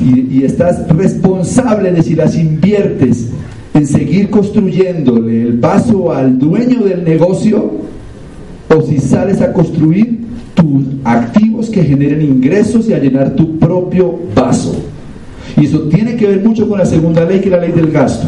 Y 0.03 0.45
estás 0.45 0.86
responsable 0.88 1.91
de 1.93 2.03
si 2.03 2.14
las 2.14 2.36
inviertes 2.36 3.30
en 3.75 3.87
seguir 3.87 4.31
construyéndole 4.31 5.43
el 5.43 5.59
vaso 5.59 6.12
al 6.12 6.39
dueño 6.39 6.81
del 6.81 7.05
negocio 7.05 7.73
o 8.75 8.83
si 8.83 8.99
sales 8.99 9.41
a 9.41 9.53
construir 9.53 10.21
tus 10.55 10.85
activos 11.05 11.71
que 11.71 11.83
generen 11.85 12.23
ingresos 12.23 12.89
y 12.89 12.95
a 12.95 12.99
llenar 12.99 13.35
tu 13.35 13.59
propio 13.59 14.18
vaso. 14.35 14.75
Y 15.57 15.66
eso 15.66 15.81
tiene 15.83 16.16
que 16.16 16.27
ver 16.27 16.45
mucho 16.45 16.68
con 16.68 16.79
la 16.79 16.87
segunda 16.87 17.25
ley, 17.25 17.41
que 17.41 17.47
es 17.47 17.53
la 17.53 17.61
ley 17.61 17.73
del 17.73 17.91
gasto. 17.91 18.27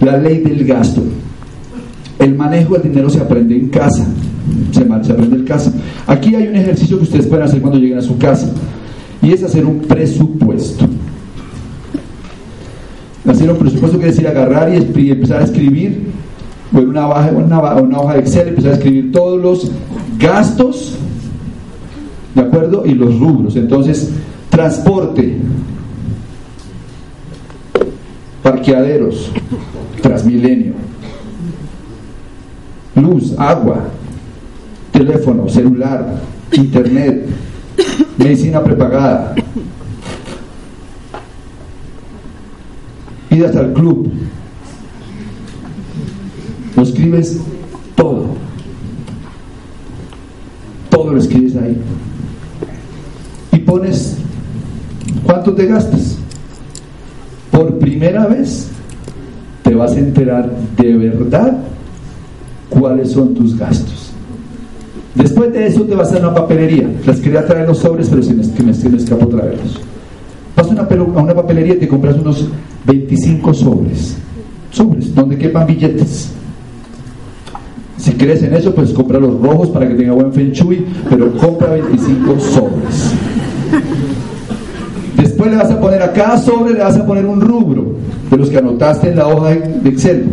La 0.00 0.16
ley 0.16 0.38
del 0.38 0.64
gasto. 0.64 1.02
El 2.18 2.34
manejo 2.34 2.74
del 2.74 2.82
dinero 2.82 3.08
se 3.10 3.20
aprende 3.20 3.54
en 3.54 3.68
casa. 3.68 4.06
Se, 4.72 4.82
aprende 4.82 5.36
en 5.36 5.44
casa. 5.44 5.72
Aquí 6.06 6.34
hay 6.34 6.48
un 6.48 6.56
ejercicio 6.56 6.98
que 6.98 7.04
ustedes 7.04 7.26
pueden 7.26 7.44
hacer 7.44 7.60
cuando 7.60 7.78
lleguen 7.78 7.98
a 7.98 8.02
su 8.02 8.18
casa. 8.18 8.50
Y 9.22 9.32
es 9.32 9.42
hacer 9.42 9.64
un 9.64 9.80
presupuesto. 9.80 10.86
Hacer 13.26 13.50
un 13.50 13.58
presupuesto 13.58 13.98
quiere 13.98 14.12
decir 14.12 14.28
agarrar 14.28 14.72
y 14.72 15.10
empezar 15.10 15.40
a 15.40 15.44
escribir 15.44 16.08
o 16.72 16.78
en 16.78 16.88
una 16.88 17.08
hoja, 17.08 17.30
una, 17.30 18.00
hoja 18.00 18.14
de 18.14 18.20
Excel 18.20 18.48
empezar 18.48 18.72
a 18.72 18.74
escribir 18.74 19.12
todos 19.12 19.40
los 19.40 19.70
gastos, 20.18 20.94
¿de 22.34 22.42
acuerdo? 22.42 22.84
Y 22.84 22.94
los 22.94 23.18
rubros. 23.18 23.56
Entonces, 23.56 24.10
transporte, 24.50 25.38
parqueaderos, 28.42 29.30
transmilenio, 30.02 30.74
luz, 32.96 33.34
agua, 33.38 33.84
teléfono, 34.92 35.48
celular, 35.48 36.20
internet, 36.52 37.26
medicina 38.18 38.62
prepagada, 38.62 39.34
idas 43.38 43.56
al 43.56 43.72
club, 43.72 44.10
lo 46.76 46.82
escribes 46.82 47.40
todo. 47.96 48.26
Todo 50.90 51.12
lo 51.12 51.18
escribes 51.18 51.56
ahí. 51.56 51.76
Y 53.52 53.58
pones 53.58 54.16
cuánto 55.24 55.54
te 55.54 55.66
gastas. 55.66 56.18
Por 57.50 57.78
primera 57.78 58.26
vez 58.26 58.68
te 59.62 59.74
vas 59.74 59.92
a 59.92 59.98
enterar 59.98 60.50
de 60.76 60.96
verdad 60.96 61.58
cuáles 62.68 63.12
son 63.12 63.34
tus 63.34 63.56
gastos. 63.56 64.12
Después 65.14 65.52
de 65.52 65.66
eso 65.66 65.82
te 65.82 65.94
vas 65.94 66.12
a 66.12 66.18
una 66.18 66.34
papelería. 66.34 66.88
Las 67.04 67.18
quería 67.18 67.44
traer 67.44 67.66
los 67.66 67.78
sobres, 67.78 68.08
pero 68.08 68.22
se 68.22 68.34
me, 68.34 68.44
me, 68.46 68.72
me 68.72 68.96
escapó 68.96 69.26
traerlos. 69.26 69.80
Vas 70.68 70.78
a 70.78 70.94
una, 70.94 71.20
a 71.20 71.22
una 71.22 71.34
papelería 71.34 71.74
y 71.74 71.78
te 71.78 71.88
compras 71.88 72.16
unos 72.16 72.46
25 72.86 73.54
sobres. 73.54 74.16
Sobres, 74.70 75.14
donde 75.14 75.36
quepan 75.36 75.66
billetes. 75.66 76.30
Si 77.96 78.12
crees 78.12 78.42
en 78.42 78.54
eso, 78.54 78.74
pues 78.74 78.92
compra 78.92 79.18
los 79.18 79.40
rojos 79.40 79.70
para 79.70 79.88
que 79.88 79.94
tenga 79.94 80.12
buen 80.12 80.32
feng 80.32 80.52
shui, 80.52 80.84
pero 81.08 81.32
compra 81.36 81.72
25 81.72 82.40
sobres. 82.40 83.12
Después 85.16 85.50
le 85.50 85.56
vas 85.56 85.70
a 85.70 85.80
poner 85.80 86.02
a 86.02 86.12
cada 86.12 86.38
sobre, 86.38 86.74
le 86.74 86.80
vas 86.80 86.96
a 86.96 87.04
poner 87.04 87.26
un 87.26 87.40
rubro 87.40 87.96
de 88.30 88.36
los 88.36 88.50
que 88.50 88.58
anotaste 88.58 89.10
en 89.10 89.16
la 89.16 89.28
hoja 89.28 89.50
de 89.50 89.88
Excel. 89.88 90.26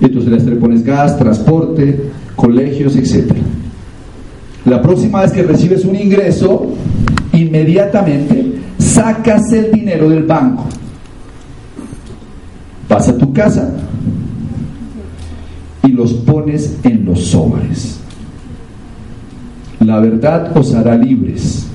Y 0.00 0.06
entonces 0.06 0.44
le 0.44 0.56
pones 0.56 0.82
gas, 0.82 1.16
transporte, 1.18 2.10
colegios, 2.34 2.96
etc. 2.96 3.32
La 4.64 4.82
próxima 4.82 5.22
vez 5.22 5.32
que 5.32 5.42
recibes 5.42 5.84
un 5.84 5.94
ingreso, 5.94 6.66
inmediatamente 7.32 8.55
sacas 8.96 9.52
el 9.52 9.70
dinero 9.72 10.08
del 10.08 10.24
banco. 10.24 10.64
Vas 12.88 13.08
a 13.08 13.18
tu 13.18 13.32
casa, 13.32 13.70
y 15.82 15.88
los 15.88 16.14
pones 16.14 16.78
en 16.82 17.04
los 17.04 17.26
sobres. 17.26 18.00
La 19.80 20.00
verdad 20.00 20.56
os 20.56 20.74
hará 20.74 20.96
libres. 20.96 21.66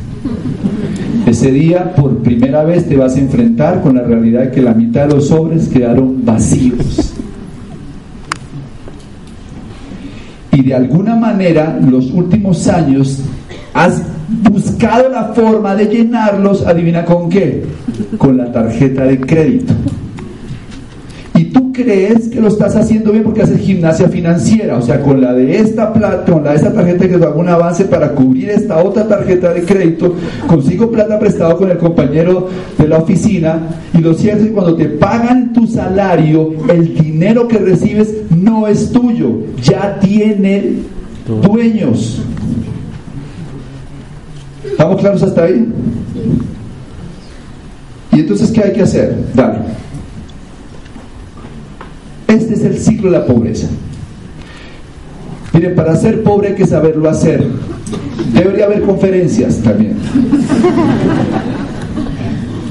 Ese 1.26 1.52
día 1.52 1.94
por 1.96 2.18
primera 2.18 2.64
vez 2.64 2.90
te 2.90 2.98
vas 2.98 3.16
a 3.16 3.20
enfrentar 3.20 3.82
con 3.82 3.96
la 3.96 4.04
realidad 4.04 4.46
de 4.46 4.52
que 4.52 4.62
la 4.62 4.74
mitad 4.74 5.08
de 5.08 5.16
los 5.16 5.28
sobres 5.28 5.68
quedaron 5.68 6.26
vacíos. 6.26 7.14
Y 10.52 10.64
de 10.64 10.74
alguna 10.74 11.16
manera 11.16 11.80
los 11.80 12.12
últimos 12.12 12.68
años 12.68 13.20
has 13.74 14.02
buscado 14.50 15.10
la 15.10 15.26
forma 15.34 15.76
de 15.76 15.88
llenarlos, 15.88 16.66
adivina 16.66 17.06
con 17.06 17.30
qué, 17.30 17.64
con 18.18 18.38
la 18.38 18.52
tarjeta 18.52 19.04
de 19.04 19.20
crédito 19.20 19.74
crees 21.84 22.28
que 22.30 22.40
lo 22.40 22.48
estás 22.48 22.76
haciendo 22.76 23.12
bien 23.12 23.24
porque 23.24 23.42
haces 23.42 23.60
gimnasia 23.60 24.08
financiera, 24.10 24.78
o 24.78 24.82
sea, 24.82 25.02
con 25.02 25.22
la 25.22 25.34
de 25.34 25.58
esta 25.58 25.94
plata, 25.94 26.32
con 26.32 26.44
la 26.44 26.52
de 26.52 26.58
esta 26.58 26.74
tarjeta 26.74 27.08
que 27.08 27.16
hago 27.16 27.40
un 27.40 27.50
avance 27.50 27.86
para 27.86 28.12
cubrir 28.12 28.50
esta 28.50 28.84
otra 28.84 29.08
tarjeta 29.08 29.54
de 29.54 29.64
crédito, 29.64 30.16
consigo 30.48 30.92
plata 30.92 31.20
prestado 31.20 31.58
con 31.58 31.72
el 31.72 31.78
compañero 31.78 32.48
de 32.78 32.88
la 32.88 32.98
oficina 32.98 33.60
y 33.94 34.00
lo 34.00 34.14
cierto 34.14 34.44
es 34.44 34.48
que 34.50 34.54
cuando 34.54 34.76
te 34.76 34.86
pagan 34.86 35.54
tu 35.54 35.68
salario, 35.68 36.54
el 36.70 36.96
dinero 36.96 37.48
que 37.48 37.58
recibes 37.58 38.14
no 38.30 38.68
es 38.68 38.92
tuyo, 38.92 39.40
ya 39.62 40.00
tiene 40.00 40.74
dueños. 41.44 42.22
¿Estamos 44.82 45.00
claros 45.00 45.22
hasta 45.22 45.44
ahí? 45.44 45.72
¿Y 48.14 48.20
entonces 48.20 48.50
qué 48.50 48.64
hay 48.64 48.74
que 48.74 48.82
hacer? 48.82 49.16
Dale. 49.36 49.60
Este 52.28 52.56
es 52.56 52.64
el 52.64 52.80
ciclo 52.80 53.12
de 53.12 53.20
la 53.20 53.26
pobreza. 53.28 53.68
Miren, 55.54 55.76
para 55.76 55.96
ser 55.96 56.24
pobre 56.24 56.48
hay 56.48 56.56
que 56.56 56.66
saberlo 56.66 57.08
hacer. 57.08 57.46
Debería 58.34 58.66
haber 58.66 58.82
conferencias 58.82 59.58
también. 59.58 59.98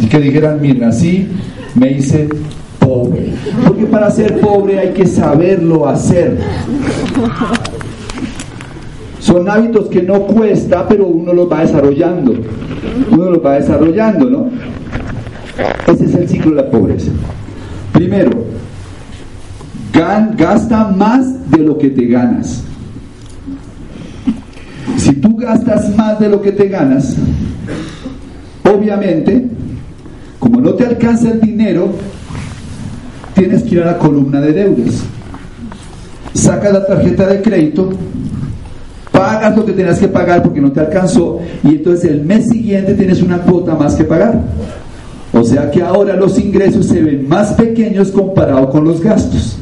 Y 0.01 0.07
que 0.07 0.19
dijeran, 0.19 0.61
miren, 0.61 0.83
así 0.83 1.29
me 1.77 1.93
hice 1.93 2.29
pobre. 2.81 3.35
Porque 3.69 3.85
para 3.85 4.11
ser 4.11 4.41
pobre 4.41 4.81
hay 4.81 4.89
que 4.95 5.07
saberlo 5.07 5.89
hacer. 5.89 6.41
Son 9.31 9.49
hábitos 9.49 9.89
que 9.89 10.03
no 10.03 10.23
cuesta, 10.23 10.89
pero 10.89 11.07
uno 11.07 11.33
los 11.33 11.51
va 11.51 11.61
desarrollando. 11.61 12.35
Uno 13.13 13.31
los 13.31 13.45
va 13.45 13.61
desarrollando, 13.61 14.29
¿no? 14.29 14.51
Ese 15.87 16.07
es 16.07 16.15
el 16.17 16.29
ciclo 16.29 16.51
de 16.51 16.57
la 16.57 16.69
pobreza. 16.69 17.13
Primero, 17.93 18.45
gasta 20.37 20.89
más 20.89 21.49
de 21.49 21.59
lo 21.59 21.79
que 21.79 21.91
te 21.91 22.07
ganas. 22.07 22.65
Si 24.97 25.13
tú 25.13 25.37
gastas 25.37 25.95
más 25.97 26.19
de 26.19 26.29
lo 26.29 26.43
que 26.43 26.51
te 26.51 26.67
ganas, 26.67 27.17
obviamente, 28.65 29.47
como 30.41 30.61
no 30.61 30.75
te 30.75 30.87
alcanza 30.87 31.31
el 31.31 31.41
dinero, 31.41 31.93
tienes 33.35 33.63
que 33.63 33.77
ir 33.77 33.83
a 33.83 33.93
la 33.93 33.99
columna 33.99 34.41
de 34.41 34.53
deudas. 34.55 35.05
Sacas 36.35 36.73
la 36.73 36.85
tarjeta 36.85 37.29
de 37.29 37.43
crédito, 37.43 37.91
pagas 39.21 39.55
lo 39.55 39.67
que 39.67 39.73
tenías 39.73 39.99
que 39.99 40.09
pagar 40.09 40.43
porque 40.43 40.61
no 40.61 40.73
te 40.73 40.81
alcanzó 40.81 41.41
y 41.63 41.69
entonces 41.69 42.11
el 42.11 42.23
mes 42.23 42.49
siguiente 42.49 42.95
tienes 42.95 43.21
una 43.23 43.39
cuota 43.39 43.75
más 43.75 43.95
que 43.95 44.05
pagar. 44.05 44.41
O 45.33 45.45
sea 45.45 45.71
que 45.71 45.83
ahora 45.83 46.17
los 46.17 46.39
ingresos 46.39 46.87
se 46.87 47.03
ven 47.03 47.29
más 47.29 47.53
pequeños 47.53 48.11
comparado 48.11 48.69
con 48.71 48.85
los 48.85 49.01
gastos. 49.01 49.59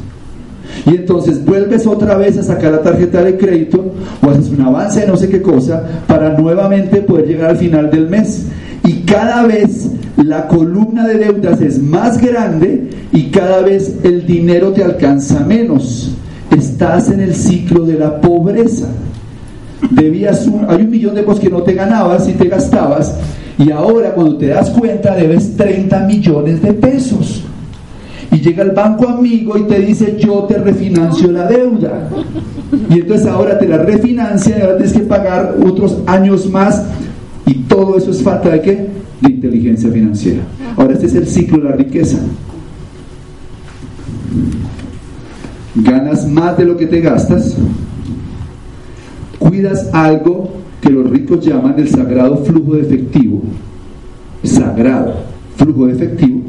Y 0.85 0.91
entonces 0.91 1.43
vuelves 1.43 1.85
otra 1.85 2.15
vez 2.15 2.37
a 2.37 2.43
sacar 2.43 2.71
la 2.71 2.81
tarjeta 2.81 3.21
de 3.21 3.37
crédito 3.37 3.93
o 4.25 4.29
haces 4.29 4.49
un 4.49 4.61
avance 4.61 5.01
de 5.01 5.07
no 5.07 5.17
sé 5.17 5.29
qué 5.29 5.41
cosa 5.41 5.83
para 6.07 6.37
nuevamente 6.37 7.01
poder 7.01 7.27
llegar 7.27 7.51
al 7.51 7.57
final 7.57 7.91
del 7.91 8.07
mes. 8.09 8.45
Y 8.85 9.01
cada 9.01 9.45
vez 9.45 9.89
la 10.15 10.47
columna 10.47 11.05
de 11.05 11.17
deudas 11.17 11.61
es 11.61 11.79
más 11.79 12.19
grande 12.19 12.89
y 13.11 13.23
cada 13.25 13.61
vez 13.61 13.97
el 14.03 14.25
dinero 14.25 14.71
te 14.71 14.83
alcanza 14.83 15.41
menos. 15.41 16.15
Estás 16.55 17.11
en 17.11 17.19
el 17.19 17.35
ciclo 17.35 17.85
de 17.85 17.99
la 17.99 18.21
pobreza. 18.21 18.87
Debías 19.89 20.45
un, 20.47 20.65
hay 20.67 20.81
un 20.81 20.89
millón 20.89 21.15
de 21.15 21.23
pesos 21.23 21.39
que 21.39 21.49
no 21.49 21.61
te 21.63 21.73
ganabas 21.73 22.27
y 22.27 22.33
te 22.33 22.47
gastabas 22.47 23.15
y 23.57 23.71
ahora 23.71 24.13
cuando 24.13 24.37
te 24.37 24.47
das 24.47 24.69
cuenta 24.69 25.15
debes 25.15 25.55
30 25.57 26.05
millones 26.05 26.61
de 26.61 26.73
pesos 26.73 27.43
y 28.31 28.37
llega 28.37 28.63
el 28.63 28.71
banco 28.71 29.07
amigo 29.09 29.57
y 29.57 29.63
te 29.63 29.79
dice 29.79 30.17
yo 30.17 30.43
te 30.43 30.57
refinancio 30.57 31.31
la 31.31 31.45
deuda. 31.47 32.09
Y 32.89 32.99
entonces 32.99 33.27
ahora 33.27 33.57
te 33.57 33.67
la 33.67 33.77
refinancia 33.77 34.57
y 34.57 34.61
ahora 34.61 34.77
tienes 34.77 34.93
que 34.93 35.03
pagar 35.03 35.55
otros 35.65 35.97
años 36.05 36.49
más 36.49 36.83
y 37.45 37.55
todo 37.63 37.97
eso 37.97 38.11
es 38.11 38.21
falta 38.21 38.49
de 38.49 38.61
qué? 38.61 38.87
De 39.21 39.31
inteligencia 39.31 39.89
financiera. 39.89 40.41
Ahora 40.77 40.93
este 40.93 41.07
es 41.07 41.15
el 41.15 41.27
ciclo 41.27 41.57
de 41.57 41.69
la 41.69 41.75
riqueza. 41.75 42.17
Ganas 45.75 46.27
más 46.27 46.57
de 46.57 46.65
lo 46.65 46.77
que 46.77 46.85
te 46.85 47.01
gastas, 47.01 47.55
cuidas 49.39 49.89
algo 49.93 50.49
que 50.81 50.89
los 50.89 51.09
ricos 51.09 51.45
llaman 51.45 51.75
el 51.77 51.89
sagrado 51.89 52.37
flujo 52.37 52.75
de 52.75 52.81
efectivo, 52.81 53.41
sagrado 54.43 55.15
flujo 55.57 55.87
de 55.87 55.93
efectivo, 55.93 56.41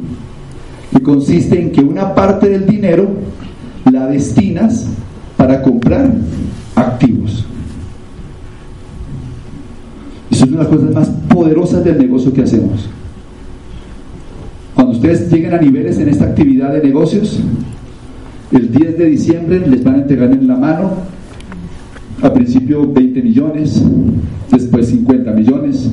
que 0.93 1.01
consiste 1.01 1.59
en 1.59 1.71
que 1.71 1.81
una 1.81 2.13
parte 2.13 2.49
del 2.49 2.65
dinero 2.67 3.07
la 3.91 4.07
destinas 4.07 4.87
para 5.37 5.61
comprar 5.61 6.11
activos. 6.75 7.45
Es 10.29 10.41
una 10.43 10.51
de 10.51 10.57
las 10.57 10.67
cosas 10.67 10.93
más 10.93 11.09
poderosas 11.27 11.83
del 11.83 11.97
negocio 11.97 12.31
que 12.33 12.43
hacemos. 12.43 12.89
Cuando 14.75 14.93
ustedes 14.93 15.31
lleguen 15.31 15.53
a 15.53 15.57
niveles 15.57 15.97
en 15.97 16.09
esta 16.09 16.25
actividad 16.25 16.71
de 16.71 16.81
negocios, 16.81 17.39
el 18.51 18.71
10 18.71 18.97
de 18.97 19.05
diciembre 19.05 19.59
les 19.67 19.83
van 19.83 19.95
a 19.95 19.97
entregar 19.99 20.31
en 20.31 20.47
la 20.47 20.55
mano 20.55 20.91
a 22.21 22.31
principio 22.31 22.91
20 22.91 23.21
millones, 23.21 23.81
después 24.51 24.87
50 24.89 25.31
millones, 25.31 25.89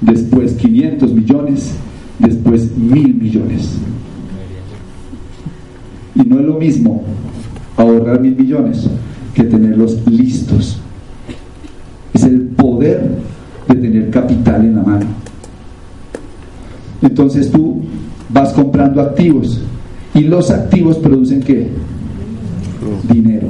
después 0.00 0.52
500 0.54 1.12
millones, 1.12 1.74
después 2.18 2.76
mil 2.76 3.14
millones. 3.14 3.74
Y 6.14 6.20
no 6.20 6.38
es 6.38 6.46
lo 6.46 6.54
mismo 6.54 7.02
ahorrar 7.76 8.20
mil 8.20 8.36
millones 8.36 8.88
que 9.34 9.44
tenerlos 9.44 9.98
listos. 10.06 10.78
Es 12.14 12.22
el 12.22 12.40
poder 12.42 13.10
de 13.68 13.74
tener 13.74 14.10
capital 14.10 14.64
en 14.64 14.76
la 14.76 14.82
mano. 14.82 15.06
Entonces 17.02 17.50
tú 17.50 17.82
vas 18.28 18.52
comprando 18.52 19.02
activos 19.02 19.60
y 20.14 20.20
los 20.20 20.50
activos 20.50 20.96
producen 20.98 21.42
qué? 21.42 21.68
Dinero. 23.12 23.48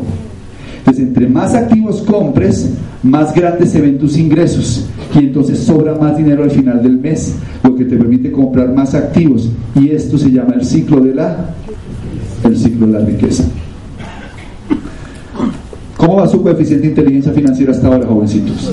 Entonces 0.86 1.04
entre 1.04 1.26
más 1.28 1.52
activos 1.54 2.00
compres, 2.02 2.70
más 3.02 3.34
grandes 3.34 3.70
se 3.70 3.80
ven 3.80 3.98
tus 3.98 4.16
ingresos 4.16 4.86
y 5.16 5.18
entonces 5.18 5.58
sobra 5.58 5.96
más 5.96 6.16
dinero 6.16 6.44
al 6.44 6.50
final 6.52 6.80
del 6.80 6.96
mes, 6.98 7.34
lo 7.64 7.74
que 7.74 7.84
te 7.84 7.96
permite 7.96 8.30
comprar 8.30 8.72
más 8.72 8.94
activos. 8.94 9.50
Y 9.74 9.90
esto 9.90 10.16
se 10.16 10.30
llama 10.30 10.54
el 10.54 10.64
ciclo 10.64 11.00
de 11.00 11.12
la 11.12 11.56
el 12.44 12.56
ciclo 12.56 12.86
de 12.86 12.92
la 12.92 13.04
riqueza. 13.04 13.42
¿Cómo 15.96 16.18
va 16.18 16.28
su 16.28 16.40
coeficiente 16.40 16.82
de 16.82 16.90
inteligencia 16.90 17.32
financiera 17.32 17.72
hasta 17.72 17.88
ahora, 17.88 18.06
jovencitos? 18.06 18.72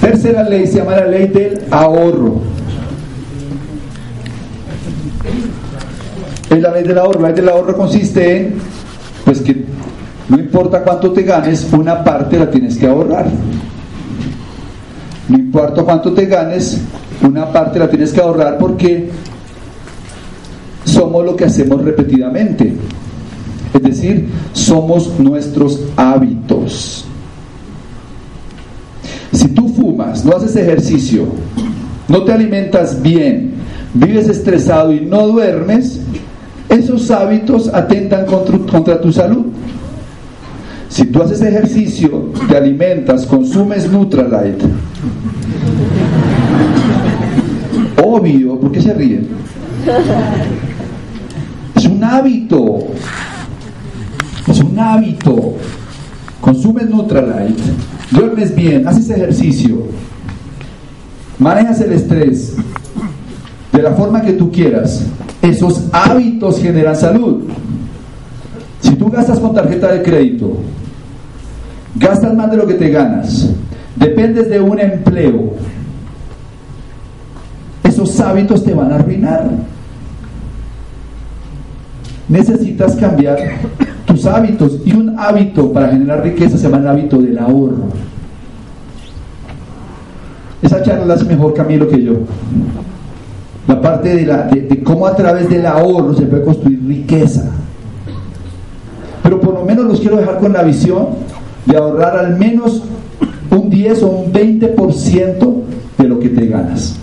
Tercera 0.00 0.48
ley 0.48 0.68
se 0.68 0.76
llama 0.76 0.92
la 0.92 1.06
ley 1.06 1.26
del 1.26 1.62
ahorro. 1.68 2.42
Es 6.48 6.62
la 6.62 6.70
ley 6.70 6.84
del 6.84 6.98
ahorro. 6.98 7.20
La 7.20 7.28
ley 7.30 7.36
del 7.36 7.48
ahorro 7.48 7.76
consiste 7.76 8.36
en, 8.36 8.54
pues 9.24 9.40
que 9.40 9.64
no 10.30 10.38
importa 10.38 10.84
cuánto 10.84 11.10
te 11.10 11.22
ganes, 11.22 11.68
una 11.72 12.04
parte 12.04 12.38
la 12.38 12.48
tienes 12.48 12.76
que 12.76 12.86
ahorrar. 12.86 13.26
No 15.28 15.36
importa 15.36 15.82
cuánto 15.82 16.12
te 16.12 16.26
ganes, 16.26 16.80
una 17.20 17.52
parte 17.52 17.80
la 17.80 17.90
tienes 17.90 18.12
que 18.12 18.20
ahorrar 18.20 18.56
porque 18.56 19.10
somos 20.84 21.24
lo 21.24 21.34
que 21.34 21.46
hacemos 21.46 21.82
repetidamente. 21.82 22.72
Es 23.74 23.82
decir, 23.82 24.28
somos 24.52 25.18
nuestros 25.18 25.80
hábitos. 25.96 27.04
Si 29.32 29.48
tú 29.48 29.68
fumas, 29.70 30.24
no 30.24 30.36
haces 30.36 30.54
ejercicio, 30.54 31.24
no 32.06 32.22
te 32.22 32.32
alimentas 32.32 33.02
bien, 33.02 33.54
vives 33.94 34.28
estresado 34.28 34.92
y 34.92 35.00
no 35.00 35.26
duermes, 35.26 36.00
esos 36.68 37.10
hábitos 37.10 37.68
atentan 37.74 38.26
contra, 38.26 38.58
contra 38.58 39.00
tu 39.00 39.12
salud. 39.12 39.46
Si 40.90 41.04
tú 41.06 41.22
haces 41.22 41.40
ejercicio, 41.40 42.32
te 42.48 42.56
alimentas, 42.56 43.24
consumes 43.24 43.90
Nutralite, 43.90 44.66
obvio, 48.02 48.58
¿por 48.58 48.72
qué 48.72 48.82
se 48.82 48.92
ríen? 48.92 49.28
Es 51.76 51.86
un 51.86 52.02
hábito. 52.02 52.88
Es 54.48 54.60
un 54.60 54.76
hábito. 54.78 55.54
Consumes 56.40 56.90
Nutralite, 56.90 57.62
duermes 58.10 58.54
bien, 58.54 58.88
haces 58.88 59.10
ejercicio, 59.10 59.86
manejas 61.38 61.80
el 61.82 61.92
estrés 61.92 62.56
de 63.72 63.82
la 63.82 63.92
forma 63.92 64.22
que 64.22 64.32
tú 64.32 64.50
quieras. 64.50 65.04
Esos 65.40 65.84
hábitos 65.92 66.60
generan 66.60 66.96
salud. 66.96 67.44
Si 68.80 68.96
tú 68.96 69.08
gastas 69.10 69.38
con 69.38 69.54
tarjeta 69.54 69.92
de 69.92 70.02
crédito, 70.02 70.56
gastas 71.96 72.34
más 72.34 72.50
de 72.50 72.56
lo 72.56 72.66
que 72.66 72.74
te 72.74 72.90
ganas, 72.90 73.50
dependes 73.96 74.48
de 74.48 74.60
un 74.60 74.78
empleo, 74.78 75.54
esos 77.82 78.20
hábitos 78.20 78.64
te 78.64 78.74
van 78.74 78.92
a 78.92 78.96
arruinar. 78.96 79.44
Necesitas 82.28 82.94
cambiar 82.94 83.38
tus 84.06 84.24
hábitos 84.24 84.78
y 84.84 84.92
un 84.92 85.18
hábito 85.18 85.72
para 85.72 85.88
generar 85.88 86.22
riqueza 86.22 86.56
se 86.56 86.64
llama 86.64 86.78
el 86.78 86.86
hábito 86.86 87.18
del 87.18 87.38
ahorro. 87.38 87.88
Esa 90.62 90.82
charla 90.82 91.06
la 91.06 91.14
hace 91.14 91.24
mejor 91.24 91.54
Camilo 91.54 91.88
que 91.88 92.02
yo. 92.02 92.12
La 93.66 93.80
parte 93.80 94.14
de, 94.14 94.26
la, 94.26 94.44
de 94.44 94.82
cómo 94.82 95.06
a 95.06 95.16
través 95.16 95.48
del 95.48 95.66
ahorro 95.66 96.14
se 96.14 96.22
puede 96.22 96.44
construir 96.44 96.80
riqueza. 96.86 97.50
Pero 99.22 99.40
por 99.40 99.54
lo 99.54 99.64
menos 99.64 99.84
los 99.86 100.00
quiero 100.00 100.16
dejar 100.16 100.38
con 100.38 100.52
la 100.52 100.62
visión 100.62 101.08
de 101.70 101.76
ahorrar 101.76 102.18
al 102.18 102.36
menos 102.36 102.82
un 103.50 103.70
10 103.70 104.02
o 104.02 104.08
un 104.08 104.32
20% 104.32 105.54
de 105.98 106.08
lo 106.08 106.18
que 106.18 106.28
te 106.28 106.46
ganas. 106.46 106.96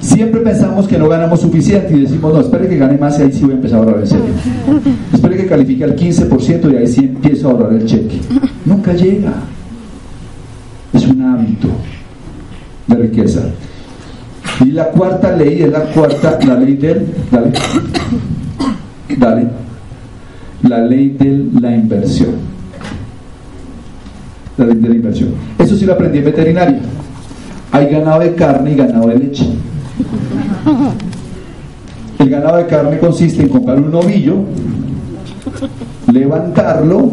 Siempre 0.00 0.40
pensamos 0.40 0.88
que 0.88 0.98
no 0.98 1.08
ganamos 1.08 1.40
suficiente 1.40 1.94
y 1.94 2.00
decimos, 2.00 2.32
no, 2.32 2.40
espere 2.40 2.68
que 2.68 2.76
gane 2.78 2.98
más 2.98 3.18
y 3.18 3.22
ahí 3.22 3.32
sí 3.32 3.42
voy 3.42 3.52
a 3.52 3.54
empezar 3.56 3.78
a 3.78 3.82
ahorrar 3.82 4.00
el 4.00 4.06
serio. 4.06 4.24
Espere 5.12 5.36
que 5.36 5.46
califique 5.46 5.84
al 5.84 5.94
15% 5.94 6.72
y 6.72 6.76
ahí 6.76 6.86
sí 6.86 7.00
empiezo 7.00 7.48
a 7.48 7.52
ahorrar 7.52 7.72
el 7.74 7.86
cheque. 7.86 8.18
Nunca 8.64 8.92
llega. 8.92 9.32
Es 10.92 11.06
un 11.06 11.22
hábito 11.22 11.68
de 12.86 12.96
riqueza. 12.96 13.42
Y 14.64 14.72
la 14.72 14.86
cuarta 14.86 15.36
ley 15.36 15.62
es 15.62 15.70
la 15.70 15.80
cuarta, 15.84 16.38
la 16.46 16.54
ley 16.54 16.74
del, 16.74 17.06
dale, 17.30 17.52
dale, 19.16 19.46
la 20.62 20.78
ley 20.84 21.10
de 21.10 21.60
la 21.60 21.74
inversión. 21.74 22.59
De 24.66 24.88
la 24.88 24.94
inversión. 24.94 25.30
Eso 25.58 25.74
sí 25.74 25.86
lo 25.86 25.94
aprendí 25.94 26.18
en 26.18 26.24
veterinaria. 26.24 26.80
Hay 27.72 27.86
ganado 27.86 28.20
de 28.20 28.34
carne 28.34 28.72
y 28.72 28.76
ganado 28.76 29.08
de 29.08 29.18
leche. 29.18 29.46
El 32.18 32.28
ganado 32.28 32.58
de 32.58 32.66
carne 32.66 32.98
consiste 32.98 33.42
en 33.42 33.48
comprar 33.48 33.78
un 33.78 33.90
novillo, 33.90 34.36
levantarlo 36.12 37.10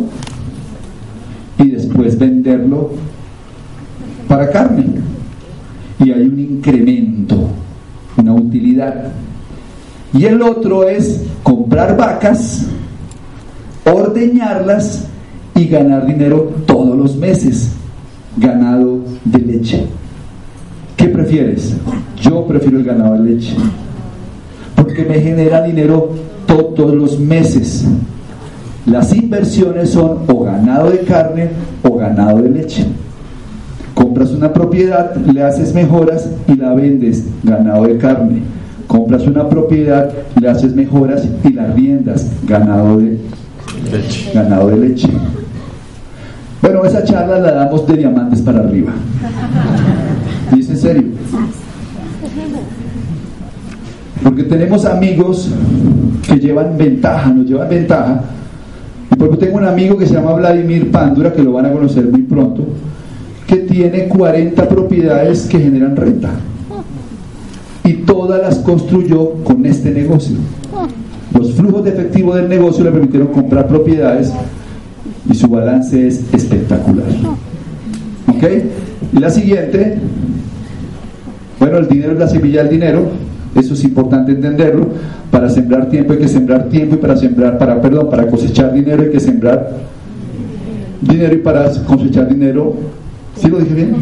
y 1.57 1.69
después 1.69 2.19
venderlo 2.19 2.91
para 4.27 4.49
carne. 4.49 4.85
Y 6.03 6.11
hay 6.11 6.23
un 6.23 6.39
incremento, 6.39 7.47
una 8.17 8.33
utilidad. 8.33 9.13
Y 10.11 10.25
el 10.25 10.41
otro 10.41 10.89
es 10.89 11.23
comprar 11.43 11.95
vacas, 11.95 12.65
ordeñarlas 13.85 15.06
y 15.57 15.67
ganar 15.67 16.05
dinero 16.05 16.51
todos 16.65 16.95
los 16.97 17.15
meses, 17.15 17.71
ganado 18.37 18.99
de 19.25 19.39
leche. 19.39 19.85
¿Qué 20.95 21.07
prefieres? 21.07 21.75
Yo 22.21 22.45
prefiero 22.45 22.77
el 22.77 22.83
ganado 22.83 23.21
de 23.21 23.31
leche. 23.31 23.55
Porque 24.75 25.03
me 25.03 25.19
genera 25.19 25.63
dinero 25.63 26.11
todos 26.45 26.93
los 26.93 27.19
meses. 27.19 27.85
Las 28.85 29.13
inversiones 29.13 29.89
son 29.89 30.19
o 30.27 30.43
ganado 30.43 30.91
de 30.91 30.99
carne 30.99 31.49
o 31.83 31.95
ganado 31.97 32.41
de 32.41 32.49
leche. 32.49 32.85
Compras 33.93 34.31
una 34.31 34.53
propiedad, 34.53 35.15
le 35.15 35.43
haces 35.43 35.73
mejoras 35.73 36.29
y 36.47 36.55
la 36.55 36.73
vendes, 36.73 37.25
ganado 37.43 37.85
de 37.85 37.97
carne. 37.97 38.43
Compras 38.87 39.27
una 39.27 39.49
propiedad, 39.49 40.09
le 40.39 40.47
haces 40.47 40.73
mejoras 40.73 41.27
y 41.43 41.51
la 41.51 41.67
riendas, 41.67 42.27
ganado 42.47 42.97
de 42.97 43.17
leche. 43.91 44.31
Ganado 44.33 44.69
de 44.69 44.77
leche. 44.77 45.09
Bueno, 46.67 46.83
esa 46.83 47.01
charla 47.01 47.39
la 47.39 47.51
damos 47.53 47.87
de 47.87 47.95
diamantes 47.95 48.41
para 48.41 48.59
arriba. 48.59 48.91
Y 50.53 50.59
es 50.59 50.69
en 50.69 50.77
serio. 50.77 51.03
Porque 54.21 54.43
tenemos 54.43 54.83
amigos 54.83 55.49
que 56.27 56.37
llevan 56.37 56.77
ventaja, 56.77 57.29
nos 57.29 57.45
llevan 57.45 57.69
ventaja. 57.69 58.21
Y 59.09 59.15
porque 59.15 59.37
tengo 59.37 59.59
un 59.59 59.63
amigo 59.63 59.97
que 59.97 60.07
se 60.07 60.15
llama 60.15 60.33
Vladimir 60.33 60.91
Pándura, 60.91 61.31
que 61.31 61.41
lo 61.41 61.53
van 61.53 61.67
a 61.67 61.71
conocer 61.71 62.03
muy 62.03 62.23
pronto, 62.23 62.65
que 63.47 63.55
tiene 63.59 64.09
40 64.09 64.67
propiedades 64.67 65.45
que 65.45 65.61
generan 65.61 65.95
renta. 65.95 66.31
Y 67.85 67.93
todas 67.93 68.41
las 68.41 68.57
construyó 68.57 69.35
con 69.45 69.65
este 69.65 69.91
negocio. 69.91 70.35
Los 71.33 71.53
flujos 71.53 71.85
de 71.85 71.91
efectivo 71.91 72.35
del 72.35 72.49
negocio 72.49 72.83
le 72.83 72.91
permitieron 72.91 73.29
comprar 73.29 73.69
propiedades 73.69 74.33
y 75.29 75.35
su 75.35 75.47
balance 75.47 76.07
es 76.07 76.23
espectacular. 76.33 77.05
¿Ok? 78.27 78.43
Y 79.13 79.19
la 79.19 79.29
siguiente, 79.29 79.97
bueno, 81.59 81.77
el 81.77 81.87
dinero 81.87 82.13
es 82.13 82.19
la 82.19 82.27
semilla 82.27 82.63
del 82.63 82.69
dinero, 82.71 83.09
eso 83.55 83.73
es 83.73 83.83
importante 83.83 84.31
entenderlo. 84.31 84.87
Para 85.31 85.49
sembrar 85.49 85.89
tiempo 85.89 86.13
hay 86.13 86.19
que 86.19 86.27
sembrar 86.27 86.69
tiempo 86.69 86.95
y 86.95 86.97
para 86.99 87.17
sembrar, 87.17 87.57
para, 87.57 87.81
perdón, 87.81 88.09
para 88.09 88.27
cosechar 88.27 88.73
dinero 88.73 89.03
hay 89.03 89.09
que 89.09 89.19
sembrar 89.19 89.71
dinero 91.01 91.33
y 91.35 91.39
para 91.39 91.69
cosechar 91.85 92.27
dinero, 92.29 92.75
¿sí 93.35 93.47
lo 93.47 93.59
dije 93.59 93.73
bien? 93.73 93.95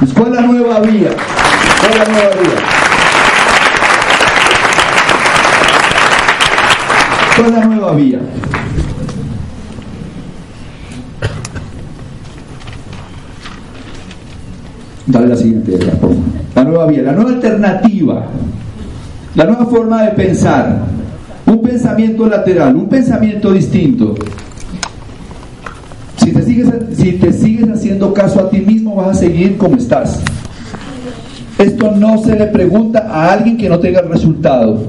Pues, 0.00 0.12
¿Cuál 0.12 0.28
es 0.28 0.40
la 0.40 0.46
nueva 0.46 0.80
vía? 0.80 1.10
¿Cuál 1.80 1.92
es 1.92 1.98
la 1.98 2.04
nueva 2.12 2.30
vía? 2.42 2.83
¿Cuál 7.36 7.48
es 7.48 7.54
la 7.54 7.64
nueva 7.64 7.94
vía? 7.94 8.20
Dale 15.06 15.26
la 15.26 15.36
siguiente, 15.36 15.78
La 16.54 16.64
nueva 16.64 16.86
vía, 16.86 17.02
la 17.02 17.12
nueva 17.12 17.30
alternativa, 17.30 18.26
la 19.34 19.44
nueva 19.44 19.66
forma 19.66 20.02
de 20.04 20.12
pensar, 20.12 20.78
un 21.46 21.60
pensamiento 21.60 22.26
lateral, 22.26 22.76
un 22.76 22.88
pensamiento 22.88 23.52
distinto. 23.52 24.14
Si 26.16 26.32
te 26.32 26.42
sigues, 26.42 26.68
si 26.96 27.12
te 27.12 27.32
sigues 27.32 27.68
haciendo 27.68 28.14
caso 28.14 28.40
a 28.40 28.48
ti 28.48 28.60
mismo, 28.60 28.94
vas 28.94 29.08
a 29.08 29.20
seguir 29.20 29.58
como 29.58 29.76
estás. 29.76 30.20
Esto 31.58 31.90
no 31.90 32.18
se 32.18 32.36
le 32.36 32.46
pregunta 32.46 33.06
a 33.10 33.32
alguien 33.32 33.56
que 33.56 33.68
no 33.68 33.78
tenga 33.78 34.00
el 34.00 34.08
resultado. 34.08 34.80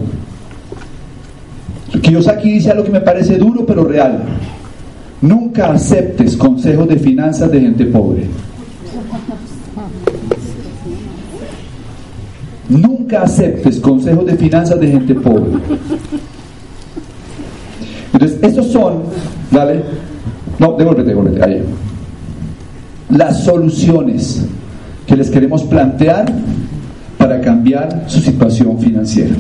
Kiyosaki 2.02 2.52
dice 2.52 2.72
algo 2.72 2.84
que 2.84 2.92
me 2.92 3.02
parece 3.02 3.38
duro 3.38 3.66
pero 3.66 3.84
real. 3.86 4.24
Nunca 5.22 5.72
aceptes 5.72 6.36
consejos 6.36 6.88
de 6.88 6.98
finanzas 6.98 7.52
de 7.52 7.62
gente 7.62 7.86
pobre. 7.86 8.28
Nunca 12.70 13.22
aceptes 13.22 13.80
consejos 13.80 14.26
de 14.26 14.36
finanzas 14.36 14.80
de 14.80 14.88
gente 14.88 15.16
pobre. 15.16 15.52
Entonces, 18.14 18.40
estos 18.42 18.68
son, 18.68 19.04
¿vale? 19.52 19.84
No, 20.58 20.74
devuélvete, 20.74 21.10
devuélvete, 21.10 21.44
ahí. 21.44 21.64
Las 23.10 23.44
soluciones 23.44 24.46
que 25.06 25.16
les 25.16 25.30
queremos 25.30 25.64
plantear 25.64 26.26
para 27.18 27.42
cambiar 27.42 28.06
su 28.08 28.20
situación 28.20 28.80
financiera. 28.80 29.36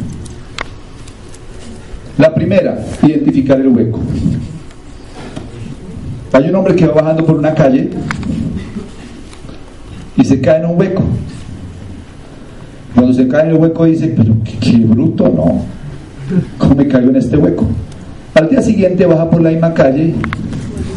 La 2.17 2.33
primera, 2.33 2.77
identificar 3.03 3.59
el 3.59 3.67
hueco. 3.67 3.99
Hay 6.31 6.49
un 6.49 6.55
hombre 6.55 6.75
que 6.75 6.87
va 6.87 6.93
bajando 6.93 7.25
por 7.25 7.37
una 7.37 7.53
calle 7.53 7.89
y 10.15 10.23
se 10.23 10.39
cae 10.39 10.59
en 10.59 10.65
un 10.65 10.79
hueco. 10.79 11.03
Cuando 12.93 13.13
se 13.13 13.27
cae 13.27 13.43
en 13.43 13.49
el 13.49 13.55
hueco 13.57 13.85
dice, 13.85 14.13
pero 14.15 14.33
qué, 14.61 14.77
bruto, 14.77 15.25
no. 15.25 15.61
¿Cómo 16.57 16.75
me 16.75 16.87
caigo 16.87 17.09
en 17.09 17.17
este 17.17 17.35
hueco? 17.35 17.65
Al 18.33 18.49
día 18.49 18.61
siguiente 18.61 19.05
baja 19.05 19.29
por 19.29 19.41
la 19.41 19.51
misma 19.51 19.73
calle 19.73 20.13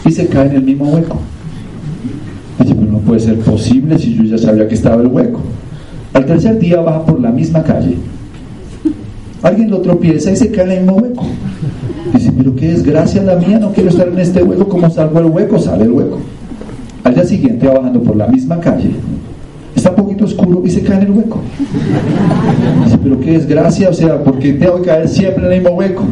y 0.05 0.11
se 0.13 0.29
cae 0.29 0.47
en 0.47 0.57
el 0.57 0.63
mismo 0.63 0.89
hueco. 0.91 1.21
Dice, 2.61 2.75
pero 2.77 2.93
no 2.93 2.99
puede 2.99 3.21
ser 3.21 3.39
posible 3.41 3.99
si 3.99 4.15
yo 4.15 4.23
ya 4.25 4.39
sabía 4.39 4.69
que 4.69 4.75
estaba 4.75 5.03
el 5.03 5.09
hueco. 5.09 5.41
Al 6.13 6.25
tercer 6.25 6.59
día 6.61 6.81
baja 6.81 7.05
por 7.05 7.21
la 7.21 7.31
misma 7.31 7.65
calle. 7.65 7.97
Alguien 9.43 9.71
lo 9.71 9.81
tropieza 9.81 10.33
y 10.33 10.37
se 10.37 10.51
cae 10.51 10.65
en 10.65 10.71
el 10.71 10.79
mismo 10.83 10.97
hueco. 10.97 11.27
Dice, 12.13 12.33
pero 12.37 12.55
qué 12.57 12.69
desgracia 12.69 13.23
la 13.23 13.37
mía, 13.37 13.59
no 13.59 13.73
quiero 13.73 13.91
estar 13.91 14.09
en 14.09 14.19
este 14.19 14.43
hueco. 14.43 14.69
¿Cómo 14.69 14.91
salgo 14.91 15.21
el 15.21 15.27
hueco? 15.27 15.59
Sale 15.59 15.85
el 15.85 15.93
hueco. 15.93 16.19
Al 17.05 17.15
día 17.15 17.25
siguiente 17.25 17.67
va 17.67 17.75
bajando 17.75 18.03
por 18.03 18.17
la 18.17 18.27
misma 18.27 18.59
calle. 18.61 18.91
Está 19.75 19.91
un 19.91 19.97
poquito 19.97 20.25
oscuro 20.25 20.63
y 20.65 20.71
se 20.71 20.83
cae 20.83 20.97
en 20.97 21.03
el 21.03 21.11
hueco. 21.13 21.41
Dice, 22.85 22.99
pero 23.03 23.21
qué 23.21 23.33
desgracia, 23.33 23.91
o 23.91 23.95
sea, 23.95 24.23
porque 24.23 24.55
tengo 24.55 24.77
que 24.83 24.89
caer 24.89 25.09
siempre 25.09 25.47
en 25.47 25.53
el 25.53 25.61
mismo 25.61 25.77
hueco. 25.77 26.05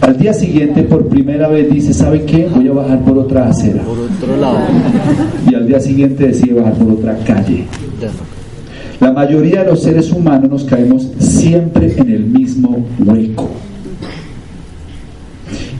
Al 0.00 0.16
día 0.18 0.34
siguiente, 0.34 0.82
por 0.82 1.06
primera 1.08 1.48
vez, 1.48 1.70
dice, 1.70 1.94
¿sabe 1.94 2.22
qué? 2.24 2.48
Voy 2.54 2.68
a 2.68 2.72
bajar 2.72 3.00
por 3.00 3.18
otra 3.18 3.48
acera. 3.48 3.82
Por 3.82 3.98
otro 3.98 4.36
lado. 4.38 4.58
Y 5.50 5.54
al 5.54 5.66
día 5.66 5.80
siguiente 5.80 6.28
decide 6.28 6.54
bajar 6.54 6.74
por 6.74 6.92
otra 6.92 7.16
calle. 7.24 7.64
La 9.00 9.12
mayoría 9.12 9.64
de 9.64 9.70
los 9.70 9.82
seres 9.82 10.10
humanos 10.12 10.50
nos 10.50 10.64
caemos 10.64 11.10
siempre 11.18 11.94
en 11.96 12.10
el 12.10 12.24
mismo 12.24 12.86
hueco. 13.04 13.50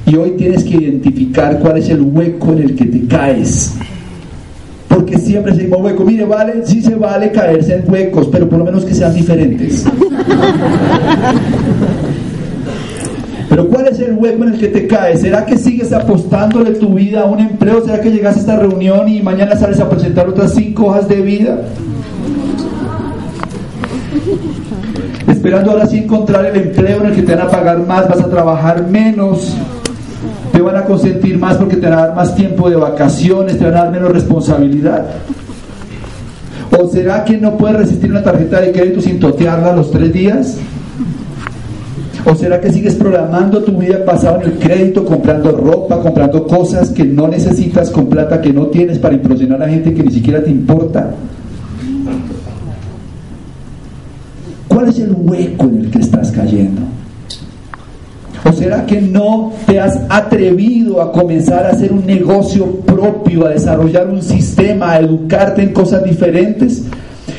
Y 0.07 0.17
hoy 0.17 0.33
tienes 0.33 0.65
que 0.65 0.77
identificar 0.77 1.59
cuál 1.61 1.79
es 1.79 1.89
el 1.89 2.03
hueco 2.03 2.53
en 2.53 2.59
el 2.59 2.75
que 2.75 2.85
te 2.85 3.07
caes. 3.07 3.75
Porque 4.89 5.19
siempre 5.19 5.53
es 5.53 5.59
el 5.59 5.65
mismo 5.65 5.79
hueco. 5.83 6.05
Mire, 6.05 6.25
vale, 6.25 6.67
sí 6.67 6.83
se 6.83 6.95
vale 6.95 7.33
caerse 7.33 7.77
en 7.77 7.91
huecos, 7.91 8.29
pero 8.31 8.49
por 8.49 8.59
lo 8.59 8.65
menos 8.67 8.85
que 8.85 8.95
sean 8.95 9.15
diferentes. 9.15 9.85
Pero 13.49 13.69
¿cuál 13.69 13.87
es 13.87 14.01
el 14.01 14.15
hueco 14.15 14.43
en 14.43 14.55
el 14.55 14.59
que 14.59 14.67
te 14.67 14.87
caes? 14.89 15.21
¿Será 15.21 15.47
que 15.47 15.57
sigues 15.57 15.93
apostándole 15.93 16.73
tu 16.73 16.95
vida 16.95 17.21
a 17.21 17.25
un 17.27 17.39
empleo? 17.39 17.85
¿Será 17.85 18.01
que 18.01 18.11
llegas 18.11 18.37
a 18.37 18.41
esta 18.41 18.57
reunión 18.57 19.09
y 19.09 19.23
mañana 19.23 19.55
sales 19.55 19.79
a 19.79 19.89
presentar 19.89 20.29
otras 20.29 20.55
cinco 20.55 20.87
hojas 20.87 21.09
de 21.09 21.21
vida? 21.21 21.61
Esperando 25.29 25.73
ahora 25.73 25.87
sí 25.87 25.99
encontrar 25.99 26.47
el 26.47 26.57
empleo 26.57 27.01
en 27.01 27.07
el 27.07 27.15
que 27.15 27.23
te 27.23 27.35
van 27.35 27.47
a 27.47 27.51
pagar 27.51 27.79
más, 27.87 28.09
vas 28.09 28.21
a 28.21 28.29
trabajar 28.29 28.87
menos, 28.89 29.55
te 30.53 30.61
van 30.61 30.77
a 30.77 30.85
consentir 30.85 31.39
más 31.39 31.57
porque 31.57 31.77
te 31.77 31.87
van 31.87 31.99
a 31.99 32.07
dar 32.07 32.15
más 32.15 32.35
tiempo 32.35 32.71
de 32.71 32.77
vacaciones, 32.77 33.59
te 33.59 33.65
van 33.65 33.75
a 33.75 33.85
dar 33.85 33.91
menos 33.91 34.13
responsabilidad. 34.13 35.05
¿O 36.79 36.89
será 36.89 37.25
que 37.25 37.39
no 37.39 37.57
puedes 37.57 37.77
resistir 37.77 38.11
una 38.11 38.23
tarjeta 38.23 38.61
de 38.61 38.73
crédito 38.73 39.01
sin 39.01 39.21
totearla 39.21 39.75
los 39.75 39.91
tres 39.91 40.13
días? 40.13 40.59
¿O 42.25 42.35
será 42.35 42.61
que 42.61 42.73
sigues 42.73 42.95
programando 42.95 43.63
tu 43.63 43.77
vida 43.77 43.99
basada 44.07 44.41
en 44.43 44.53
el 44.53 44.59
crédito, 44.59 45.05
comprando 45.05 45.53
ropa, 45.53 46.01
comprando 46.01 46.47
cosas 46.47 46.91
que 46.91 47.05
no 47.05 47.29
necesitas 47.29 47.91
con 47.91 48.07
plata 48.07 48.41
que 48.41 48.53
no 48.53 48.67
tienes 48.69 48.99
para 48.99 49.15
impresionar 49.15 49.63
a 49.63 49.69
gente 49.69 49.93
que 49.93 50.03
ni 50.03 50.11
siquiera 50.11 50.43
te 50.43 50.51
importa? 50.51 51.11
¿Cuál 54.85 54.97
es 54.97 55.01
el 55.01 55.17
hueco 55.17 55.65
en 55.65 55.79
el 55.79 55.91
que 55.91 55.99
estás 56.01 56.31
cayendo? 56.31 56.83
¿O 58.45 58.53
será 58.53 58.85
que 58.85 59.01
no 59.01 59.55
te 59.65 59.81
has 59.81 59.99
atrevido 60.11 61.01
a 61.01 61.11
comenzar 61.11 61.65
a 61.65 61.71
hacer 61.71 61.91
un 61.91 62.05
negocio 62.05 62.71
propio, 62.81 63.47
a 63.47 63.53
desarrollar 63.53 64.11
un 64.11 64.21
sistema, 64.21 64.93
a 64.93 65.01
educarte 65.01 65.63
en 65.63 65.73
cosas 65.73 66.05
diferentes? 66.05 66.83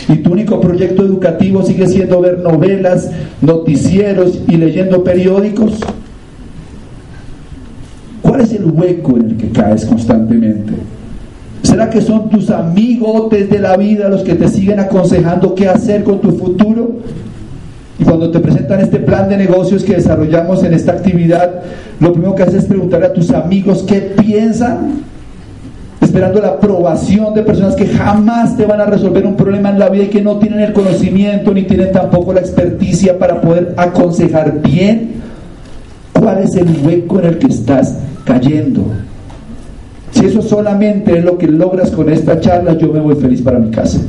Y 0.09 0.15
tu 0.15 0.31
único 0.31 0.59
proyecto 0.59 1.03
educativo 1.03 1.61
sigue 1.61 1.85
siendo 1.87 2.19
ver 2.19 2.39
novelas, 2.39 3.11
noticieros 3.41 4.39
y 4.47 4.57
leyendo 4.57 5.03
periódicos. 5.03 5.73
¿Cuál 8.23 8.41
es 8.41 8.53
el 8.53 8.65
hueco 8.65 9.17
en 9.17 9.29
el 9.29 9.37
que 9.37 9.49
caes 9.49 9.85
constantemente? 9.85 10.73
¿Será 11.61 11.91
que 11.91 12.01
son 12.01 12.27
tus 12.27 12.49
amigotes 12.49 13.51
de 13.51 13.59
la 13.59 13.77
vida 13.77 14.09
los 14.09 14.23
que 14.23 14.33
te 14.33 14.47
siguen 14.47 14.79
aconsejando 14.79 15.53
qué 15.53 15.67
hacer 15.67 16.03
con 16.03 16.21
tu 16.21 16.31
futuro? 16.31 16.89
Cuando 18.05 18.29
te 18.31 18.39
presentan 18.39 18.81
este 18.81 18.99
plan 18.99 19.27
de 19.27 19.35
negocios 19.35 19.83
que 19.83 19.95
desarrollamos 19.95 20.63
en 20.63 20.73
esta 20.73 20.93
actividad, 20.93 21.61
lo 21.99 22.13
primero 22.13 22.35
que 22.35 22.43
haces 22.43 22.63
es 22.63 22.65
preguntarle 22.65 23.07
a 23.07 23.13
tus 23.13 23.31
amigos 23.31 23.83
qué 23.87 24.13
piensan 24.17 25.03
esperando 26.01 26.39
la 26.39 26.49
aprobación 26.49 27.33
de 27.33 27.41
personas 27.41 27.75
que 27.75 27.87
jamás 27.87 28.55
te 28.55 28.65
van 28.65 28.79
a 28.79 28.85
resolver 28.85 29.25
un 29.25 29.35
problema 29.35 29.69
en 29.69 29.79
la 29.79 29.89
vida 29.89 30.03
y 30.03 30.07
que 30.07 30.21
no 30.21 30.37
tienen 30.37 30.61
el 30.61 30.71
conocimiento 30.71 31.53
ni 31.53 31.63
tienen 31.63 31.91
tampoco 31.91 32.31
la 32.31 32.39
experticia 32.39 33.19
para 33.19 33.41
poder 33.41 33.73
aconsejar 33.75 34.61
bien 34.61 35.15
cuál 36.13 36.43
es 36.43 36.55
el 36.55 36.69
hueco 36.85 37.19
en 37.19 37.25
el 37.25 37.37
que 37.39 37.47
estás 37.47 37.97
cayendo. 38.23 38.83
Si 40.11 40.25
eso 40.25 40.41
solamente 40.41 41.17
es 41.17 41.25
lo 41.25 41.37
que 41.37 41.47
logras 41.47 41.91
con 41.91 42.09
esta 42.09 42.39
charla, 42.39 42.77
yo 42.77 42.93
me 42.93 43.01
voy 43.01 43.15
feliz 43.15 43.41
para 43.41 43.59
mi 43.59 43.71
casa. 43.71 43.99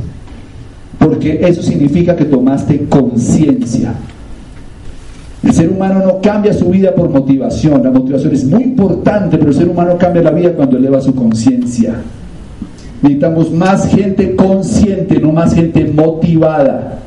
Porque 1.07 1.39
eso 1.41 1.61
significa 1.61 2.15
que 2.15 2.25
tomaste 2.25 2.85
conciencia 2.89 3.93
el 5.47 5.53
ser 5.53 5.69
humano 5.69 6.01
no 6.05 6.19
cambia 6.21 6.53
su 6.53 6.69
vida 6.69 6.93
por 6.93 7.09
motivación. 7.09 7.81
La 7.81 7.91
motivación 7.91 8.33
es 8.33 8.43
muy 8.43 8.63
importante, 8.63 9.37
pero 9.37 9.51
el 9.51 9.55
ser 9.55 9.69
humano 9.69 9.97
cambia 9.97 10.21
la 10.21 10.31
vida 10.31 10.51
cuando 10.51 10.77
eleva 10.77 10.99
su 10.99 11.15
conciencia. 11.15 11.95
Necesitamos 13.01 13.51
más 13.51 13.87
gente 13.87 14.35
consciente, 14.35 15.21
no 15.21 15.31
más 15.31 15.53
gente 15.53 15.85
motivada. 15.85 16.99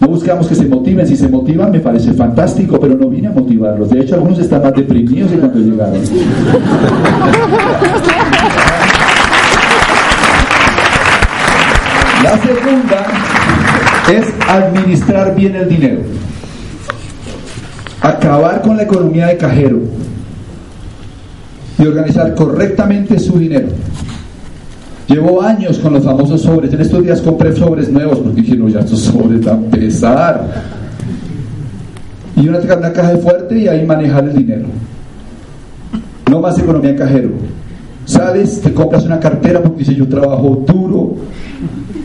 No 0.00 0.08
buscamos 0.08 0.48
que 0.48 0.54
se 0.54 0.66
motiven, 0.66 1.06
si 1.06 1.16
se 1.16 1.28
motivan 1.28 1.70
me 1.70 1.80
parece 1.80 2.12
fantástico, 2.12 2.78
pero 2.78 2.94
no 2.94 3.08
vine 3.08 3.28
a 3.28 3.32
motivarlos. 3.32 3.88
De 3.90 4.00
hecho, 4.00 4.16
algunos 4.16 4.38
están 4.38 4.62
más 4.62 4.74
deprimidos 4.74 5.30
de 5.30 5.38
cuando 5.38 5.60
llegaron. 5.60 5.94
La 12.30 12.40
segunda 12.40 13.06
es 14.08 14.32
administrar 14.48 15.34
bien 15.34 15.56
el 15.56 15.68
dinero. 15.68 16.02
Acabar 18.00 18.62
con 18.62 18.76
la 18.76 18.84
economía 18.84 19.26
de 19.26 19.36
cajero 19.36 19.80
y 21.76 21.86
organizar 21.86 22.32
correctamente 22.36 23.18
su 23.18 23.36
dinero. 23.36 23.66
Llevo 25.08 25.42
años 25.42 25.80
con 25.80 25.94
los 25.94 26.04
famosos 26.04 26.42
sobres. 26.42 26.72
En 26.72 26.80
estos 26.80 27.02
días 27.02 27.20
compré 27.20 27.52
sobres 27.56 27.90
nuevos 27.90 28.20
porque 28.20 28.42
dije, 28.42 28.56
no, 28.56 28.68
ya 28.68 28.78
estos 28.78 29.00
sobres 29.00 29.44
van 29.44 29.64
a 29.66 29.70
pesar. 29.72 30.46
Y 32.36 32.46
una, 32.46 32.60
una 32.60 32.92
caja 32.92 33.18
fuerte 33.18 33.58
y 33.58 33.66
ahí 33.66 33.84
manejar 33.84 34.22
el 34.28 34.36
dinero. 34.36 34.66
No 36.30 36.40
más 36.40 36.56
economía 36.60 36.92
de 36.92 36.96
cajero. 36.96 37.30
Sales, 38.04 38.60
te 38.60 38.72
compras 38.72 39.04
una 39.04 39.18
cartera 39.18 39.60
porque 39.60 39.80
dice 39.80 39.96
yo 39.96 40.08
trabajo 40.08 40.64
duro, 40.64 41.16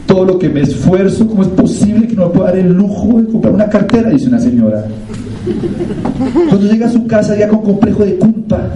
todo 0.06 0.26
lo 0.26 0.39
que 0.39 0.49
me 0.49 0.62
esfuerzo, 0.62 1.28
¿cómo 1.28 1.43
es 1.43 1.49
posible 1.49 2.08
que 2.08 2.16
no 2.16 2.28
me 2.28 2.34
pueda 2.34 2.51
dar 2.51 2.60
el 2.60 2.74
lujo 2.74 3.20
de 3.20 3.28
comprar 3.28 3.53
una 3.53 3.70
cartera? 3.70 4.10
Dice 4.10 4.28
una 4.28 4.39
señora. 4.39 4.86
Cuando 6.49 6.68
llega 6.68 6.88
a 6.88 6.91
su 6.91 7.06
casa 7.08 7.38
ya 7.38 7.47
con 7.47 7.62
complejo 7.62 8.06
de 8.06 8.16
culpa, 8.16 8.70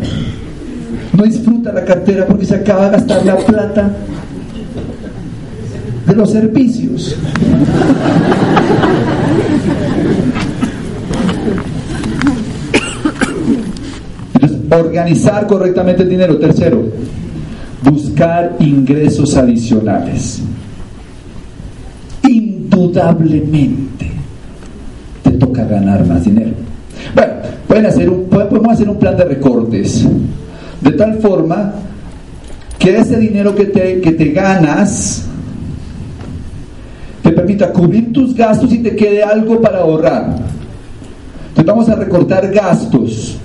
no 1.14 1.24
disfruta 1.24 1.72
la 1.72 1.86
cartera 1.86 2.26
porque 2.26 2.46
se 2.46 2.56
acaba 2.56 2.86
de 2.86 2.92
gastar 2.92 3.26
la 3.26 3.38
plata 3.38 3.92
de 6.08 6.16
los 6.16 6.32
servicios. 6.32 7.16
Entonces, 14.34 14.60
organizar 14.72 15.48
correctamente 15.48 16.04
el 16.04 16.10
dinero. 16.10 16.38
Tercero, 16.38 16.84
buscar 17.84 18.56
ingresos 18.60 19.36
adicionales 19.36 20.42
indudablemente 22.80 24.12
te 25.24 25.32
toca 25.32 25.64
ganar 25.66 26.06
más 26.06 26.24
dinero. 26.24 26.52
Bueno, 27.14 27.34
pueden 27.68 27.86
hacer 27.86 28.10
un, 28.10 28.26
podemos 28.26 28.74
hacer 28.74 28.90
un 28.90 28.98
plan 28.98 29.18
de 29.18 29.26
recortes, 29.26 30.08
de 30.82 30.92
tal 30.92 31.20
forma 31.20 31.74
que 32.78 32.98
ese 32.98 33.20
dinero 33.20 33.54
que 33.54 33.66
te, 33.66 34.00
que 34.02 34.12
te 34.14 34.32
ganas 34.32 35.30
repita, 37.40 37.72
cubrir 37.72 38.12
tus 38.14 38.36
gastos 38.36 38.72
y 38.72 38.80
te 38.80 38.96
quede 38.96 39.24
algo 39.24 39.62
para 39.62 39.80
ahorrar. 39.80 40.36
Entonces 41.50 41.66
vamos 41.66 41.90
a 41.90 41.96
recortar 41.96 42.52
gastos. 42.52 43.38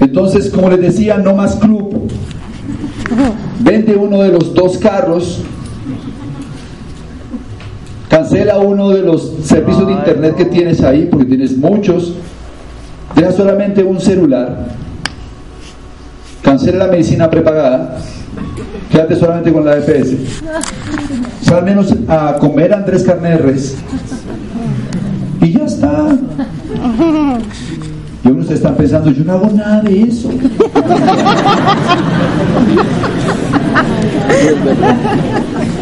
Entonces, 0.00 0.50
como 0.50 0.70
les 0.70 0.80
decía, 0.80 1.18
no 1.18 1.34
más 1.34 1.56
club. 1.56 2.08
Vende 3.60 3.94
uno 3.96 4.22
de 4.22 4.30
los 4.30 4.54
dos 4.54 4.78
carros. 4.78 5.42
Cancela 8.14 8.58
uno 8.58 8.90
de 8.90 9.02
los 9.02 9.32
servicios 9.42 9.88
de 9.88 9.92
internet 9.92 10.36
que 10.36 10.44
tienes 10.44 10.80
ahí, 10.82 11.08
porque 11.10 11.24
tienes 11.24 11.56
muchos. 11.56 12.14
Deja 13.16 13.32
solamente 13.32 13.82
un 13.82 14.00
celular. 14.00 14.68
Cancela 16.40 16.86
la 16.86 16.92
medicina 16.92 17.28
prepagada. 17.28 17.96
Quédate 18.88 19.16
solamente 19.16 19.52
con 19.52 19.64
la 19.64 19.78
EPS. 19.78 20.14
Sal 21.42 21.58
al 21.58 21.64
menos 21.64 21.92
a 22.06 22.36
comer 22.38 22.72
Andrés 22.72 23.02
Carneres. 23.02 23.78
Y 25.40 25.58
ya 25.58 25.64
está. 25.64 26.16
Y 28.24 28.28
uno 28.28 28.44
se 28.44 28.54
están 28.54 28.76
pensando, 28.76 29.10
yo 29.10 29.24
no 29.24 29.32
hago 29.32 29.50
nada 29.52 29.80
de 29.80 30.02
eso. 30.02 30.30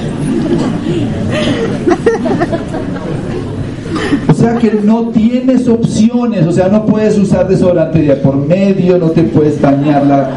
O 4.29 4.35
sea 4.35 4.57
que 4.57 4.73
no 4.85 5.09
tienes 5.09 5.69
opciones, 5.69 6.47
o 6.47 6.53
sea, 6.53 6.69
no 6.69 6.87
puedes 6.87 7.19
usar 7.19 7.49
desodorante 7.49 8.01
de 8.01 8.17
por 8.17 8.37
medio, 8.37 8.99
no 8.99 9.11
te 9.11 9.23
puedes 9.25 9.61
dañar 9.61 10.07
la... 10.07 10.31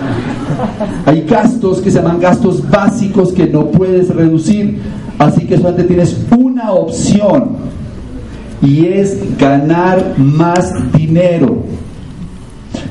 Hay 1.05 1.21
gastos 1.21 1.81
que 1.81 1.89
se 1.89 1.99
llaman 1.99 2.19
gastos 2.19 2.69
básicos 2.69 3.33
que 3.33 3.47
no 3.47 3.67
puedes 3.67 4.13
reducir, 4.13 4.79
así 5.17 5.45
que 5.45 5.57
solamente 5.57 5.85
tienes 5.85 6.17
una 6.37 6.71
opción 6.71 7.57
y 8.61 8.85
es 8.85 9.17
ganar 9.37 10.13
más 10.17 10.71
dinero. 10.93 11.63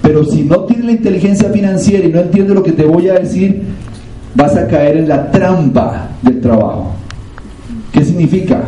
Pero 0.03 0.25
si 0.25 0.43
no 0.43 0.61
tienes 0.61 0.87
la 0.87 0.93
inteligencia 0.93 1.49
financiera 1.51 2.07
y 2.07 2.12
no 2.12 2.20
entiendes 2.20 2.55
lo 2.55 2.62
que 2.62 2.72
te 2.72 2.85
voy 2.85 3.09
a 3.09 3.14
decir, 3.14 3.62
vas 4.35 4.57
a 4.57 4.66
caer 4.66 4.99
en 4.99 5.09
la 5.09 5.31
trampa 5.31 6.09
del 6.22 6.41
trabajo. 6.41 6.93
¿Qué 7.95 8.05
significa? 8.05 8.61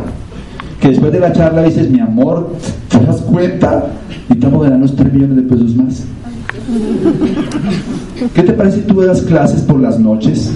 Que 0.79 0.87
después 0.87 1.11
de 1.11 1.19
la 1.19 1.33
charla 1.33 1.63
dices, 1.63 1.89
mi 1.89 1.99
amor, 1.99 2.53
¿te 2.87 2.97
das 3.01 3.21
cuenta? 3.21 3.87
Y 4.29 4.33
estamos 4.33 4.63
ganando 4.63 4.87
3 4.89 5.13
millones 5.13 5.35
de 5.35 5.43
pesos 5.43 5.75
más. 5.75 6.03
¿Qué 8.33 8.41
te 8.41 8.53
parece 8.53 8.77
si 8.77 8.83
tú 8.83 9.01
das 9.01 9.21
clases 9.21 9.61
por 9.63 9.81
las 9.81 9.99
noches? 9.99 10.49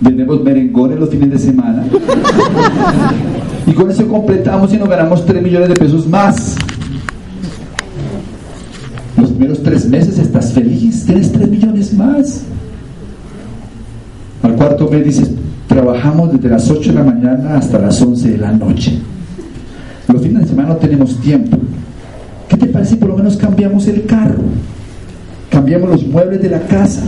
Vendemos 0.00 0.42
merengones 0.42 0.98
los 0.98 1.08
fines 1.08 1.30
de 1.30 1.38
semana. 1.38 1.84
Y 3.64 3.72
con 3.72 3.90
eso 3.90 4.08
completamos 4.08 4.72
y 4.72 4.76
nos 4.76 4.88
ganamos 4.88 5.24
3 5.24 5.40
millones 5.40 5.68
de 5.68 5.76
pesos 5.76 6.08
más. 6.08 6.56
Los 9.16 9.30
primeros 9.30 9.62
tres 9.62 9.88
meses 9.88 10.18
estás 10.18 10.52
feliz, 10.52 11.06
tienes 11.06 11.30
3 11.30 11.48
millones 11.48 11.94
más. 11.94 12.42
Al 14.42 14.56
cuarto 14.56 14.88
mes 14.90 15.04
dices, 15.04 15.30
trabajamos 15.74 16.32
desde 16.32 16.48
las 16.48 16.70
8 16.70 16.92
de 16.92 16.94
la 16.94 17.02
mañana 17.02 17.56
hasta 17.56 17.80
las 17.80 18.00
11 18.00 18.30
de 18.30 18.38
la 18.38 18.52
noche. 18.52 18.96
Los 20.06 20.22
fines 20.22 20.42
de 20.42 20.48
semana 20.48 20.68
no 20.68 20.76
tenemos 20.76 21.20
tiempo. 21.20 21.58
¿Qué 22.48 22.56
te 22.56 22.66
parece 22.66 22.92
si 22.92 22.96
por 22.96 23.08
lo 23.08 23.16
menos 23.16 23.36
cambiamos 23.36 23.88
el 23.88 24.06
carro? 24.06 24.38
Cambiamos 25.50 25.90
los 25.90 26.06
muebles 26.06 26.40
de 26.42 26.50
la 26.50 26.60
casa. 26.60 27.02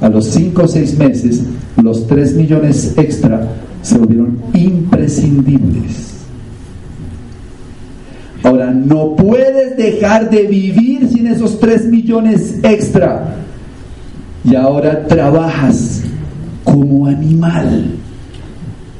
A 0.00 0.08
los 0.08 0.26
5 0.26 0.62
o 0.62 0.68
6 0.68 0.98
meses, 0.98 1.42
los 1.80 2.06
3 2.08 2.34
millones 2.34 2.94
extra 2.98 3.48
se 3.82 3.96
volvieron 3.96 4.38
imprescindibles. 4.52 6.14
Ahora, 8.42 8.72
no 8.72 9.14
puedes 9.14 9.76
dejar 9.76 10.28
de 10.28 10.42
vivir 10.42 11.08
sin 11.08 11.28
esos 11.28 11.60
3 11.60 11.86
millones 11.86 12.56
extra. 12.64 13.43
Y 14.44 14.54
ahora 14.54 15.06
trabajas 15.06 16.02
como 16.64 17.06
animal. 17.06 17.86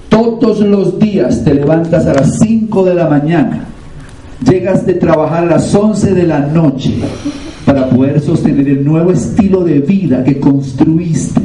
Todos 0.09 0.61
los 0.61 0.99
días 0.99 1.45
te 1.45 1.55
levantas 1.55 2.07
a 2.07 2.15
las 2.15 2.39
5 2.39 2.85
de 2.85 2.95
la 2.95 3.09
mañana. 3.09 3.65
Llegas 4.49 4.87
de 4.87 4.95
trabajar 4.95 5.45
a 5.45 5.57
las 5.57 5.75
11 5.75 6.15
de 6.15 6.23
la 6.25 6.41
noche 6.41 6.95
para 7.65 7.89
poder 7.89 8.21
sostener 8.21 8.69
el 8.69 8.85
nuevo 8.85 9.11
estilo 9.11 9.65
de 9.65 9.81
vida 9.81 10.23
que 10.23 10.39
construiste. 10.39 11.41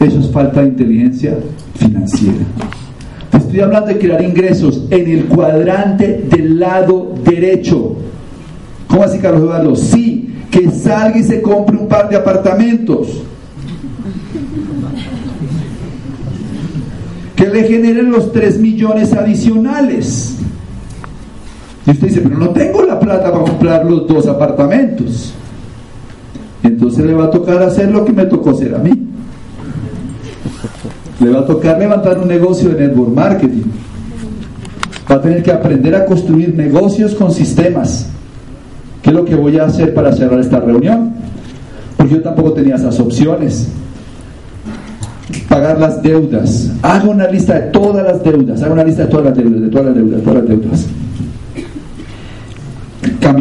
Eso 0.00 0.20
es 0.20 0.30
falta 0.30 0.62
de 0.62 0.68
inteligencia 0.68 1.36
financiera. 1.74 2.44
Estoy 3.32 3.60
hablando 3.60 3.88
de 3.88 3.98
crear 3.98 4.22
ingresos 4.22 4.84
en 4.90 5.08
el 5.08 5.24
cuadrante 5.26 6.26
del 6.30 6.58
lado 6.58 7.14
derecho. 7.24 7.96
¿Cómo 8.88 9.02
así, 9.02 9.18
Carlos 9.18 9.42
Eduardo? 9.42 9.76
Sí, 9.76 10.29
que 10.50 10.70
salga 10.70 11.18
y 11.18 11.22
se 11.22 11.40
compre 11.40 11.76
un 11.76 11.88
par 11.88 12.08
de 12.08 12.16
apartamentos. 12.16 13.08
Que 17.36 17.46
le 17.48 17.64
generen 17.64 18.10
los 18.10 18.32
3 18.32 18.58
millones 18.58 19.12
adicionales. 19.12 20.36
Y 21.86 21.92
usted 21.92 22.08
dice, 22.08 22.20
pero 22.20 22.36
no 22.36 22.50
tengo 22.50 22.82
la 22.84 22.98
plata 22.98 23.32
para 23.32 23.44
comprar 23.44 23.86
los 23.86 24.06
dos 24.06 24.26
apartamentos. 24.26 25.32
Entonces 26.62 27.04
le 27.06 27.14
va 27.14 27.24
a 27.24 27.30
tocar 27.30 27.62
hacer 27.62 27.90
lo 27.90 28.04
que 28.04 28.12
me 28.12 28.26
tocó 28.26 28.50
hacer 28.50 28.74
a 28.74 28.78
mí. 28.78 28.92
Le 31.20 31.30
va 31.30 31.40
a 31.40 31.46
tocar 31.46 31.78
levantar 31.78 32.18
un 32.18 32.28
negocio 32.28 32.70
de 32.70 32.88
network 32.88 33.14
marketing. 33.14 33.64
Va 35.10 35.16
a 35.16 35.22
tener 35.22 35.42
que 35.42 35.52
aprender 35.52 35.94
a 35.94 36.04
construir 36.04 36.54
negocios 36.54 37.14
con 37.14 37.32
sistemas. 37.32 38.10
¿Qué 39.10 39.16
es 39.16 39.20
lo 39.22 39.26
que 39.26 39.34
voy 39.34 39.58
a 39.58 39.64
hacer 39.64 39.92
para 39.92 40.12
cerrar 40.12 40.38
esta 40.38 40.60
reunión? 40.60 41.10
Porque 41.96 42.14
yo 42.14 42.22
tampoco 42.22 42.52
tenía 42.52 42.76
esas 42.76 43.00
opciones. 43.00 43.68
Pagar 45.48 45.80
las 45.80 46.00
deudas. 46.00 46.70
Hago 46.80 47.10
una 47.10 47.26
lista 47.26 47.54
de 47.54 47.60
todas 47.72 48.04
las 48.06 48.22
deudas. 48.22 48.62
Hago 48.62 48.74
una 48.74 48.84
lista 48.84 49.06
de 49.06 49.08
todas 49.08 49.24
las 49.26 49.36
deudas, 49.36 49.62
de 49.62 49.68
todas 49.68 49.86
las 49.86 49.94
deudas, 49.96 50.16
de 50.16 50.22
todas 50.22 50.38
las 50.38 50.48
deudas. 50.48 50.86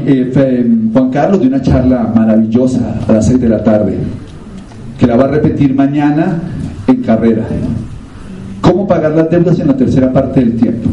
Eh, 0.07 0.71
Juan 0.91 1.11
Carlos 1.11 1.39
de 1.39 1.47
una 1.47 1.61
charla 1.61 2.13
maravillosa 2.15 2.95
a 3.07 3.11
las 3.11 3.27
6 3.27 3.39
de 3.39 3.49
la 3.49 3.63
tarde, 3.63 3.95
que 4.97 5.05
la 5.05 5.17
va 5.17 5.25
a 5.25 5.27
repetir 5.27 5.75
mañana 5.75 6.39
en 6.87 7.03
carrera. 7.03 7.45
¿Cómo 8.61 8.87
pagar 8.87 9.11
las 9.11 9.29
deudas 9.29 9.59
en 9.59 9.67
la 9.67 9.77
tercera 9.77 10.11
parte 10.11 10.39
del 10.39 10.55
tiempo? 10.55 10.89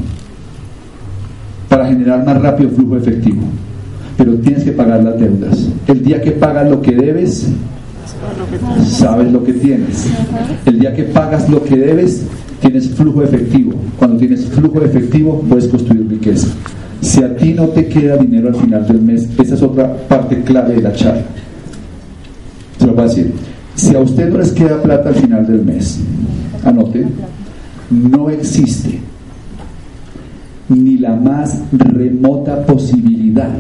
Para 1.67 1.87
generar 1.87 2.27
más 2.27 2.43
rápido 2.43 2.69
flujo 2.69 2.99
efectivo. 2.99 3.41
Pero 4.17 4.35
tienes 4.37 4.65
que 4.65 4.73
pagar 4.73 5.03
las 5.05 5.19
deudas. 5.19 5.69
El 5.87 6.03
día 6.03 6.21
que 6.21 6.33
pagas 6.33 6.71
lo 6.71 6.81
que 6.81 6.93
debes, 6.93 7.47
sabes 8.87 9.31
lo 9.31 9.45
que 9.45 9.53
tienes. 9.53 10.07
El 10.65 10.79
día 10.81 10.95
que 10.95 11.05
pagas 11.05 11.49
lo 11.49 11.63
que 11.63 11.77
debes, 11.77 12.23
tienes 12.61 12.89
flujo 12.91 13.23
efectivo. 13.23 13.73
Cuando 13.99 14.17
tienes 14.19 14.47
flujo 14.47 14.81
efectivo, 14.83 15.43
puedes 15.49 15.69
construir 15.69 16.09
riqueza. 16.09 16.49
Si 17.01 17.23
a 17.23 17.37
ti 17.37 17.53
no 17.53 17.69
te 17.69 17.87
queda 17.87 18.17
dinero 18.17 18.49
al 18.49 18.57
final 18.57 18.87
del 18.87 19.01
mes, 19.03 19.29
esa 19.39 19.55
es 19.55 19.63
otra 19.63 19.95
parte 20.09 20.43
clave 20.43 20.75
de 20.77 20.83
la 20.83 20.93
charla. 20.93 21.23
Se 22.79 22.87
lo 22.87 22.95
voy 22.95 23.05
decir. 23.05 23.33
Si 23.75 23.95
a 23.95 23.99
usted 23.99 24.31
no 24.31 24.39
les 24.39 24.53
queda 24.53 24.83
plata 24.83 25.11
al 25.11 25.15
final 25.15 25.47
del 25.47 25.63
mes, 25.63 26.01
anote, 26.65 27.07
no 27.91 28.31
existe 28.31 28.99
ni 30.69 30.99
la 30.99 31.15
más 31.15 31.63
remota 31.73 32.65
posibilidad 32.65 33.51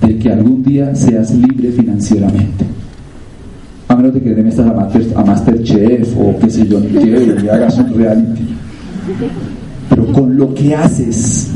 de 0.00 0.18
que 0.18 0.32
algún 0.32 0.62
día 0.62 0.94
seas 0.94 1.32
libre 1.32 1.72
financieramente. 1.72 2.64
A 3.88 3.96
menos 3.96 4.14
de 4.14 4.22
que 4.22 4.30
te 4.30 4.42
metas 4.42 4.60
a, 4.60 4.72
Master, 4.72 5.06
a 5.16 5.24
Masterchef 5.24 6.16
o 6.16 6.38
qué 6.38 6.50
sé 6.50 6.66
yo, 6.66 6.80
y 6.80 7.48
hagas 7.48 7.78
un 7.78 7.94
reality. 7.94 8.48
Pero 9.88 10.12
con 10.12 10.36
lo 10.36 10.54
que 10.54 10.74
haces, 10.74 11.50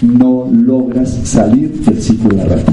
no 0.00 0.48
logras 0.50 1.10
salir 1.24 1.72
del 1.80 2.00
ciclo 2.00 2.30
de 2.30 2.36
la 2.36 2.44
rata. 2.44 2.72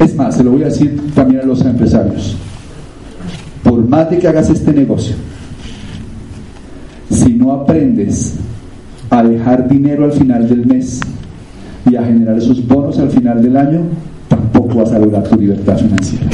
Es 0.00 0.14
más, 0.16 0.36
se 0.36 0.44
lo 0.44 0.52
voy 0.52 0.62
a 0.62 0.66
decir 0.66 1.00
también 1.14 1.42
a 1.42 1.44
los 1.44 1.60
empresarios. 1.62 2.36
Por 3.62 3.88
más 3.88 4.10
de 4.10 4.18
que 4.18 4.28
hagas 4.28 4.50
este 4.50 4.72
negocio, 4.72 5.14
si 7.10 7.34
no 7.34 7.52
aprendes 7.52 8.34
a 9.08 9.22
dejar 9.22 9.68
dinero 9.68 10.04
al 10.04 10.12
final 10.12 10.48
del 10.48 10.66
mes 10.66 11.00
y 11.90 11.96
a 11.96 12.04
generar 12.04 12.38
esos 12.38 12.66
bonos 12.66 12.98
al 12.98 13.10
final 13.10 13.42
del 13.42 13.56
año, 13.56 13.80
tampoco 14.28 14.78
vas 14.78 14.92
a 14.92 14.98
lograr 14.98 15.22
tu 15.24 15.36
libertad 15.36 15.76
financiera. 15.76 16.26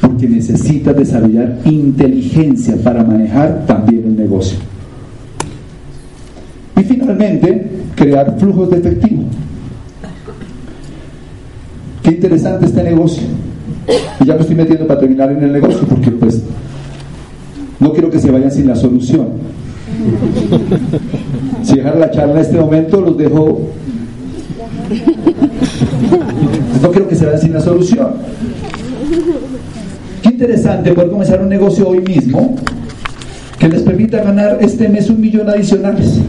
Porque 0.00 0.28
necesitas 0.28 0.96
desarrollar 0.96 1.58
inteligencia 1.64 2.76
para 2.82 3.04
manejar 3.04 3.64
también 3.66 4.04
el 4.06 4.16
negocio. 4.16 4.58
Y 6.76 6.84
finalmente, 6.84 7.70
crear 7.94 8.36
flujos 8.38 8.70
de 8.70 8.78
efectivo. 8.78 9.22
Qué 12.02 12.10
interesante 12.10 12.66
este 12.66 12.82
negocio. 12.82 13.24
Y 14.20 14.24
ya 14.24 14.34
me 14.34 14.40
estoy 14.40 14.56
metiendo 14.56 14.86
para 14.86 15.00
terminar 15.00 15.30
en 15.32 15.42
el 15.42 15.52
negocio 15.52 15.86
porque 15.88 16.10
pues 16.10 16.42
no 17.78 17.92
quiero 17.92 18.10
que 18.10 18.18
se 18.18 18.30
vayan 18.30 18.50
sin 18.50 18.68
la 18.68 18.76
solución. 18.76 19.28
Si 21.62 21.76
dejar 21.76 21.96
la 21.96 22.10
charla 22.10 22.34
en 22.34 22.38
este 22.40 22.58
momento, 22.58 23.00
los 23.00 23.16
dejo. 23.16 23.60
No 26.82 26.90
quiero 26.90 27.08
que 27.08 27.14
se 27.14 27.26
vayan 27.26 27.40
sin 27.40 27.52
la 27.52 27.60
solución. 27.60 28.08
Qué 30.22 30.28
interesante 30.28 30.92
poder 30.92 31.10
comenzar 31.10 31.40
un 31.40 31.48
negocio 31.48 31.88
hoy 31.88 32.00
mismo 32.00 32.56
que 33.58 33.68
les 33.68 33.82
permita 33.82 34.22
ganar 34.22 34.58
este 34.60 34.88
mes 34.88 35.08
un 35.08 35.20
millón 35.20 35.48
adicionales. 35.48 36.20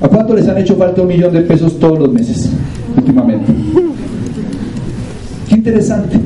¿A 0.00 0.08
cuánto 0.08 0.34
les 0.34 0.48
han 0.48 0.58
hecho 0.58 0.76
falta 0.76 1.02
un 1.02 1.08
millón 1.08 1.32
de 1.32 1.42
pesos 1.42 1.78
todos 1.78 1.98
los 1.98 2.12
meses 2.12 2.48
últimamente? 2.96 3.52
Qué 5.48 5.54
interesante. 5.54 6.18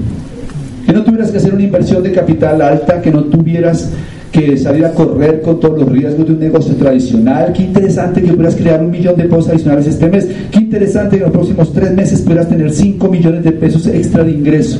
Que 0.86 0.92
no 0.92 1.03
tuvieras 1.03 1.30
que 1.30 1.38
hacer 1.38 1.53
una 1.53 1.64
inversión 1.64 2.03
de 2.03 2.12
capital 2.12 2.62
alta, 2.62 3.03
que 3.03 3.11
no 3.11 3.24
tuvieras 3.24 3.90
que 4.37 4.57
salir 4.59 4.84
a 4.84 4.93
correr 4.93 5.41
con 5.41 5.59
todos 5.59 5.80
los 5.80 5.91
riesgos 5.91 6.26
de 6.26 6.34
un 6.34 6.39
negocio 6.39 6.74
tradicional. 6.74 7.55
Qué 7.55 7.62
interesante 7.62 8.20
que 8.20 8.28
pudieras 8.28 8.55
crear 8.55 8.82
un 8.82 8.91
millón 8.91 9.16
de 9.16 9.24
pesos 9.24 9.49
adicionales 9.49 9.87
este 9.87 10.09
mes. 10.09 10.28
Qué 10.51 10.59
interesante 10.59 11.16
que 11.16 11.24
en 11.24 11.30
los 11.30 11.32
próximos 11.32 11.72
tres 11.72 11.93
meses 11.93 12.20
pudieras 12.20 12.49
tener 12.49 12.70
5 12.70 13.09
millones 13.09 13.45
de 13.45 13.53
pesos 13.53 13.87
extra 13.87 14.24
de 14.24 14.32
ingreso. 14.32 14.78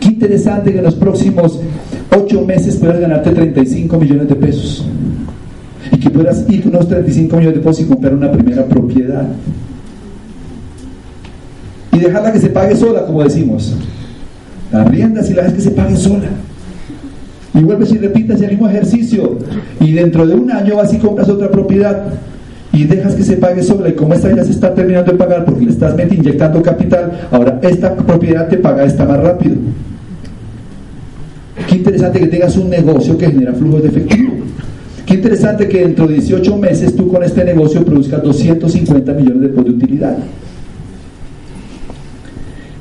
Qué 0.00 0.08
interesante 0.08 0.70
que 0.70 0.78
en 0.78 0.84
los 0.84 0.96
próximos 0.96 1.60
ocho 2.14 2.44
meses 2.44 2.76
puedas 2.76 3.00
ganarte 3.00 3.30
35 3.30 3.98
millones 3.98 4.28
de 4.28 4.34
pesos. 4.34 4.84
Y 5.90 5.98
que 5.98 6.10
puedas 6.10 6.44
ir 6.50 6.68
unos 6.68 6.86
35 6.86 7.36
millones 7.36 7.58
de 7.58 7.64
pesos 7.64 7.80
y 7.80 7.84
comprar 7.84 8.14
una 8.14 8.30
primera 8.30 8.66
propiedad. 8.66 9.26
Y 11.90 11.98
dejarla 12.00 12.32
que 12.32 12.40
se 12.40 12.50
pague 12.50 12.76
sola, 12.76 13.06
como 13.06 13.24
decimos. 13.24 13.74
La 14.70 14.84
rienda 14.84 15.22
si 15.22 15.32
la 15.32 15.44
ves 15.44 15.54
que 15.54 15.60
se 15.62 15.70
pague 15.70 15.96
sola. 15.96 16.28
Y 17.54 17.60
vuelves 17.62 17.92
y 17.92 17.98
repites 17.98 18.40
el 18.40 18.50
mismo 18.50 18.68
ejercicio. 18.68 19.38
Y 19.80 19.92
dentro 19.92 20.26
de 20.26 20.34
un 20.34 20.50
año 20.50 20.76
vas 20.76 20.92
y 20.92 20.98
compras 20.98 21.28
otra 21.28 21.50
propiedad 21.50 22.04
y 22.74 22.84
dejas 22.84 23.14
que 23.14 23.22
se 23.22 23.36
pague 23.36 23.62
sola 23.62 23.88
y 23.88 23.92
como 23.92 24.14
esta 24.14 24.34
ya 24.34 24.42
se 24.42 24.50
está 24.50 24.74
terminando 24.74 25.12
de 25.12 25.18
pagar 25.18 25.44
porque 25.44 25.64
le 25.64 25.70
estás 25.70 25.94
inyectando 26.10 26.60
capital, 26.60 27.28
ahora 27.30 27.60
esta 27.62 27.94
propiedad 27.94 28.48
te 28.48 28.56
paga 28.56 28.84
esta 28.84 29.04
más 29.04 29.20
rápido. 29.20 29.54
Qué 31.68 31.76
interesante 31.76 32.18
que 32.18 32.26
tengas 32.26 32.56
un 32.56 32.68
negocio 32.68 33.16
que 33.16 33.26
genera 33.26 33.52
flujos 33.52 33.82
de 33.82 33.88
efectivo. 33.88 34.34
Qué 35.06 35.14
interesante 35.14 35.68
que 35.68 35.80
dentro 35.80 36.08
de 36.08 36.14
18 36.14 36.56
meses 36.56 36.96
tú 36.96 37.08
con 37.08 37.22
este 37.22 37.44
negocio 37.44 37.84
produzcas 37.84 38.22
250 38.22 39.12
millones 39.12 39.54
de 39.54 39.62
de 39.62 39.70
utilidad. 39.70 40.18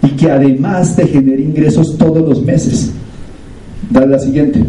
Y 0.01 0.09
que 0.09 0.31
además 0.31 0.95
te 0.95 1.05
genere 1.05 1.43
ingresos 1.43 1.97
todos 1.97 2.27
los 2.27 2.43
meses. 2.43 2.91
Dale 3.89 4.07
la 4.07 4.19
siguiente. 4.19 4.63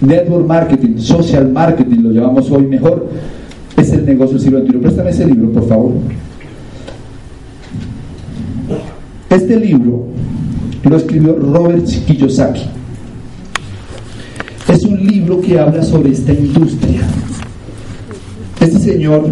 Network 0.00 0.46
marketing, 0.46 0.98
social 0.98 1.48
marketing, 1.48 2.02
lo 2.02 2.10
llamamos 2.10 2.50
hoy 2.50 2.66
mejor, 2.66 3.08
es 3.76 3.92
el 3.92 4.04
negocio 4.04 4.34
del 4.34 4.42
siglo 4.42 4.60
XXI. 4.60 4.78
Préstame 4.78 5.10
ese 5.10 5.26
libro, 5.26 5.50
por 5.52 5.68
favor. 5.68 5.92
Este 9.30 9.56
libro 9.56 10.06
lo 10.82 10.96
escribió 10.96 11.36
Robert 11.36 11.86
Kiyosaki. 12.06 12.62
Es 14.68 14.84
un 14.84 15.06
libro 15.06 15.40
que 15.40 15.58
habla 15.58 15.82
sobre 15.82 16.12
esta 16.12 16.32
industria. 16.32 17.00
Este 18.60 18.78
señor 18.78 19.30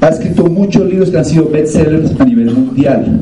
ha 0.00 0.08
escrito 0.08 0.46
muchos 0.46 0.86
libros 0.86 1.10
que 1.10 1.18
han 1.18 1.24
sido 1.24 1.48
bestsellers 1.48 2.12
a 2.18 2.24
nivel 2.24 2.52
mundial. 2.52 3.20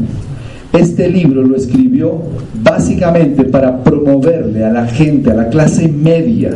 Este 0.75 1.09
libro 1.09 1.43
lo 1.43 1.55
escribió 1.55 2.21
básicamente 2.61 3.45
para 3.45 3.85
promoverle 3.85 4.65
a 4.65 4.73
la 4.73 4.87
gente, 4.87 5.31
a 5.31 5.35
la 5.35 5.49
clase 5.49 5.87
media, 5.87 6.51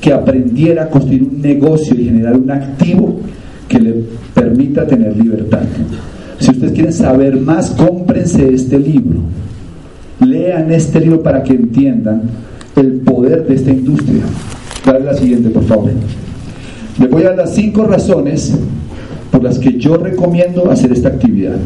que 0.00 0.10
aprendiera 0.10 0.84
a 0.84 0.88
construir 0.88 1.22
un 1.22 1.42
negocio 1.42 1.94
y 1.98 2.06
generar 2.06 2.34
un 2.34 2.50
activo 2.50 3.20
que 3.68 3.78
le 3.78 3.94
permita 4.32 4.86
tener 4.86 5.14
libertad. 5.14 5.60
Si 6.38 6.50
ustedes 6.50 6.72
quieren 6.72 6.92
saber 6.94 7.38
más, 7.38 7.72
cómprense 7.72 8.54
este 8.54 8.78
libro. 8.78 9.18
Lean 10.20 10.70
este 10.70 11.00
libro 11.00 11.22
para 11.22 11.42
que 11.42 11.52
entiendan 11.52 12.22
el 12.74 13.00
poder 13.00 13.46
de 13.46 13.54
esta 13.54 13.70
industria. 13.70 14.22
Dale 14.84 15.04
la 15.04 15.14
siguiente, 15.14 15.50
por 15.50 15.64
favor. 15.64 15.90
Les 16.98 17.10
voy 17.10 17.22
a 17.22 17.26
dar 17.26 17.36
las 17.36 17.54
cinco 17.54 17.84
razones 17.84 18.54
por 19.30 19.42
las 19.42 19.58
que 19.58 19.78
yo 19.78 19.96
recomiendo 19.96 20.70
hacer 20.70 20.92
esta 20.92 21.08
actividad. 21.08 21.56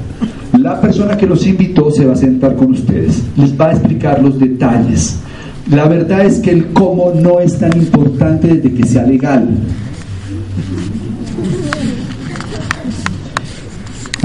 La 0.59 0.81
persona 0.81 1.17
que 1.17 1.27
los 1.27 1.47
invitó 1.47 1.91
se 1.91 2.05
va 2.05 2.15
a 2.15 2.17
sentar 2.17 2.57
con 2.57 2.73
ustedes, 2.73 3.23
les 3.37 3.59
va 3.59 3.69
a 3.69 3.73
explicar 3.73 4.23
los 4.23 4.39
detalles. 4.39 5.19
La 5.71 5.87
verdad 5.87 6.27
es 6.27 6.41
que 6.41 6.51
el 6.51 6.73
cómo 6.73 7.13
no 7.15 7.39
es 7.41 7.59
tan 7.59 7.77
importante 7.77 8.49
desde 8.49 8.75
que 8.75 8.85
sea 8.85 9.05
legal. 9.05 9.49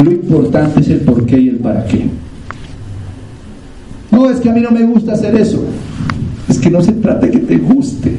Lo 0.03 0.11
importante 0.11 0.81
es 0.81 0.89
el 0.89 1.01
por 1.01 1.25
qué 1.25 1.39
y 1.39 1.49
el 1.49 1.57
para 1.57 1.85
qué. 1.85 2.07
No, 4.11 4.29
es 4.29 4.39
que 4.39 4.49
a 4.49 4.53
mí 4.53 4.61
no 4.61 4.71
me 4.71 4.83
gusta 4.83 5.13
hacer 5.13 5.35
eso. 5.35 5.63
Es 6.49 6.57
que 6.57 6.69
no 6.69 6.81
se 6.81 6.93
trata 6.93 7.27
de 7.27 7.31
que 7.31 7.39
te 7.39 7.57
guste. 7.57 8.17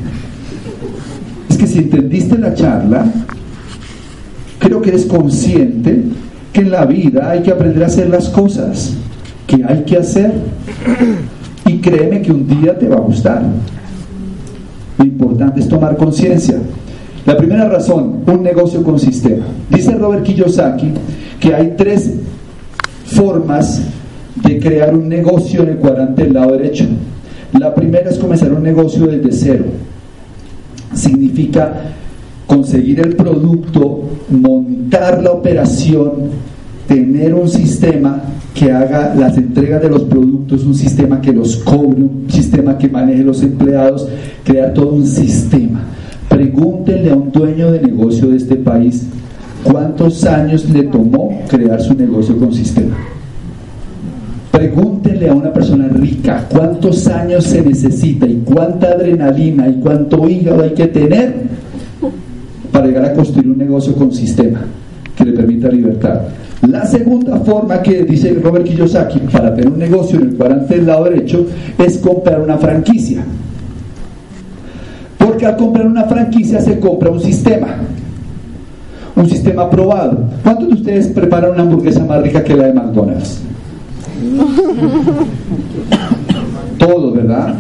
Es 1.49 1.57
que 1.57 1.67
si 1.67 1.79
entendiste 1.79 2.39
la 2.39 2.55
charla, 2.55 3.07
creo 4.67 4.83
que 4.83 4.89
eres 4.89 5.05
consciente 5.05 6.03
que 6.53 6.61
en 6.61 6.73
la 6.73 6.85
vida 6.87 7.31
hay 7.31 7.41
que 7.43 7.53
aprender 7.53 7.85
a 7.85 7.87
hacer 7.87 8.11
las 8.11 8.29
cosas 8.29 8.95
que 9.47 9.65
hay 9.65 9.85
que 9.85 9.97
hacer. 9.97 10.33
Y 11.67 11.79
créeme 11.79 12.21
que 12.21 12.33
un 12.33 12.49
día 12.49 12.77
te 12.77 12.89
va 12.89 12.97
a 12.97 13.01
gustar. 13.01 13.43
Lo 14.99 15.05
importante 15.05 15.61
es 15.61 15.69
tomar 15.69 15.97
conciencia. 15.97 16.57
La 17.27 17.37
primera 17.37 17.69
razón, 17.69 18.23
un 18.27 18.43
negocio 18.43 18.83
con 18.83 18.99
sistema. 18.99 19.47
Dice 19.71 19.95
Robert 19.95 20.25
Kiyosaki 20.25 20.93
que 21.39 21.55
hay 21.55 21.75
tres 21.77 22.11
formas 23.05 23.83
de 24.43 24.59
crear 24.59 24.95
un 24.95 25.09
negocio 25.09 25.63
en 25.63 25.71
el 25.71 25.77
cuadrante 25.77 26.25
del 26.25 26.35
lado 26.35 26.53
derecho. 26.53 26.87
La 27.53 27.73
primera 27.73 28.11
es 28.11 28.19
comenzar 28.19 28.53
un 28.53 28.65
negocio 28.65 29.07
desde 29.07 29.31
cero. 29.31 29.65
Significa 30.93 31.73
conseguir 32.47 33.01
el 33.01 33.17
producto, 33.17 34.03
montar 34.31 35.23
la 35.23 35.33
operación, 35.33 36.13
tener 36.87 37.35
un 37.35 37.49
sistema 37.49 38.23
que 38.55 38.73
haga 38.73 39.15
las 39.15 39.37
entregas 39.37 39.83
de 39.83 39.91
los 39.91 40.05
productos, 40.05 40.65
un 40.65 40.75
sistema 40.75 41.21
que 41.21 41.33
los 41.33 41.57
cobre, 41.57 42.03
un 42.03 42.27
sistema 42.29 42.79
que 42.79 42.89
maneje 42.89 43.23
los 43.23 43.43
empleados, 43.43 44.09
crear 44.45 44.73
todo 44.73 44.95
un 44.95 45.07
sistema. 45.07 45.83
Pregúntenle 46.29 47.11
a 47.11 47.17
un 47.17 47.31
dueño 47.31 47.73
de 47.73 47.83
negocio 47.83 48.29
de 48.29 48.37
este 48.37 48.57
país 48.57 49.07
cuántos 49.63 50.25
años 50.25 50.69
le 50.71 50.85
tomó 50.85 51.43
crear 51.49 51.81
su 51.81 51.95
negocio 51.95 52.37
con 52.39 52.53
sistema. 52.53 52.97
Pregúntenle 54.51 55.29
a 55.29 55.35
una 55.35 55.53
persona 55.53 55.89
rica 55.89 56.47
cuántos 56.49 57.07
años 57.09 57.45
se 57.45 57.63
necesita 57.63 58.27
y 58.27 58.43
cuánta 58.45 58.89
adrenalina 58.89 59.69
y 59.69 59.75
cuánto 59.75 60.29
hígado 60.29 60.63
hay 60.63 60.71
que 60.71 60.87
tener 60.87 61.35
para 62.77 62.89
llegar 62.89 63.07
a 63.07 63.15
construir 63.15 63.49
un 63.49 63.57
negocio 63.57 63.95
con 63.95 64.13
sistema 64.13 64.61
que 65.17 65.25
le 65.25 65.33
permita 65.33 65.69
libertad. 65.69 66.21
La 66.69 66.85
segunda 66.85 67.39
forma 67.39 67.81
que 67.81 68.05
dice 68.05 68.35
Robert 68.35 68.67
Kiyosaki 68.67 69.21
para 69.21 69.55
tener 69.55 69.73
un 69.73 69.79
negocio 69.79 70.21
en 70.21 70.29
el 70.29 70.37
cuadrante 70.37 70.75
del 70.75 70.87
lado 70.87 71.05
derecho 71.05 71.47
es 71.79 71.97
comprar 71.97 72.39
una 72.39 72.59
franquicia. 72.59 73.25
Porque 75.17 75.47
al 75.47 75.57
comprar 75.57 75.87
una 75.87 76.05
franquicia 76.05 76.61
se 76.61 76.79
compra 76.79 77.11
un 77.11 77.21
sistema. 77.21 77.69
Un 79.15 79.27
sistema 79.27 79.71
probado. 79.71 80.29
¿Cuántos 80.43 80.69
de 80.69 80.75
ustedes 80.75 81.07
preparan 81.07 81.53
una 81.53 81.63
hamburguesa 81.63 82.05
más 82.05 82.23
rica 82.23 82.45
que 82.45 82.55
la 82.55 82.67
de 82.67 82.75
McDonald's? 82.75 83.41
Todos, 86.79 87.15
¿verdad? 87.15 87.55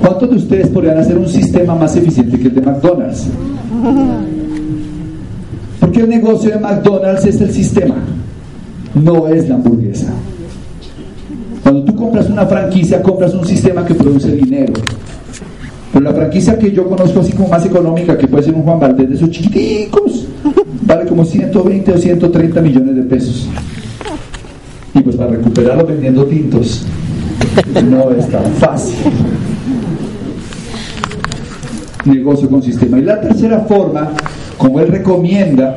¿Cuántos 0.00 0.30
de 0.30 0.36
ustedes 0.36 0.68
podrían 0.68 0.98
hacer 0.98 1.18
un 1.18 1.26
sistema 1.26 1.74
más 1.74 1.96
eficiente 1.96 2.38
que 2.38 2.46
el 2.46 2.54
de 2.54 2.60
McDonald's? 2.60 3.26
Porque 5.82 5.98
el 5.98 6.08
negocio 6.08 6.48
de 6.48 6.60
McDonald's 6.60 7.26
es 7.26 7.40
el 7.40 7.50
sistema, 7.50 7.96
no 8.94 9.26
es 9.26 9.48
la 9.48 9.56
hamburguesa. 9.56 10.12
Cuando 11.60 11.82
tú 11.82 11.96
compras 11.96 12.30
una 12.30 12.46
franquicia, 12.46 13.02
compras 13.02 13.34
un 13.34 13.44
sistema 13.44 13.84
que 13.84 13.92
produce 13.92 14.30
dinero. 14.30 14.74
Pero 15.92 16.04
la 16.04 16.14
franquicia 16.14 16.56
que 16.56 16.70
yo 16.70 16.86
conozco 16.88 17.18
así 17.18 17.32
como 17.32 17.48
más 17.48 17.66
económica, 17.66 18.16
que 18.16 18.28
puede 18.28 18.44
ser 18.44 18.54
un 18.54 18.62
Juan 18.62 18.78
Valdez 18.78 19.08
de 19.08 19.14
esos 19.16 19.30
chiquiticos, 19.30 20.28
vale 20.82 21.04
como 21.04 21.24
120 21.24 21.92
o 21.92 21.98
130 21.98 22.62
millones 22.62 22.94
de 22.94 23.02
pesos. 23.02 23.48
Y 24.94 25.00
pues 25.00 25.16
para 25.16 25.32
recuperarlo 25.32 25.84
vendiendo 25.84 26.24
tintos 26.26 26.86
no 27.90 28.12
es 28.12 28.28
tan 28.28 28.44
fácil. 28.52 28.94
Negocio 32.04 32.48
con 32.48 32.62
sistema. 32.62 33.00
Y 33.00 33.02
la 33.02 33.20
tercera 33.20 33.58
forma, 33.62 34.12
como 34.62 34.78
él 34.78 34.86
recomienda, 34.86 35.76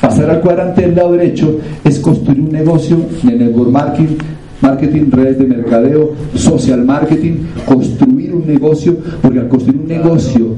pasar 0.00 0.30
al 0.30 0.40
cuadrante 0.40 0.82
del 0.82 0.94
lado 0.94 1.10
derecho, 1.10 1.58
es 1.82 1.98
construir 1.98 2.40
un 2.40 2.52
negocio 2.52 2.96
de 3.20 3.34
network 3.34 3.70
marketing 3.70 4.16
marketing, 4.60 5.10
redes 5.10 5.38
de 5.38 5.44
mercadeo, 5.44 6.12
social 6.36 6.84
marketing, 6.84 7.46
construir 7.66 8.32
un 8.32 8.46
negocio, 8.46 8.96
porque 9.20 9.40
al 9.40 9.48
construir 9.48 9.80
un 9.80 9.88
negocio 9.88 10.54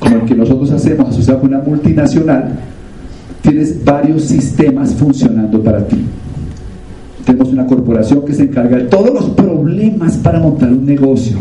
como 0.00 0.16
el 0.16 0.22
que 0.22 0.34
nosotros 0.34 0.72
hacemos 0.72 1.10
asociado 1.10 1.38
con 1.38 1.54
una 1.54 1.62
multinacional, 1.62 2.58
tienes 3.42 3.84
varios 3.84 4.24
sistemas 4.24 4.92
funcionando 4.94 5.62
para 5.62 5.86
ti. 5.86 6.04
Tenemos 7.24 7.52
una 7.52 7.64
corporación 7.64 8.24
que 8.24 8.34
se 8.34 8.42
encarga 8.42 8.78
de 8.78 8.84
todos 8.86 9.14
los 9.14 9.26
problemas 9.30 10.16
para 10.16 10.40
montar 10.40 10.72
un 10.72 10.84
negocio. 10.84 11.36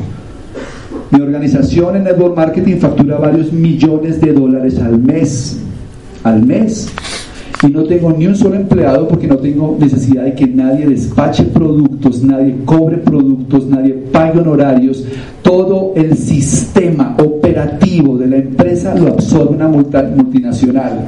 Mi 1.13 1.21
organización 1.21 1.95
en 1.95 2.05
Network 2.05 2.35
Marketing 2.35 2.77
factura 2.77 3.17
varios 3.17 3.53
millones 3.53 4.19
de 4.19 4.33
dólares 4.33 4.79
al 4.79 4.97
mes. 4.97 5.59
Al 6.23 6.43
mes 6.43 6.91
y 7.67 7.71
no 7.71 7.83
tengo 7.83 8.11
ni 8.11 8.25
un 8.25 8.35
solo 8.35 8.55
empleado 8.55 9.07
porque 9.07 9.27
no 9.27 9.37
tengo 9.37 9.77
necesidad 9.79 10.23
de 10.23 10.33
que 10.33 10.47
nadie 10.47 10.87
despache 10.87 11.43
productos, 11.43 12.23
nadie 12.23 12.55
cobre 12.65 12.97
productos, 12.97 13.67
nadie 13.67 13.93
pague 13.93 14.39
honorarios. 14.39 15.05
Todo 15.41 15.93
el 15.95 16.17
sistema 16.17 17.15
operativo 17.19 18.17
de 18.17 18.27
la 18.27 18.37
empresa 18.37 18.95
lo 18.95 19.09
absorbe 19.09 19.55
una 19.55 19.67
multinacional 19.67 21.05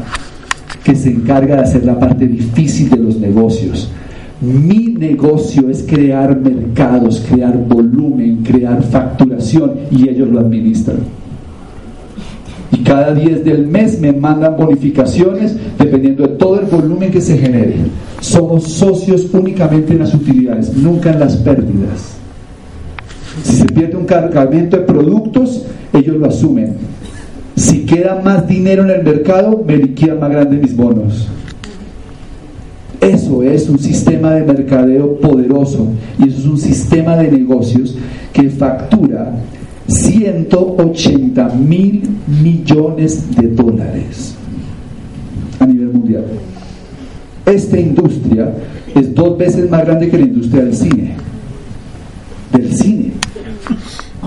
que 0.84 0.95
se 0.95 1.10
encarga 1.10 1.56
de 1.56 1.61
hacer 1.64 1.84
la 1.84 1.99
parte 1.99 2.27
difícil 2.27 2.90
de 2.90 2.98
los 2.98 3.18
negocios. 3.18 3.90
Mi 4.46 4.88
negocio 4.88 5.70
es 5.70 5.84
crear 5.84 6.40
mercados, 6.40 7.26
crear 7.30 7.58
volumen, 7.58 8.44
crear 8.44 8.84
facturación 8.84 9.74
y 9.92 10.10
ellos 10.10 10.30
lo 10.30 10.40
administran 10.40 10.98
y 12.72 12.84
cada 12.84 13.14
10 13.14 13.46
del 13.46 13.68
mes 13.68 14.00
me 14.00 14.12
mandan 14.12 14.58
bonificaciones 14.58 15.56
dependiendo 15.78 16.24
de 16.24 16.36
todo 16.36 16.60
el 16.60 16.66
volumen 16.66 17.12
que 17.12 17.22
se 17.22 17.38
genere. 17.38 17.76
Somos 18.20 18.64
socios 18.64 19.28
únicamente 19.34 19.94
en 19.94 20.00
las 20.00 20.14
utilidades, 20.14 20.76
nunca 20.76 21.12
en 21.12 21.20
las 21.20 21.36
pérdidas. 21.38 22.16
Si 23.44 23.58
se 23.58 23.66
pierde 23.66 23.96
un 23.96 24.06
cargamento 24.06 24.78
de 24.78 24.84
productos, 24.84 25.66
ellos 25.94 26.18
lo 26.18 26.28
asumen. 26.28 26.74
Si 27.56 27.86
queda 27.86 28.22
más 28.24 28.48
dinero 28.48 28.84
en 28.84 28.90
el 28.90 29.04
mercado, 29.04 29.64
me 29.66 29.78
liquidan 29.78 30.20
más 30.20 30.32
grande 30.32 30.58
mis 30.58 30.76
bonos. 30.76 31.28
Eso 33.06 33.44
es 33.44 33.69
un 33.69 33.77
sistema 33.77 34.32
de 34.32 34.44
mercadeo 34.44 35.19
poderoso 35.19 35.90
y 36.18 36.27
eso 36.27 36.40
es 36.40 36.45
un 36.45 36.57
sistema 36.57 37.15
de 37.15 37.32
negocios 37.32 37.95
que 38.34 38.49
factura 38.49 39.32
180 39.88 41.49
mil 41.49 42.02
millones 42.41 43.36
de 43.36 43.48
dólares 43.49 44.34
a 45.60 45.68
nivel 45.68 45.90
mundial. 45.90 46.26
Esta 47.45 47.80
industria 47.80 48.52
es 48.95 49.14
dos 49.14 49.38
veces 49.38 49.69
más 49.69 49.86
grande 49.86 50.10
que 50.10 50.18
la 50.18 50.26
industria 50.26 50.64
del 50.64 50.76
cine. 50.76 51.15
Del 52.53 52.73
cine. 52.73 53.11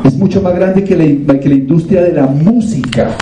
Es 0.05 0.17
mucho 0.17 0.41
más 0.41 0.55
grande 0.55 0.85
que 0.85 0.95
la, 0.95 1.41
que 1.41 1.49
la 1.49 1.55
industria 1.57 2.03
de 2.03 2.13
la 2.13 2.27
música. 2.29 3.17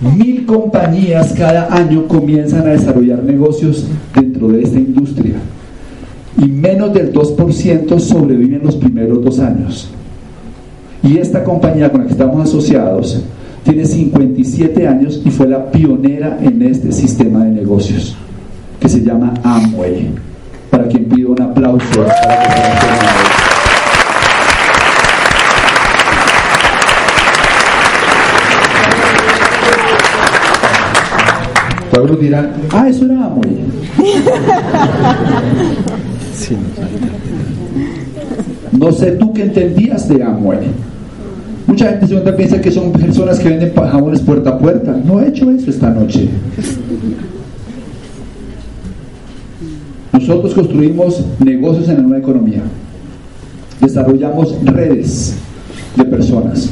Mil 0.00 0.44
compañías 0.44 1.32
cada 1.32 1.74
año 1.74 2.06
comienzan 2.06 2.62
a 2.62 2.72
desarrollar 2.72 3.22
negocios 3.22 3.86
dentro 4.14 4.48
de 4.48 4.62
esta 4.62 4.78
industria. 4.78 5.36
Y 6.36 6.46
menos 6.46 6.92
del 6.92 7.12
2% 7.12 7.98
sobreviven 7.98 8.62
los 8.64 8.76
primeros 8.76 9.24
dos 9.24 9.38
años. 9.38 9.88
Y 11.02 11.18
esta 11.18 11.44
compañía 11.44 11.90
con 11.90 12.00
la 12.00 12.06
que 12.06 12.12
estamos 12.12 12.48
asociados 12.48 13.22
tiene 13.62 13.84
57 13.84 14.88
años 14.88 15.22
y 15.24 15.30
fue 15.30 15.46
la 15.46 15.70
pionera 15.70 16.38
en 16.42 16.60
este 16.62 16.92
sistema 16.92 17.44
de 17.44 17.50
negocios 17.50 18.16
que 18.80 18.88
se 18.88 19.00
llama 19.00 19.32
Amway. 19.42 20.10
Para 20.70 20.88
quien 20.88 21.04
pido 21.04 21.30
un 21.30 21.40
aplauso 21.40 22.04
Algunos 32.04 32.22
dirán, 32.22 32.52
ah, 32.70 32.86
eso 32.86 33.06
era 33.06 33.24
Amway. 33.24 33.58
No 38.72 38.92
sé 38.92 39.12
tú 39.12 39.32
qué 39.32 39.44
entendías 39.44 40.06
de 40.08 40.22
Amway. 40.22 40.58
Mucha 41.66 41.88
gente 41.88 42.08
se 42.08 42.32
piensa 42.32 42.60
que 42.60 42.70
son 42.70 42.92
personas 42.92 43.38
que 43.38 43.48
venden 43.48 43.72
jabones 43.72 44.20
puerta 44.20 44.50
a 44.50 44.58
puerta. 44.58 45.00
No 45.02 45.20
he 45.20 45.28
hecho 45.28 45.50
eso 45.50 45.70
esta 45.70 45.88
noche. 45.88 46.28
Nosotros 50.12 50.52
construimos 50.52 51.24
negocios 51.42 51.88
en 51.88 51.96
la 51.96 52.02
nueva 52.02 52.18
economía. 52.18 52.62
Desarrollamos 53.80 54.54
redes 54.64 55.36
de 55.96 56.04
personas. 56.04 56.68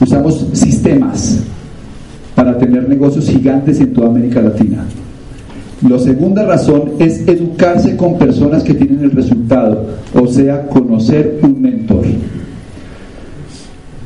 Usamos 0.00 0.46
sistemas 0.52 1.38
para 2.40 2.56
tener 2.56 2.88
negocios 2.88 3.28
gigantes 3.28 3.78
en 3.80 3.92
toda 3.92 4.06
América 4.06 4.40
Latina. 4.40 4.86
La 5.86 5.98
segunda 5.98 6.42
razón 6.42 6.92
es 6.98 7.28
educarse 7.28 7.98
con 7.98 8.16
personas 8.16 8.62
que 8.64 8.72
tienen 8.72 9.04
el 9.04 9.10
resultado, 9.10 9.84
o 10.14 10.26
sea, 10.26 10.66
conocer 10.68 11.38
un 11.42 11.60
mentor. 11.60 12.06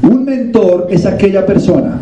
Un 0.02 0.24
mentor 0.24 0.89
es 0.90 1.06
aquella 1.06 1.47
persona 1.47 2.01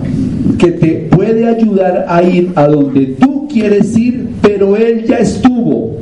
que 0.57 0.73
te 0.73 1.07
puede 1.15 1.47
ayudar 1.47 2.07
a 2.09 2.23
ir 2.23 2.51
a 2.55 2.67
donde 2.67 3.09
tú 3.21 3.47
quieres 3.47 3.95
ir, 3.99 4.31
pero 4.41 4.75
él 4.75 5.05
ya 5.05 5.19
estuvo. 5.19 5.99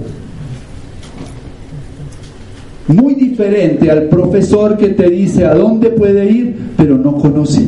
Muy 2.87 3.15
diferente 3.15 3.91
al 3.91 4.05
profesor 4.05 4.77
que 4.77 4.91
te 4.91 5.11
dice 5.11 5.45
a 5.45 5.57
dónde 5.57 5.91
puede 5.91 6.31
ir, 6.31 6.57
pero 6.77 6.97
no 6.97 7.17
conoce. 7.17 7.67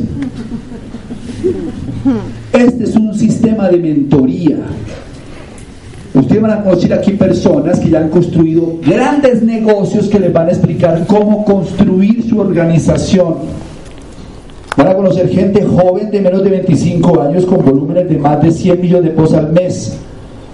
Este 2.53 2.83
es 2.83 2.95
un 2.95 3.13
sistema 3.13 3.69
de 3.69 3.77
mentoría. 3.77 4.57
Ustedes 6.13 6.41
van 6.41 6.51
a 6.51 6.63
conocer 6.63 6.93
aquí 6.93 7.13
personas 7.13 7.79
que 7.79 7.89
ya 7.89 7.99
han 7.99 8.09
construido 8.09 8.77
grandes 8.85 9.41
negocios 9.41 10.07
que 10.07 10.19
les 10.19 10.31
van 10.31 10.47
a 10.47 10.51
explicar 10.51 11.05
cómo 11.07 11.43
construir 11.43 12.23
su 12.29 12.39
organización 12.39 13.35
Van 14.75 14.87
a 14.87 14.95
conocer 14.95 15.29
gente 15.29 15.63
joven 15.63 16.09
de 16.09 16.19
menos 16.19 16.43
de 16.43 16.49
25 16.49 17.21
años 17.21 17.45
con 17.45 17.63
volúmenes 17.63 18.09
de 18.09 18.17
más 18.17 18.41
de 18.41 18.51
100 18.51 18.81
millones 18.81 19.03
de 19.05 19.09
pesos 19.11 19.33
al 19.35 19.51
mes. 19.51 19.97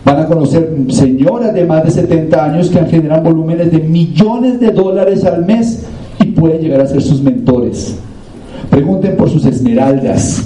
Van 0.04 0.20
a 0.20 0.26
conocer 0.26 0.70
señoras 0.90 1.54
de 1.54 1.66
más 1.66 1.86
de 1.86 1.92
70 1.92 2.44
años 2.44 2.70
que 2.70 2.80
generan 2.86 3.24
volúmenes 3.24 3.72
de 3.72 3.80
millones 3.80 4.60
de 4.60 4.72
dólares 4.72 5.24
al 5.24 5.46
mes 5.46 5.86
y 6.20 6.26
pueden 6.28 6.62
llegar 6.62 6.82
a 6.82 6.88
ser 6.88 7.02
sus 7.02 7.22
mentores. 7.22 7.96
Pregunten 8.70 9.16
por 9.16 9.30
sus 9.30 9.46
esmeraldas 9.46 10.44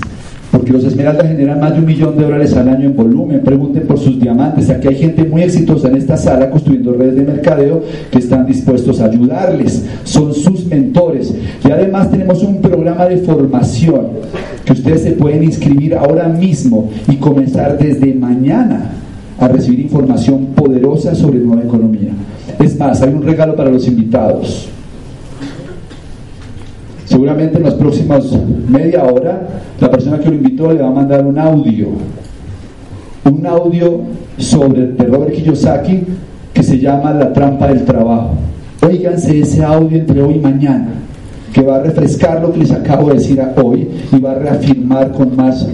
porque 0.54 0.72
los 0.72 0.84
Esmeraldas 0.84 1.28
generan 1.30 1.60
más 1.60 1.74
de 1.74 1.80
un 1.80 1.86
millón 1.88 2.16
de 2.16 2.26
dólares 2.26 2.56
al 2.56 2.70
año 2.70 2.86
en 2.86 2.96
volumen. 2.96 3.42
Pregunten 3.44 3.88
por 3.88 3.98
sus 3.98 4.20
diamantes. 4.20 4.70
Aquí 4.70 4.88
hay 4.88 4.96
gente 4.98 5.24
muy 5.24 5.42
exitosa 5.42 5.88
en 5.88 5.96
esta 5.96 6.16
sala 6.16 6.52
construyendo 6.52 6.94
redes 6.94 7.16
de 7.16 7.24
mercadeo 7.24 7.82
que 8.12 8.20
están 8.20 8.46
dispuestos 8.46 9.02
a 9.02 9.06
ayudarles. 9.06 9.84
Son 10.04 10.32
sus 10.32 10.68
mentores. 10.68 11.34
Y 11.68 11.72
además 11.72 12.12
tenemos 12.12 12.44
un 12.44 12.62
programa 12.62 13.08
de 13.08 13.18
formación 13.18 14.10
que 14.64 14.74
ustedes 14.74 15.02
se 15.02 15.12
pueden 15.14 15.44
inscribir 15.44 15.96
ahora 15.96 16.28
mismo 16.28 16.88
y 17.10 17.16
comenzar 17.16 17.80
desde 17.80 18.14
mañana 18.14 18.92
a 19.40 19.48
recibir 19.48 19.80
información 19.80 20.50
poderosa 20.54 21.16
sobre 21.16 21.40
nueva 21.40 21.64
economía. 21.64 22.12
Es 22.60 22.78
más, 22.78 23.02
hay 23.02 23.12
un 23.12 23.24
regalo 23.24 23.56
para 23.56 23.72
los 23.72 23.88
invitados. 23.88 24.70
Seguramente 27.14 27.60
en 27.60 27.64
las 27.66 27.76
próximas 27.76 28.24
media 28.68 29.04
hora 29.04 29.48
la 29.80 29.92
persona 29.92 30.18
que 30.18 30.30
lo 30.30 30.34
invitó 30.34 30.74
le 30.74 30.82
va 30.82 30.88
a 30.88 30.94
mandar 30.94 31.24
un 31.24 31.38
audio, 31.38 31.90
un 33.32 33.46
audio 33.46 34.00
sobre 34.40 34.88
de 34.88 35.04
Robert 35.04 35.32
Kiyosaki 35.32 36.02
que 36.52 36.64
se 36.64 36.80
llama 36.80 37.14
La 37.14 37.32
trampa 37.32 37.68
del 37.68 37.86
trabajo. 37.86 38.32
Óiganse 38.82 39.42
ese 39.42 39.64
audio 39.64 40.00
entre 40.00 40.24
hoy 40.24 40.38
y 40.38 40.40
mañana, 40.40 40.88
que 41.54 41.62
va 41.62 41.76
a 41.76 41.80
refrescar 41.82 42.42
lo 42.42 42.52
que 42.52 42.62
les 42.62 42.72
acabo 42.72 43.10
de 43.10 43.20
decir 43.20 43.40
hoy 43.64 43.88
y 44.12 44.20
va 44.20 44.32
a 44.32 44.40
reafirmar 44.40 45.12
con 45.12 45.36
más, 45.36 45.68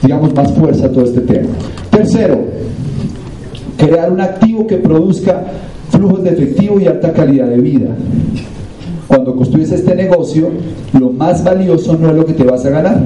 digamos, 0.00 0.32
más 0.32 0.52
fuerza 0.52 0.88
todo 0.92 1.06
este 1.06 1.22
tema. 1.22 1.48
Tercero, 1.90 2.38
crear 3.76 4.12
un 4.12 4.20
activo 4.20 4.64
que 4.64 4.76
produzca 4.76 5.42
flujos 5.90 6.22
de 6.22 6.30
efectivo 6.30 6.78
y 6.78 6.86
alta 6.86 7.12
calidad 7.12 7.48
de 7.48 7.58
vida 7.58 7.88
cuando 9.14 9.36
construyes 9.36 9.70
este 9.70 9.94
negocio, 9.94 10.48
lo 10.98 11.10
más 11.10 11.44
valioso 11.44 11.96
no 11.96 12.10
es 12.10 12.16
lo 12.16 12.26
que 12.26 12.32
te 12.32 12.42
vas 12.42 12.66
a 12.66 12.70
ganar, 12.70 13.00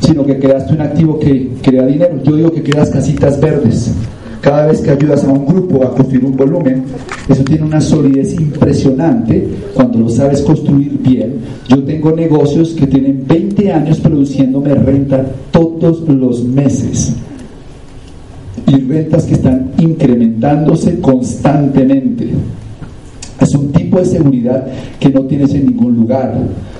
sino 0.00 0.24
que 0.24 0.38
creaste 0.38 0.74
un 0.74 0.80
activo 0.80 1.18
que 1.18 1.50
crea 1.62 1.84
dinero. 1.84 2.20
Yo 2.22 2.36
digo 2.36 2.52
que 2.52 2.62
creas 2.62 2.90
casitas 2.90 3.40
verdes. 3.40 3.92
Cada 4.40 4.66
vez 4.68 4.80
que 4.80 4.90
ayudas 4.90 5.24
a 5.24 5.32
un 5.32 5.44
grupo 5.44 5.82
a 5.82 5.90
construir 5.90 6.24
un 6.24 6.36
volumen, 6.36 6.84
eso 7.28 7.42
tiene 7.42 7.64
una 7.64 7.80
solidez 7.80 8.34
impresionante 8.34 9.48
cuando 9.74 9.98
lo 9.98 10.08
sabes 10.08 10.42
construir 10.42 10.96
bien. 11.00 11.40
Yo 11.66 11.82
tengo 11.82 12.12
negocios 12.12 12.74
que 12.74 12.86
tienen 12.86 13.24
20 13.26 13.72
años 13.72 13.98
produciéndome 13.98 14.74
renta 14.74 15.26
todos 15.50 16.08
los 16.08 16.44
meses 16.44 17.14
y 18.68 18.76
rentas 18.76 19.24
que 19.24 19.34
están 19.34 19.72
incrementándose 19.78 21.00
constantemente. 21.00 22.30
Es 23.40 23.54
un 23.54 23.70
tipo 23.72 23.85
de 23.94 24.04
seguridad 24.04 24.66
que 24.98 25.10
no 25.10 25.22
tienes 25.22 25.54
en 25.54 25.66
ningún 25.66 25.96
lugar. 25.96 26.34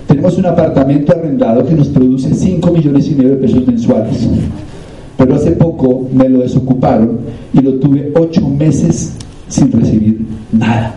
Tenemos 0.06 0.36
un 0.38 0.46
apartamento 0.46 1.12
arrendado 1.12 1.64
que 1.64 1.74
nos 1.74 1.88
produce 1.88 2.34
5 2.34 2.70
millones 2.70 3.08
y 3.08 3.14
medio 3.14 3.30
de 3.30 3.36
pesos 3.36 3.66
mensuales. 3.66 4.28
Pero 5.16 5.34
hace 5.34 5.52
poco 5.52 6.08
me 6.12 6.28
lo 6.28 6.40
desocuparon 6.40 7.20
y 7.52 7.60
lo 7.60 7.74
tuve 7.74 8.12
8 8.14 8.48
meses 8.48 9.14
sin 9.48 9.72
recibir 9.72 10.26
nada. 10.52 10.94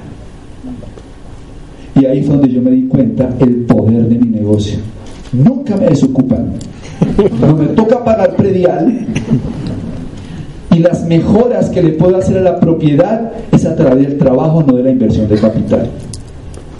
Y 1.99 2.05
ahí 2.05 2.23
fue 2.23 2.35
donde 2.35 2.53
yo 2.53 2.61
me 2.61 2.71
di 2.71 2.87
cuenta 2.87 3.29
el 3.39 3.65
poder 3.65 4.07
de 4.07 4.17
mi 4.17 4.29
negocio. 4.29 4.79
Nunca 5.31 5.75
me 5.75 5.87
desocupan. 5.87 6.53
Pero 7.39 7.55
me 7.55 7.67
toca 7.67 8.03
pagar 8.03 8.35
predial 8.35 9.05
y 10.71 10.79
las 10.79 11.05
mejoras 11.05 11.69
que 11.69 11.81
le 11.81 11.89
puedo 11.89 12.17
hacer 12.17 12.37
a 12.37 12.41
la 12.41 12.59
propiedad 12.59 13.31
es 13.51 13.65
a 13.65 13.75
través 13.75 14.07
del 14.07 14.17
trabajo, 14.17 14.63
no 14.63 14.75
de 14.75 14.83
la 14.83 14.91
inversión 14.91 15.27
de 15.27 15.35
capital. 15.35 15.89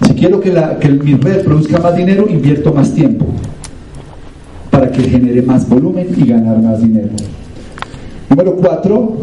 Si 0.05 0.13
quiero 0.13 0.39
que, 0.39 0.51
mi 1.03 1.15
red 1.15 1.43
produzca 1.43 1.79
más 1.79 1.95
dinero, 1.95 2.25
invierto 2.29 2.73
más 2.73 2.93
tiempo 2.93 3.25
para 4.69 4.91
que 4.91 5.03
genere 5.03 5.41
más 5.41 5.67
volumen 5.67 6.07
y 6.15 6.25
ganar 6.25 6.61
más 6.61 6.81
dinero. 6.81 7.09
Número 8.29 8.55
cuatro, 8.55 9.13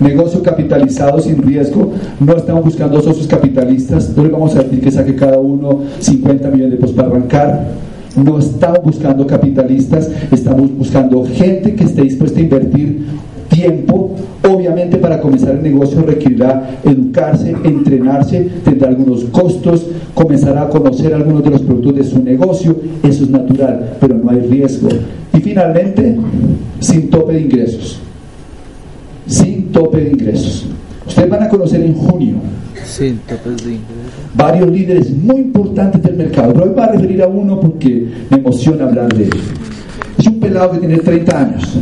negocio 0.00 0.42
capitalizado 0.42 1.20
sin 1.20 1.40
riesgo. 1.40 1.92
No 2.18 2.34
estamos 2.34 2.64
buscando 2.64 3.00
socios 3.00 3.28
capitalistas. 3.28 4.14
No 4.16 4.24
le 4.24 4.30
vamos 4.30 4.56
a 4.56 4.62
decir 4.62 4.80
que 4.80 4.90
saque 4.90 5.14
cada 5.14 5.38
uno 5.38 5.82
50 6.00 6.50
millones 6.50 6.72
de 6.72 6.76
pesos 6.78 6.96
para 6.96 7.08
arrancar. 7.08 7.68
No 8.16 8.40
estamos 8.40 8.82
buscando 8.82 9.24
capitalistas, 9.24 10.10
estamos 10.32 10.76
buscando 10.76 11.24
gente 11.24 11.76
que 11.76 11.84
esté 11.84 12.02
dispuesta 12.02 12.40
a 12.40 12.42
invertir 12.42 13.06
tiempo. 13.50 14.16
Obviamente 14.48 14.96
para 14.96 15.20
comenzar 15.20 15.56
el 15.56 15.62
negocio 15.62 16.02
requerirá 16.02 16.80
educarse, 16.82 17.54
entrenarse, 17.64 18.48
tendrá 18.64 18.88
algunos 18.88 19.24
costos, 19.24 19.86
comenzará 20.14 20.62
a 20.62 20.68
conocer 20.68 21.12
algunos 21.12 21.44
de 21.44 21.50
los 21.50 21.60
productos 21.60 21.96
de 21.96 22.04
su 22.04 22.22
negocio. 22.22 22.74
Eso 23.02 23.24
es 23.24 23.30
natural, 23.30 23.96
pero 24.00 24.14
no 24.14 24.30
hay 24.30 24.40
riesgo. 24.40 24.88
Y 25.34 25.40
finalmente, 25.40 26.16
sin 26.78 27.10
tope 27.10 27.34
de 27.34 27.42
ingresos. 27.42 28.00
Sin 29.26 29.66
tope 29.66 29.98
de 29.98 30.10
ingresos. 30.10 30.66
Ustedes 31.06 31.28
van 31.28 31.42
a 31.42 31.48
conocer 31.48 31.82
en 31.82 31.94
junio 31.94 32.36
sin 32.90 33.18
topes 33.18 33.64
de 33.64 33.74
ingresos. 33.74 34.12
varios 34.34 34.70
líderes 34.70 35.10
muy 35.10 35.36
importantes 35.36 36.02
del 36.02 36.16
mercado. 36.16 36.52
Pero 36.52 36.64
hoy 36.66 36.72
voy 36.74 36.82
a 36.82 36.92
referir 36.92 37.22
a 37.22 37.28
uno 37.28 37.60
porque 37.60 38.08
me 38.30 38.36
emociona 38.36 38.84
hablar 38.84 39.12
de 39.14 39.24
él. 39.24 39.30
Es 40.18 40.26
un 40.26 40.40
pelado 40.40 40.72
que 40.72 40.78
tiene 40.78 40.98
30 40.98 41.40
años 41.40 41.78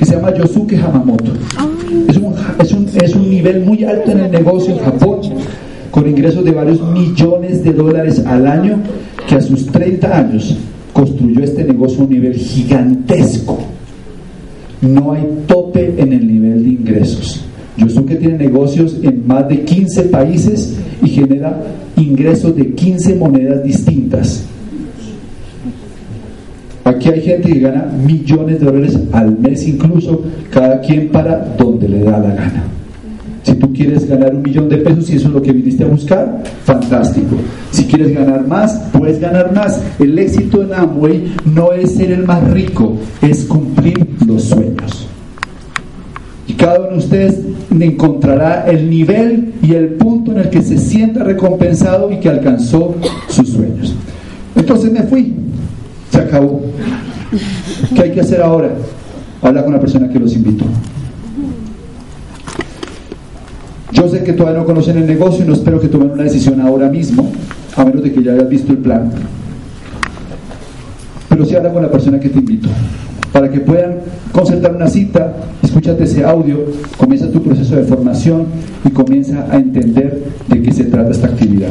que 0.00 0.06
se 0.06 0.14
llama 0.14 0.32
Yosuke 0.34 0.78
Hamamoto. 0.78 1.30
Es 2.08 2.16
un, 2.16 2.34
es, 2.58 2.72
un, 2.72 2.88
es 3.02 3.14
un 3.14 3.28
nivel 3.28 3.60
muy 3.60 3.84
alto 3.84 4.12
en 4.12 4.20
el 4.20 4.30
negocio 4.30 4.72
en 4.72 4.78
Japón, 4.78 5.20
con 5.90 6.08
ingresos 6.08 6.42
de 6.42 6.52
varios 6.52 6.80
millones 6.80 7.62
de 7.62 7.74
dólares 7.74 8.24
al 8.24 8.46
año, 8.46 8.78
que 9.28 9.34
a 9.34 9.42
sus 9.42 9.66
30 9.66 10.18
años 10.18 10.56
construyó 10.94 11.44
este 11.44 11.64
negocio 11.64 12.00
a 12.00 12.04
un 12.04 12.10
nivel 12.14 12.34
gigantesco. 12.34 13.58
No 14.80 15.12
hay 15.12 15.28
tope 15.46 15.92
en 15.98 16.14
el 16.14 16.26
nivel 16.26 16.64
de 16.64 16.70
ingresos. 16.70 17.44
Yosuke 17.76 18.18
tiene 18.18 18.38
negocios 18.38 18.96
en 19.02 19.26
más 19.26 19.50
de 19.50 19.64
15 19.64 20.04
países 20.04 20.78
y 21.02 21.10
genera 21.10 21.62
ingresos 21.98 22.56
de 22.56 22.72
15 22.72 23.16
monedas 23.16 23.62
distintas. 23.62 24.44
Aquí 26.90 27.08
hay 27.08 27.20
gente 27.20 27.52
que 27.52 27.60
gana 27.60 27.86
millones 28.04 28.58
de 28.58 28.66
dólares 28.66 28.98
al 29.12 29.38
mes 29.38 29.66
incluso, 29.68 30.24
cada 30.50 30.80
quien 30.80 31.08
para 31.10 31.36
donde 31.56 31.88
le 31.88 32.00
da 32.00 32.18
la 32.18 32.34
gana. 32.34 32.64
Si 33.44 33.54
tú 33.54 33.72
quieres 33.72 34.08
ganar 34.08 34.34
un 34.34 34.42
millón 34.42 34.68
de 34.68 34.78
pesos 34.78 35.08
y 35.08 35.16
eso 35.16 35.28
es 35.28 35.34
lo 35.34 35.40
que 35.40 35.52
viniste 35.52 35.84
a 35.84 35.86
buscar, 35.86 36.42
fantástico. 36.64 37.36
Si 37.70 37.84
quieres 37.84 38.12
ganar 38.12 38.44
más, 38.44 38.72
puedes 38.92 39.20
ganar 39.20 39.54
más. 39.54 39.80
El 40.00 40.18
éxito 40.18 40.62
en 40.62 40.74
Amway 40.74 41.32
no 41.54 41.72
es 41.72 41.92
ser 41.92 42.10
el 42.10 42.24
más 42.24 42.50
rico, 42.50 42.96
es 43.22 43.44
cumplir 43.44 44.08
los 44.26 44.42
sueños. 44.42 45.06
Y 46.48 46.54
cada 46.54 46.80
uno 46.80 46.90
de 46.90 46.98
ustedes 46.98 47.38
encontrará 47.70 48.66
el 48.68 48.90
nivel 48.90 49.52
y 49.62 49.74
el 49.74 49.90
punto 49.90 50.32
en 50.32 50.38
el 50.38 50.50
que 50.50 50.60
se 50.60 50.76
sienta 50.76 51.22
recompensado 51.22 52.10
y 52.10 52.18
que 52.18 52.28
alcanzó 52.28 52.96
sus 53.28 53.48
sueños. 53.48 53.94
Entonces 54.56 54.90
me 54.90 55.04
fui, 55.04 55.32
se 56.10 56.18
acabó. 56.18 56.62
¿Qué 57.94 58.02
hay 58.02 58.12
que 58.12 58.20
hacer 58.20 58.42
ahora? 58.42 58.70
Habla 59.42 59.64
con 59.64 59.72
la 59.72 59.80
persona 59.80 60.08
que 60.08 60.18
los 60.18 60.34
invitó. 60.34 60.64
Yo 63.92 64.08
sé 64.08 64.22
que 64.22 64.32
todavía 64.32 64.60
no 64.60 64.66
conocen 64.66 64.98
el 64.98 65.06
negocio 65.06 65.44
y 65.44 65.48
no 65.48 65.54
espero 65.54 65.80
que 65.80 65.88
tomen 65.88 66.10
una 66.10 66.22
decisión 66.22 66.60
ahora 66.60 66.88
mismo, 66.88 67.30
a 67.76 67.84
menos 67.84 68.02
de 68.02 68.12
que 68.12 68.22
ya 68.22 68.32
hayas 68.32 68.48
visto 68.48 68.72
el 68.72 68.78
plan. 68.78 69.10
Pero 71.28 71.44
sí 71.44 71.56
habla 71.56 71.72
con 71.72 71.82
la 71.82 71.90
persona 71.90 72.18
que 72.18 72.28
te 72.28 72.38
invitó, 72.38 72.68
para 73.32 73.50
que 73.50 73.60
puedan 73.60 73.96
concertar 74.32 74.74
una 74.74 74.88
cita, 74.88 75.34
escúchate 75.62 76.04
ese 76.04 76.24
audio, 76.24 76.58
comienza 76.96 77.30
tu 77.30 77.42
proceso 77.42 77.76
de 77.76 77.84
formación 77.84 78.46
y 78.84 78.90
comienza 78.90 79.46
a 79.50 79.56
entender 79.56 80.24
de 80.48 80.62
qué 80.62 80.72
se 80.72 80.84
trata 80.84 81.10
esta 81.10 81.28
actividad. 81.28 81.70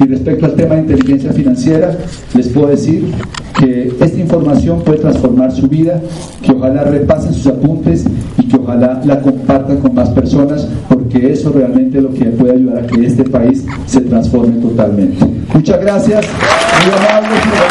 Y 0.00 0.06
respecto 0.06 0.46
al 0.46 0.54
tema 0.54 0.76
de 0.76 0.80
inteligencia 0.80 1.32
financiera, 1.32 1.96
les 2.34 2.48
puedo 2.48 2.68
decir 2.68 3.12
que 3.58 3.92
esta 4.00 4.18
información 4.18 4.80
puede 4.82 4.98
transformar 4.98 5.52
su 5.52 5.68
vida, 5.68 6.00
que 6.42 6.52
ojalá 6.52 6.84
repasen 6.84 7.34
sus 7.34 7.48
apuntes 7.48 8.06
y 8.38 8.48
que 8.48 8.56
ojalá 8.56 9.02
la 9.04 9.20
compartan 9.20 9.76
con 9.76 9.94
más 9.94 10.08
personas, 10.10 10.66
porque 10.88 11.30
eso 11.30 11.52
realmente 11.52 11.98
es 11.98 12.04
lo 12.04 12.14
que 12.14 12.24
puede 12.26 12.54
ayudar 12.54 12.78
a 12.78 12.86
que 12.86 13.04
este 13.04 13.24
país 13.24 13.64
se 13.86 14.00
transforme 14.00 14.56
totalmente. 14.62 15.26
Muchas 15.52 15.80
gracias, 15.80 16.26
muy 16.86 16.94
amables. 16.94 17.60